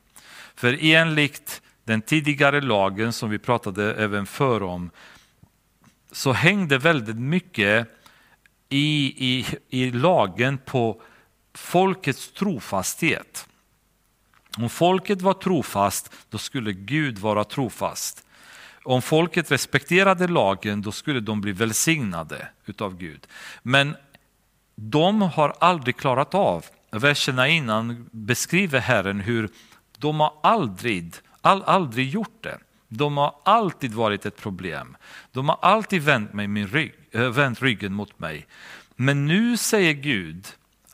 För 0.57 0.77
enligt 0.81 1.61
den 1.83 2.01
tidigare 2.01 2.61
lagen 2.61 3.13
som 3.13 3.29
vi 3.29 3.39
pratade 3.39 3.93
även 3.93 4.25
för 4.25 4.63
om 4.63 4.89
så 6.11 6.33
hängde 6.33 6.77
väldigt 6.77 7.19
mycket 7.19 7.87
i, 8.69 9.13
i, 9.17 9.45
i 9.69 9.91
lagen 9.91 10.57
på 10.57 11.01
folkets 11.53 12.31
trofasthet. 12.31 13.47
Om 14.57 14.69
folket 14.69 15.21
var 15.21 15.33
trofast, 15.33 16.13
då 16.29 16.37
skulle 16.37 16.73
Gud 16.73 17.17
vara 17.17 17.43
trofast. 17.43 18.25
Om 18.83 19.01
folket 19.01 19.51
respekterade 19.51 20.27
lagen, 20.27 20.81
då 20.81 20.91
skulle 20.91 21.19
de 21.19 21.41
bli 21.41 21.51
välsignade 21.51 22.47
utav 22.65 22.97
Gud. 22.97 23.27
Men 23.63 23.95
de 24.75 25.21
har 25.21 25.53
aldrig 25.59 25.97
klarat 25.97 26.33
av, 26.33 26.65
verserna 26.91 27.47
innan 27.47 28.09
beskriver 28.11 28.79
Herren 28.79 29.19
hur 29.19 29.49
de 29.97 30.19
har 30.19 30.33
aldrig, 30.43 31.13
all, 31.41 31.63
aldrig 31.63 32.09
gjort 32.09 32.43
det. 32.43 32.57
De 32.87 33.17
har 33.17 33.35
alltid 33.43 33.93
varit 33.93 34.25
ett 34.25 34.37
problem. 34.37 34.97
De 35.31 35.49
har 35.49 35.59
alltid 35.61 36.01
vänt, 36.01 36.33
mig 36.33 36.47
min 36.47 36.67
rygg, 36.67 36.93
eh, 37.11 37.29
vänt 37.29 37.61
ryggen 37.61 37.93
mot 37.93 38.19
mig. 38.19 38.47
Men 38.95 39.25
nu 39.25 39.57
säger 39.57 39.93
Gud 39.93 40.47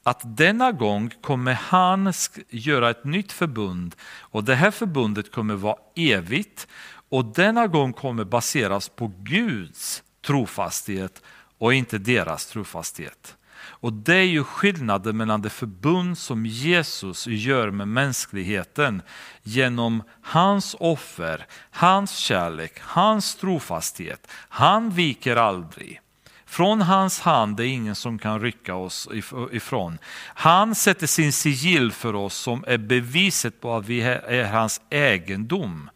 att 0.03 0.37
denna 0.37 0.71
gång 0.71 1.09
kommer 1.21 1.53
han 1.53 2.13
göra 2.49 2.89
ett 2.89 3.03
nytt 3.03 3.31
förbund 3.31 3.95
och 4.19 4.43
det 4.43 4.55
här 4.55 4.71
förbundet 4.71 5.31
kommer 5.31 5.55
vara 5.55 5.77
evigt 5.95 6.67
och 7.09 7.25
denna 7.25 7.67
gång 7.67 7.93
kommer 7.93 8.23
baseras 8.23 8.89
på 8.89 9.11
Guds 9.19 10.03
trofasthet 10.25 11.21
och 11.57 11.73
inte 11.73 11.97
deras 11.97 12.45
trofasthet. 12.45 13.37
Och 13.83 13.93
det 13.93 14.15
är 14.15 14.23
ju 14.23 14.43
skillnaden 14.43 15.17
mellan 15.17 15.41
det 15.41 15.49
förbund 15.49 16.17
som 16.17 16.45
Jesus 16.45 17.27
gör 17.27 17.71
med 17.71 17.87
mänskligheten 17.87 19.01
genom 19.41 20.03
hans 20.21 20.75
offer, 20.79 21.45
hans 21.71 22.15
kärlek, 22.17 22.79
hans 22.79 23.35
trofasthet. 23.35 24.27
Han 24.31 24.89
viker 24.89 25.35
aldrig. 25.35 26.01
Från 26.45 26.81
hans 26.81 27.19
hand 27.19 27.59
är 27.59 27.63
ingen 27.63 27.95
som 27.95 28.19
kan 28.19 28.41
rycka 28.41 28.75
oss 28.75 29.07
ifrån. 29.51 29.97
Han 30.25 30.75
sätter 30.75 31.07
sin 31.07 31.33
sigill 31.33 31.91
för 31.91 32.15
oss 32.15 32.35
som 32.35 32.63
är 32.67 32.77
beviset 32.77 33.61
på 33.61 33.75
att 33.75 33.85
vi 33.85 34.01
är 34.01 34.43
hans 34.43 34.81
egendom. 34.89 35.89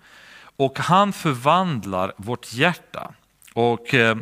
Och 0.58 0.80
han 0.80 1.14
förvandlar 1.14 2.14
vårt 2.18 2.54
hjärta. 2.54 3.14
Och 3.54 3.94
eh, 3.94 4.18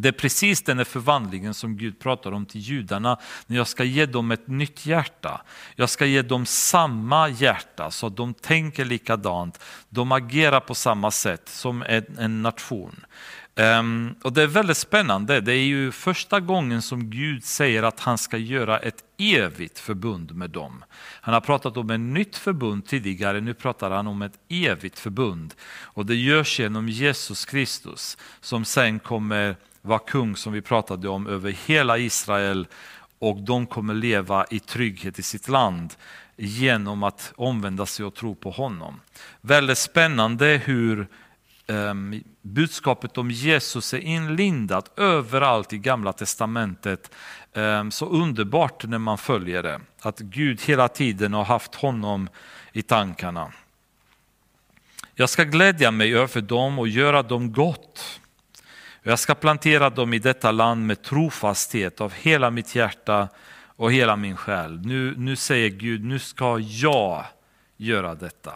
det 0.00 0.08
är 0.08 0.12
precis 0.12 0.62
den 0.62 0.84
förvandlingen 0.84 1.54
som 1.54 1.76
Gud 1.76 1.98
pratar 1.98 2.32
om 2.32 2.46
till 2.46 2.60
judarna, 2.60 3.18
när 3.46 3.56
jag 3.56 3.66
ska 3.66 3.84
ge 3.84 4.06
dem 4.06 4.30
ett 4.30 4.48
nytt 4.48 4.86
hjärta. 4.86 5.40
Jag 5.76 5.90
ska 5.90 6.06
ge 6.06 6.22
dem 6.22 6.46
samma 6.46 7.28
hjärta 7.28 7.90
så 7.90 8.06
att 8.06 8.16
de 8.16 8.34
tänker 8.34 8.84
likadant, 8.84 9.60
de 9.88 10.12
agerar 10.12 10.60
på 10.60 10.74
samma 10.74 11.10
sätt 11.10 11.48
som 11.48 11.84
en, 12.18 12.42
nation. 12.42 13.04
Um, 13.56 14.14
och 14.22 14.32
Det 14.32 14.42
är 14.42 14.46
väldigt 14.46 14.76
spännande, 14.76 15.40
det 15.40 15.52
är 15.52 15.64
ju 15.64 15.92
första 15.92 16.40
gången 16.40 16.82
som 16.82 17.10
Gud 17.10 17.44
säger 17.44 17.82
att 17.82 18.00
han 18.00 18.18
ska 18.18 18.36
göra 18.36 18.78
ett 18.78 19.04
evigt 19.18 19.78
förbund 19.78 20.34
med 20.34 20.50
dem. 20.50 20.84
Han 21.20 21.34
har 21.34 21.40
pratat 21.40 21.76
om 21.76 21.90
ett 21.90 22.00
nytt 22.00 22.36
förbund 22.36 22.86
tidigare, 22.86 23.40
nu 23.40 23.54
pratar 23.54 23.90
han 23.90 24.06
om 24.06 24.22
ett 24.22 24.38
evigt 24.48 24.98
förbund. 24.98 25.54
Och 25.82 26.06
det 26.06 26.14
görs 26.14 26.60
genom 26.60 26.88
Jesus 26.88 27.44
Kristus 27.44 28.18
som 28.40 28.64
sen 28.64 28.98
kommer 28.98 29.56
var 29.82 29.98
kung 29.98 30.36
som 30.36 30.52
vi 30.52 30.60
pratade 30.62 31.08
om 31.08 31.26
över 31.26 31.50
hela 31.66 31.98
Israel 31.98 32.66
och 33.18 33.36
de 33.36 33.66
kommer 33.66 33.94
leva 33.94 34.46
i 34.50 34.60
trygghet 34.60 35.18
i 35.18 35.22
sitt 35.22 35.48
land 35.48 35.94
genom 36.36 37.02
att 37.02 37.32
omvända 37.36 37.86
sig 37.86 38.04
och 38.04 38.14
tro 38.14 38.34
på 38.34 38.50
honom. 38.50 39.00
Väldigt 39.40 39.78
spännande 39.78 40.60
hur 40.64 41.08
um, 41.66 42.22
budskapet 42.42 43.18
om 43.18 43.30
Jesus 43.30 43.94
är 43.94 43.98
inlindat 43.98 44.98
överallt 44.98 45.72
i 45.72 45.78
gamla 45.78 46.12
testamentet. 46.12 47.10
Um, 47.54 47.90
så 47.90 48.06
underbart 48.06 48.84
när 48.84 48.98
man 48.98 49.18
följer 49.18 49.62
det, 49.62 49.80
att 50.00 50.18
Gud 50.18 50.62
hela 50.62 50.88
tiden 50.88 51.32
har 51.32 51.44
haft 51.44 51.74
honom 51.74 52.28
i 52.72 52.82
tankarna. 52.82 53.52
Jag 55.14 55.28
ska 55.28 55.44
glädja 55.44 55.90
mig 55.90 56.14
över 56.14 56.40
dem 56.40 56.78
och 56.78 56.88
göra 56.88 57.22
dem 57.22 57.52
gott. 57.52 58.20
Jag 59.02 59.18
ska 59.18 59.34
plantera 59.34 59.90
dem 59.90 60.14
i 60.14 60.18
detta 60.18 60.50
land 60.50 60.86
med 60.86 61.02
trofasthet 61.02 62.00
av 62.00 62.12
hela 62.12 62.50
mitt 62.50 62.74
hjärta 62.74 63.28
och 63.76 63.92
hela 63.92 64.16
min 64.16 64.36
själ. 64.36 64.80
Nu, 64.80 65.14
nu 65.16 65.36
säger 65.36 65.68
Gud, 65.68 66.04
nu 66.04 66.18
ska 66.18 66.58
jag 66.58 67.24
göra 67.76 68.14
detta. 68.14 68.52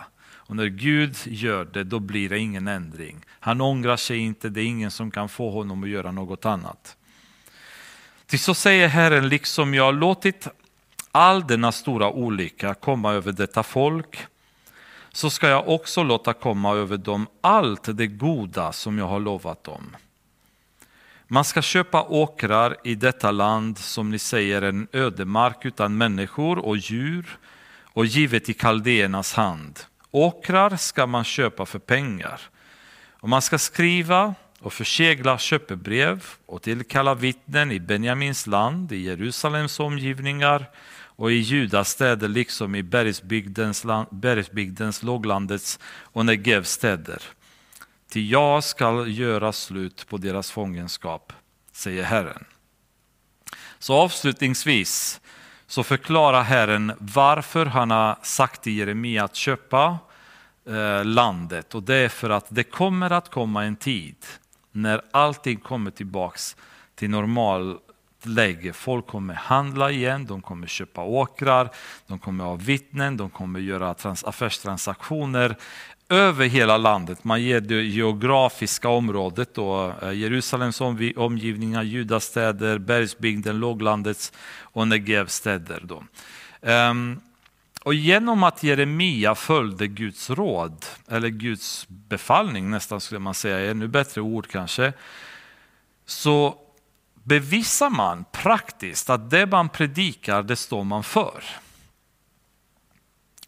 Och 0.47 0.57
när 0.57 0.67
Gud 0.67 1.17
gör 1.25 1.65
det, 1.65 1.85
då 1.85 1.99
blir 1.99 2.29
det 2.29 2.39
ingen 2.39 2.69
ändring. 2.69 3.25
Han 3.41 3.61
ångrar 3.61 3.97
sig 3.97 4.19
inte, 4.19 4.49
det 4.49 4.61
är 4.61 4.65
ingen 4.65 4.91
som 4.91 5.11
kan 5.11 5.29
få 5.29 5.51
honom 5.51 5.83
att 5.83 5.89
göra 5.89 6.13
något 6.13 6.45
annat. 6.45 6.97
Till 8.27 8.41
så 8.41 8.55
säger 8.55 8.89
Herren, 8.89 9.29
liksom 9.29 9.75
jag 9.75 9.85
har 9.85 9.93
låtit 9.93 10.49
all 11.13 11.47
denna 11.47 11.73
stora 11.73 12.11
olycka 12.11 12.75
komma 12.75 13.13
över 13.13 13.33
detta 13.33 13.63
folk, 13.63 14.27
så 15.13 15.31
ska 15.31 15.49
jag 15.49 15.69
också 15.69 16.03
låta 16.03 16.33
komma 16.33 16.73
över 16.73 16.97
dem 16.97 17.27
allt 17.41 17.97
det 17.97 18.07
goda 18.07 18.73
som 18.73 18.99
jag 18.99 19.07
har 19.07 19.21
lovat 19.21 19.65
dem. 19.65 19.97
Man 21.29 21.45
ska 21.45 21.63
köpa 21.63 22.03
åkrar 22.03 22.77
i 22.85 22.95
detta 22.95 23.31
land 23.31 23.79
som 23.79 24.11
ni 24.11 24.19
säger 24.19 24.63
en 24.63 24.89
ödemark 24.93 25.65
utan 25.65 25.97
människor 25.97 26.59
och 26.59 26.77
djur 26.77 27.39
och 27.85 28.07
givet 28.07 28.49
i 28.49 28.55
kaldéernas 28.55 29.35
hand. 29.35 29.81
Åkrar 30.11 30.77
ska 30.77 31.07
man 31.07 31.25
köpa 31.25 31.67
för 31.67 31.79
pengar. 31.79 32.41
Och 33.11 33.29
man 33.29 33.43
ska 33.43 33.59
skriva 33.59 34.35
och 34.61 34.73
försegla 34.73 35.39
köpebrev 35.39 36.25
och 36.47 36.63
tillkalla 36.63 37.15
vittnen 37.15 37.73
i 37.73 37.81
Benjamins 37.81 38.47
land, 38.47 38.93
i 38.93 38.97
Jerusalems 38.97 39.81
omgivningar 39.81 40.71
och 41.17 41.33
i 41.33 41.35
Judas 41.35 41.91
städer 41.91 42.29
liksom 42.29 42.75
i 42.75 42.83
bergsbygdens, 42.83 43.87
bergsbygdens 44.11 45.03
låglandets 45.03 45.79
och 46.03 46.27
Negevs 46.27 46.71
städer. 46.71 47.23
Till 48.15 48.31
jag 48.31 48.65
skall 48.65 49.19
göra 49.19 49.53
slut 49.53 50.07
på 50.09 50.17
deras 50.17 50.51
fångenskap, 50.51 51.33
säger 51.73 52.03
Herren. 52.03 52.45
Så 53.79 53.95
avslutningsvis 53.95 55.21
så 55.67 55.83
förklarar 55.83 56.43
Herren 56.43 56.93
varför 56.99 57.67
han 57.67 57.91
har 57.91 58.19
sagt 58.23 58.63
till 58.63 58.79
Jeremia 58.79 59.25
att 59.25 59.35
köpa 59.35 59.99
eh, 60.69 61.05
landet. 61.05 61.75
Och 61.75 61.83
det 61.83 61.95
är 61.95 62.09
för 62.09 62.31
att 62.31 62.47
det 62.49 62.65
kommer 62.65 63.11
att 63.11 63.31
komma 63.31 63.65
en 63.65 63.77
tid 63.77 64.17
när 64.73 65.01
allting 65.11 65.57
kommer 65.57 65.91
tillbaks 65.91 66.57
till 66.95 67.11
normal 67.11 67.79
läge. 68.27 68.73
Folk 68.73 69.07
kommer 69.07 69.35
handla 69.35 69.91
igen, 69.91 70.27
de 70.27 70.43
kommer 70.43 70.67
köpa 70.67 71.03
åkrar, 71.03 71.71
de 72.07 72.19
kommer 72.19 72.45
ha 72.45 72.55
vittnen, 72.55 73.17
de 73.17 73.31
kommer 73.31 73.61
göra 73.61 73.95
affärstransaktioner 74.25 75.57
över 76.09 76.47
hela 76.47 76.77
landet. 76.77 77.25
Man 77.25 77.43
ger 77.43 77.61
det 77.61 77.83
geografiska 77.83 78.89
området, 78.89 79.55
då, 79.55 79.95
eh, 80.03 80.13
Jerusalems 80.13 80.81
omgivningar, 81.17 81.83
judastäder, 81.83 82.79
bergsbygden, 82.79 83.59
låglandets 83.59 84.33
och 84.61 84.89
Negevstäder. 84.89 85.81
Då. 85.85 86.05
Ehm, 86.63 87.21
och 87.85 87.95
genom 87.95 88.43
att 88.43 88.63
Jeremia 88.63 89.35
följde 89.35 89.87
Guds 89.87 90.31
råd, 90.31 90.85
eller 91.09 91.29
Guds 91.29 91.87
befallning 91.89 92.71
nästan 92.71 93.01
skulle 93.01 93.21
man 93.21 93.35
säga, 93.35 93.71
ännu 93.71 93.89
bättre 93.89 94.21
ord 94.21 94.47
kanske, 94.47 94.93
så 96.07 96.59
bevisar 97.23 97.91
man 97.91 98.25
praktiskt 98.33 99.11
att 99.11 99.31
det 99.31 99.47
man 99.47 99.69
predikar, 99.69 100.43
det 100.43 100.57
står 100.57 100.85
man 100.85 101.03
för. 101.03 101.45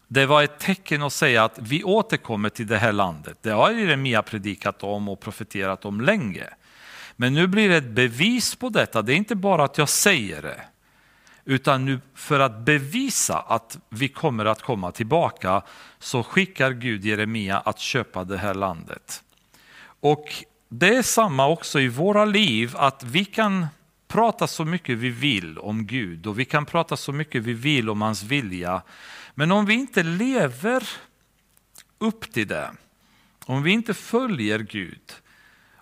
Det 0.07 0.25
var 0.25 0.43
ett 0.43 0.59
tecken 0.59 1.01
att 1.01 1.13
säga 1.13 1.43
att 1.43 1.59
vi 1.61 1.83
återkommer 1.83 2.49
till 2.49 2.67
det 2.67 2.77
här 2.77 2.91
landet. 2.91 3.37
Det 3.41 3.49
har 3.49 3.71
Jeremia 3.71 4.21
predikat 4.21 4.83
om 4.83 5.09
och 5.09 5.19
profeterat 5.19 5.85
om 5.85 6.01
länge. 6.01 6.45
Men 7.15 7.33
nu 7.33 7.47
blir 7.47 7.69
det 7.69 7.75
ett 7.75 7.89
bevis 7.89 8.55
på 8.55 8.69
detta. 8.69 9.01
Det 9.01 9.13
är 9.13 9.17
inte 9.17 9.35
bara 9.35 9.63
att 9.63 9.77
jag 9.77 9.89
säger 9.89 10.41
det. 10.41 10.61
utan 11.45 11.85
nu 11.85 11.99
för 12.15 12.39
att 12.39 12.59
bevisa 12.59 13.39
att 13.39 13.77
vi 13.89 14.07
kommer 14.07 14.45
att 14.45 14.61
komma 14.61 14.91
tillbaka 14.91 15.61
så 15.99 16.23
skickar 16.23 16.71
Gud 16.71 17.05
Jeremia 17.05 17.57
att 17.59 17.79
köpa 17.79 18.23
det 18.23 18.37
här 18.37 18.53
landet. 18.53 19.23
Och 19.99 20.43
det 20.69 20.95
är 20.95 21.01
samma 21.01 21.47
också 21.47 21.79
i 21.79 21.87
våra 21.87 22.25
liv, 22.25 22.73
att 22.77 23.03
vi 23.03 23.25
kan 23.25 23.67
prata 24.07 24.47
så 24.47 24.65
mycket 24.65 24.97
vi 24.97 25.09
vill 25.09 25.57
om 25.57 25.85
Gud 25.85 26.27
och 26.27 26.39
vi 26.39 26.45
kan 26.45 26.65
prata 26.65 26.97
så 26.97 27.13
mycket 27.13 27.43
vi 27.43 27.53
vill 27.53 27.89
om 27.89 28.01
hans 28.01 28.23
vilja. 28.23 28.81
Men 29.35 29.51
om 29.51 29.65
vi 29.65 29.73
inte 29.73 30.03
lever 30.03 30.89
upp 31.97 32.33
till 32.33 32.47
det, 32.47 32.71
om 33.45 33.63
vi 33.63 33.71
inte 33.71 33.93
följer 33.93 34.59
Gud, 34.59 35.13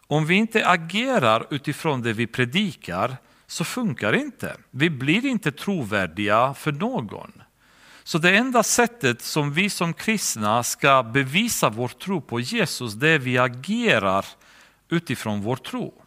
om 0.08 0.26
vi 0.26 0.36
inte 0.36 0.68
agerar 0.68 1.48
utifrån 1.50 2.02
det 2.02 2.14
vi 2.14 2.28
predikar, 2.28 3.18
så 3.48 3.64
funkar 3.64 4.12
det 4.12 4.20
inte. 4.20 4.58
Vi 4.72 4.90
blir 4.90 5.26
inte 5.26 5.52
trovärdiga 5.52 6.54
för 6.54 6.72
någon. 6.72 7.32
Så 8.04 8.18
det 8.18 8.36
enda 8.38 8.64
sättet 8.64 9.22
som 9.22 9.54
vi 9.54 9.70
som 9.70 9.94
kristna 9.94 10.64
ska 10.64 11.04
bevisa 11.04 11.70
vår 11.70 11.88
tro 11.88 12.22
på 12.22 12.40
Jesus, 12.40 12.94
det 12.94 13.10
är 13.10 13.16
att 13.16 13.22
vi 13.22 13.38
agerar 13.38 14.26
utifrån 14.90 15.42
vår 15.42 15.56
tro. 15.56 16.05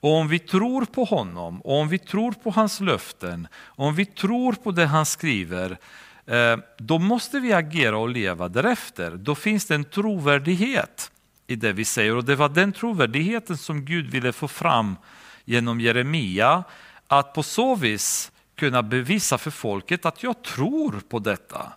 Och 0.00 0.12
om 0.12 0.28
vi 0.28 0.38
tror 0.38 0.84
på 0.84 1.04
honom, 1.04 1.60
och 1.60 1.80
om 1.80 1.88
vi 1.88 1.98
tror 1.98 2.32
på 2.32 2.50
hans 2.50 2.80
löften, 2.80 3.48
om 3.64 3.94
vi 3.94 4.06
tror 4.06 4.52
på 4.52 4.70
det 4.70 4.86
han 4.86 5.06
skriver, 5.06 5.78
eh, 6.26 6.56
då 6.78 6.98
måste 6.98 7.40
vi 7.40 7.52
agera 7.52 7.98
och 7.98 8.08
leva 8.08 8.48
därefter. 8.48 9.10
Då 9.10 9.34
finns 9.34 9.66
det 9.66 9.74
en 9.74 9.84
trovärdighet 9.84 11.10
i 11.46 11.56
det 11.56 11.72
vi 11.72 11.84
säger. 11.84 12.16
Och 12.16 12.24
det 12.24 12.36
var 12.36 12.48
den 12.48 12.72
trovärdigheten 12.72 13.56
som 13.56 13.84
Gud 13.84 14.10
ville 14.10 14.32
få 14.32 14.48
fram 14.48 14.96
genom 15.44 15.80
Jeremia, 15.80 16.64
att 17.06 17.32
på 17.32 17.42
så 17.42 17.74
vis 17.74 18.32
kunna 18.54 18.82
bevisa 18.82 19.38
för 19.38 19.50
folket 19.50 20.06
att 20.06 20.22
jag 20.22 20.42
tror 20.42 21.00
på 21.08 21.18
detta. 21.18 21.72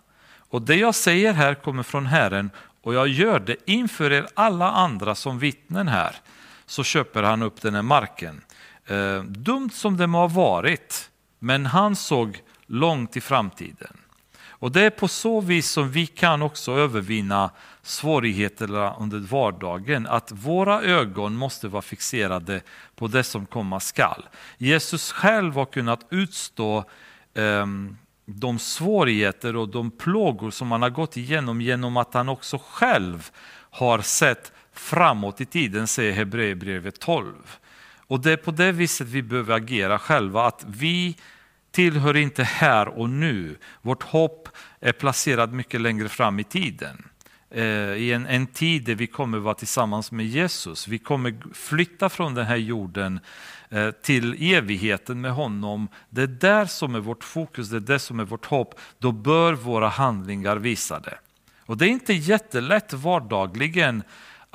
Och 0.48 0.62
det 0.62 0.76
jag 0.76 0.94
säger 0.94 1.32
här 1.32 1.54
kommer 1.54 1.82
från 1.82 2.06
Herren 2.06 2.50
och 2.82 2.94
jag 2.94 3.08
gör 3.08 3.40
det 3.40 3.56
inför 3.64 4.12
er 4.12 4.26
alla 4.34 4.70
andra 4.70 5.14
som 5.14 5.38
vittnen 5.38 5.88
här. 5.88 6.16
Så 6.66 6.84
köper 6.84 7.22
han 7.22 7.42
upp 7.42 7.60
den 7.60 7.74
här 7.74 7.82
marken. 7.82 8.42
Eh, 8.86 9.22
dumt 9.22 9.70
som 9.70 9.96
det 9.96 10.06
må 10.06 10.18
ha 10.18 10.28
varit, 10.28 11.10
men 11.38 11.66
han 11.66 11.96
såg 11.96 12.42
långt 12.66 13.16
i 13.16 13.20
framtiden. 13.20 13.96
Och 14.64 14.72
det 14.72 14.80
är 14.80 14.90
på 14.90 15.08
så 15.08 15.40
vis 15.40 15.70
som 15.70 15.90
vi 15.90 16.06
kan 16.06 16.42
också 16.42 16.72
övervinna 16.72 17.50
svårigheterna 17.82 18.94
under 18.94 19.18
vardagen, 19.18 20.06
att 20.06 20.32
våra 20.32 20.82
ögon 20.82 21.34
måste 21.36 21.68
vara 21.68 21.82
fixerade 21.82 22.60
på 22.96 23.06
det 23.06 23.24
som 23.24 23.46
komma 23.46 23.80
skall. 23.80 24.24
Jesus 24.58 25.12
själv 25.12 25.54
har 25.54 25.64
kunnat 25.64 26.06
utstå 26.10 26.84
eh, 27.34 27.66
de 28.26 28.58
svårigheter 28.58 29.56
och 29.56 29.68
de 29.68 29.90
plågor 29.90 30.50
som 30.50 30.72
han 30.72 30.82
har 30.82 30.90
gått 30.90 31.16
igenom 31.16 31.60
genom 31.60 31.96
att 31.96 32.14
han 32.14 32.28
också 32.28 32.58
själv 32.68 33.30
har 33.70 33.98
sett 33.98 34.52
framåt 34.74 35.40
i 35.40 35.44
tiden, 35.44 35.86
säger 35.86 36.12
Hebreerbrevet 36.12 37.00
12. 37.00 37.34
Och 38.06 38.20
det 38.20 38.32
är 38.32 38.36
på 38.36 38.50
det 38.50 38.72
viset 38.72 39.06
vi 39.06 39.22
behöver 39.22 39.54
agera 39.54 39.98
själva, 39.98 40.46
att 40.46 40.64
vi 40.68 41.16
tillhör 41.70 42.16
inte 42.16 42.44
här 42.44 42.88
och 42.88 43.10
nu. 43.10 43.56
Vårt 43.82 44.02
hopp 44.02 44.48
är 44.80 44.92
placerat 44.92 45.52
mycket 45.52 45.80
längre 45.80 46.08
fram 46.08 46.40
i 46.40 46.44
tiden. 46.44 47.08
Eh, 47.50 47.64
I 47.92 48.12
en, 48.12 48.26
en 48.26 48.46
tid 48.46 48.84
där 48.84 48.94
vi 48.94 49.06
kommer 49.06 49.38
vara 49.38 49.54
tillsammans 49.54 50.12
med 50.12 50.26
Jesus. 50.26 50.88
Vi 50.88 50.98
kommer 50.98 51.54
flytta 51.54 52.08
från 52.08 52.34
den 52.34 52.46
här 52.46 52.56
jorden 52.56 53.20
eh, 53.68 53.90
till 53.90 54.52
evigheten 54.54 55.20
med 55.20 55.32
honom. 55.32 55.88
Det 56.10 56.22
är 56.22 56.26
där 56.26 56.66
som 56.66 56.94
är 56.94 57.00
vårt 57.00 57.24
fokus, 57.24 57.68
det 57.68 57.76
är 57.76 57.80
det 57.80 57.98
som 57.98 58.20
är 58.20 58.24
vårt 58.24 58.46
hopp. 58.46 58.80
Då 58.98 59.12
bör 59.12 59.52
våra 59.52 59.88
handlingar 59.88 60.56
visa 60.56 61.00
det. 61.00 61.18
Och 61.66 61.76
det 61.76 61.86
är 61.86 61.88
inte 61.90 62.12
jättelätt 62.12 62.92
vardagligen 62.92 64.02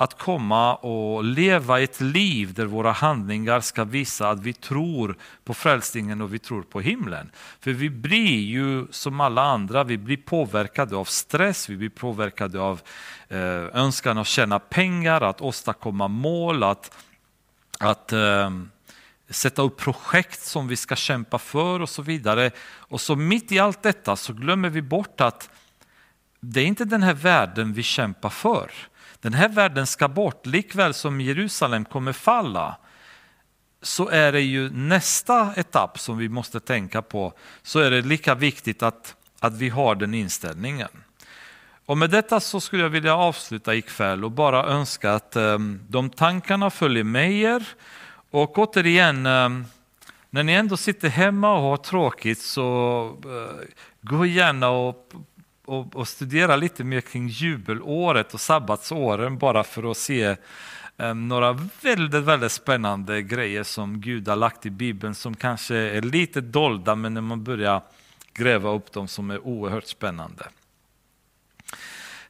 att 0.00 0.18
komma 0.18 0.74
och 0.74 1.24
leva 1.24 1.80
ett 1.80 2.00
liv 2.00 2.54
där 2.54 2.64
våra 2.64 2.92
handlingar 2.92 3.60
ska 3.60 3.84
visa 3.84 4.30
att 4.30 4.40
vi 4.40 4.52
tror 4.52 5.16
på 5.44 5.54
frälsningen 5.54 6.20
och 6.20 6.34
vi 6.34 6.38
tror 6.38 6.62
på 6.62 6.80
himlen. 6.80 7.30
För 7.60 7.70
vi 7.70 7.90
blir 7.90 8.40
ju 8.40 8.86
som 8.90 9.20
alla 9.20 9.42
andra, 9.42 9.84
vi 9.84 9.98
blir 9.98 10.16
påverkade 10.16 10.96
av 10.96 11.04
stress, 11.04 11.68
vi 11.68 11.76
blir 11.76 11.88
påverkade 11.88 12.60
av 12.60 12.80
eh, 13.28 13.38
önskan 13.72 14.18
att 14.18 14.26
tjäna 14.26 14.58
pengar, 14.58 15.20
att 15.20 15.40
åstadkomma 15.40 16.08
mål, 16.08 16.62
att, 16.62 16.96
att 17.78 18.12
eh, 18.12 18.50
sätta 19.30 19.62
upp 19.62 19.76
projekt 19.76 20.42
som 20.42 20.68
vi 20.68 20.76
ska 20.76 20.96
kämpa 20.96 21.38
för 21.38 21.80
och 21.80 21.88
så 21.88 22.02
vidare. 22.02 22.50
Och 22.60 23.00
så 23.00 23.16
mitt 23.16 23.52
i 23.52 23.58
allt 23.58 23.82
detta 23.82 24.16
så 24.16 24.32
glömmer 24.32 24.68
vi 24.68 24.82
bort 24.82 25.20
att 25.20 25.50
det 26.40 26.60
är 26.60 26.66
inte 26.66 26.84
den 26.84 27.02
här 27.02 27.14
världen 27.14 27.72
vi 27.72 27.82
kämpar 27.82 28.30
för. 28.30 28.70
Den 29.20 29.34
här 29.34 29.48
världen 29.48 29.86
ska 29.86 30.08
bort, 30.08 30.46
likväl 30.46 30.94
som 30.94 31.20
Jerusalem 31.20 31.84
kommer 31.84 32.12
falla 32.12 32.76
så 33.82 34.08
är 34.08 34.32
det 34.32 34.40
ju 34.40 34.70
nästa 34.70 35.54
etapp 35.56 35.98
som 35.98 36.18
vi 36.18 36.28
måste 36.28 36.60
tänka 36.60 37.02
på, 37.02 37.32
så 37.62 37.78
är 37.78 37.90
det 37.90 38.02
lika 38.02 38.34
viktigt 38.34 38.82
att, 38.82 39.16
att 39.40 39.54
vi 39.54 39.68
har 39.68 39.94
den 39.94 40.14
inställningen. 40.14 40.88
Och 41.86 41.98
med 41.98 42.10
detta 42.10 42.40
så 42.40 42.60
skulle 42.60 42.82
jag 42.82 42.90
vilja 42.90 43.16
avsluta 43.16 43.74
ikväll 43.74 44.24
och 44.24 44.30
bara 44.30 44.64
önska 44.64 45.12
att 45.12 45.36
um, 45.36 45.80
de 45.88 46.10
tankarna 46.10 46.70
följer 46.70 47.04
med 47.04 47.32
er. 47.32 47.68
Och 48.30 48.58
återigen, 48.58 49.26
um, 49.26 49.66
när 50.30 50.42
ni 50.42 50.52
ändå 50.52 50.76
sitter 50.76 51.08
hemma 51.08 51.54
och 51.54 51.62
har 51.62 51.76
tråkigt 51.76 52.42
så 52.42 53.02
uh, 53.26 53.66
gå 54.00 54.26
gärna 54.26 54.68
och 54.68 55.12
och, 55.70 55.96
och 55.96 56.08
studera 56.08 56.56
lite 56.56 56.84
mer 56.84 57.00
kring 57.00 57.28
jubelåret 57.28 58.34
och 58.34 58.40
sabbatsåren 58.40 59.38
bara 59.38 59.64
för 59.64 59.90
att 59.90 59.96
se 59.96 60.36
um, 60.96 61.28
några 61.28 61.52
väldigt, 61.82 62.24
väldigt 62.24 62.52
spännande 62.52 63.22
grejer 63.22 63.62
som 63.62 64.00
Gud 64.00 64.28
har 64.28 64.36
lagt 64.36 64.66
i 64.66 64.70
Bibeln 64.70 65.14
som 65.14 65.36
kanske 65.36 65.76
är 65.76 66.02
lite 66.02 66.40
dolda 66.40 66.94
men 66.94 67.14
när 67.14 67.20
man 67.20 67.44
börjar 67.44 67.82
gräva 68.32 68.70
upp 68.70 68.92
dem 68.92 69.08
som 69.08 69.30
är 69.30 69.46
oerhört 69.46 69.86
spännande. 69.86 70.48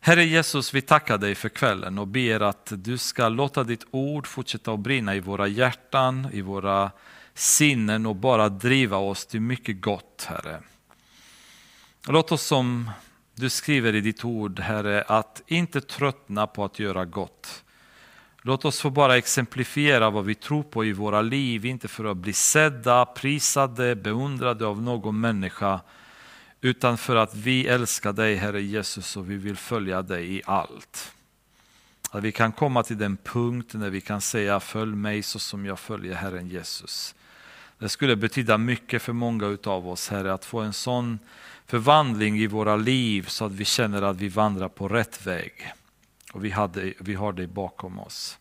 Herre 0.01 0.25
Jesus, 0.25 0.75
vi 0.75 0.83
tackar 0.83 1.19
dig 1.19 1.35
för 1.35 1.49
kvällen 1.49 1.99
och 1.99 2.09
ber 2.09 2.41
att 2.41 2.73
du 2.77 2.99
ska 2.99 3.29
låta 3.29 3.65
ditt 3.65 3.87
ord 3.91 4.27
fortsätta 4.27 4.73
att 4.73 4.81
brinna 4.81 5.15
i 5.15 5.21
våra 5.21 5.47
hjärtan, 5.47 6.29
i 6.33 6.41
våra 6.41 6.91
sinnen 7.35 8.07
och 8.07 8.17
bara 8.17 8.49
driva 8.49 8.97
oss 8.97 9.27
till 9.27 9.41
mycket 9.41 9.81
gott, 9.81 10.27
Herre. 10.29 10.61
Låt 12.09 12.33
oss 12.33 12.43
som 12.43 12.91
du 13.41 13.51
skriver 13.51 13.95
i 13.95 14.01
ditt 14.01 14.25
ord, 14.25 14.61
Herre, 14.61 15.03
att 15.03 15.43
inte 15.47 15.81
tröttna 15.81 16.47
på 16.47 16.65
att 16.65 16.79
göra 16.79 17.05
gott. 17.05 17.65
Låt 18.43 18.65
oss 18.65 18.81
få 18.81 18.91
bara 18.91 19.17
exemplifiera 19.17 20.11
vad 20.11 20.25
vi 20.25 20.35
tror 20.35 20.63
på 20.63 20.85
i 20.85 20.93
våra 20.93 21.23
liv, 21.23 21.65
inte 21.65 21.89
för 21.89 22.05
att 22.05 22.17
bli 22.17 22.33
sedda, 22.33 23.05
prisade, 23.05 23.97
beundrade 23.97 24.67
av 24.67 24.83
någon 24.83 25.21
människa, 25.21 25.81
utan 26.61 26.99
för 26.99 27.17
att 27.17 27.35
vi 27.35 27.67
älskar 27.67 28.13
dig, 28.13 28.37
Herre 28.37 28.63
Jesus, 28.63 29.17
och 29.17 29.31
vi 29.31 29.37
vill 29.37 29.57
följa 29.57 30.03
dig 30.03 30.37
i 30.37 30.43
allt. 30.45 31.13
Att 32.11 32.23
vi 32.23 32.33
kan 32.33 32.53
komma 32.53 32.83
till 32.83 32.99
den 32.99 33.17
punkt 33.17 33.75
när 33.75 33.91
vi 33.91 34.01
kan 34.01 34.21
säga 34.21 34.61
följ 34.61 34.97
mig 34.97 35.23
så 35.23 35.39
som 35.39 35.67
jag 35.67 35.79
följer 35.79 36.15
Herren 36.15 36.49
Jesus. 36.49 37.15
Det 37.79 37.89
skulle 37.89 38.17
betyda 38.17 38.59
mycket 38.59 39.03
för 39.03 39.13
många 39.13 39.59
av 39.65 39.89
oss, 39.89 40.09
Herre, 40.09 40.33
att 40.33 40.45
få 40.45 40.61
en 40.61 40.73
sån 40.73 41.19
förvandling 41.71 42.39
i 42.39 42.47
våra 42.47 42.77
liv 42.77 43.23
så 43.23 43.45
att 43.45 43.53
vi 43.53 43.65
känner 43.65 44.03
att 44.03 44.17
vi 44.17 44.29
vandrar 44.29 44.69
på 44.69 44.89
rätt 44.89 45.27
väg. 45.27 45.73
Och 46.33 46.45
vi, 46.45 46.51
hade, 46.51 46.95
vi 46.99 47.15
har 47.15 47.33
dig 47.33 47.47
bakom 47.47 47.99
oss. 47.99 48.39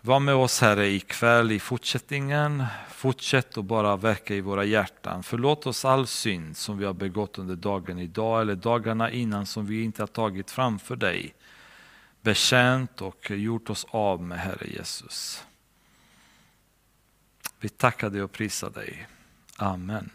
Var 0.00 0.20
med 0.20 0.34
oss 0.34 0.60
Herre 0.60 0.88
ikväll 0.88 1.52
i 1.52 1.58
fortsättningen. 1.58 2.64
Fortsätt 2.90 3.58
att 3.58 3.64
bara 3.64 3.96
verka 3.96 4.34
i 4.34 4.40
våra 4.40 4.64
hjärtan. 4.64 5.22
Förlåt 5.22 5.66
oss 5.66 5.84
all 5.84 6.06
synd 6.06 6.56
som 6.56 6.78
vi 6.78 6.84
har 6.84 6.94
begått 6.94 7.38
under 7.38 7.56
dagen 7.56 7.98
idag 7.98 8.40
eller 8.40 8.54
dagarna 8.54 9.10
innan 9.10 9.46
som 9.46 9.66
vi 9.66 9.82
inte 9.82 10.02
har 10.02 10.06
tagit 10.06 10.50
framför 10.50 10.96
dig. 10.96 11.34
Bekänt 12.22 13.02
och 13.02 13.30
gjort 13.30 13.70
oss 13.70 13.86
av 13.90 14.22
med 14.22 14.38
Herre 14.38 14.66
Jesus. 14.66 15.44
Vi 17.60 17.68
tackar 17.68 18.10
dig 18.10 18.22
och 18.22 18.32
prisar 18.32 18.70
dig. 18.70 19.06
Amen. 19.56 20.10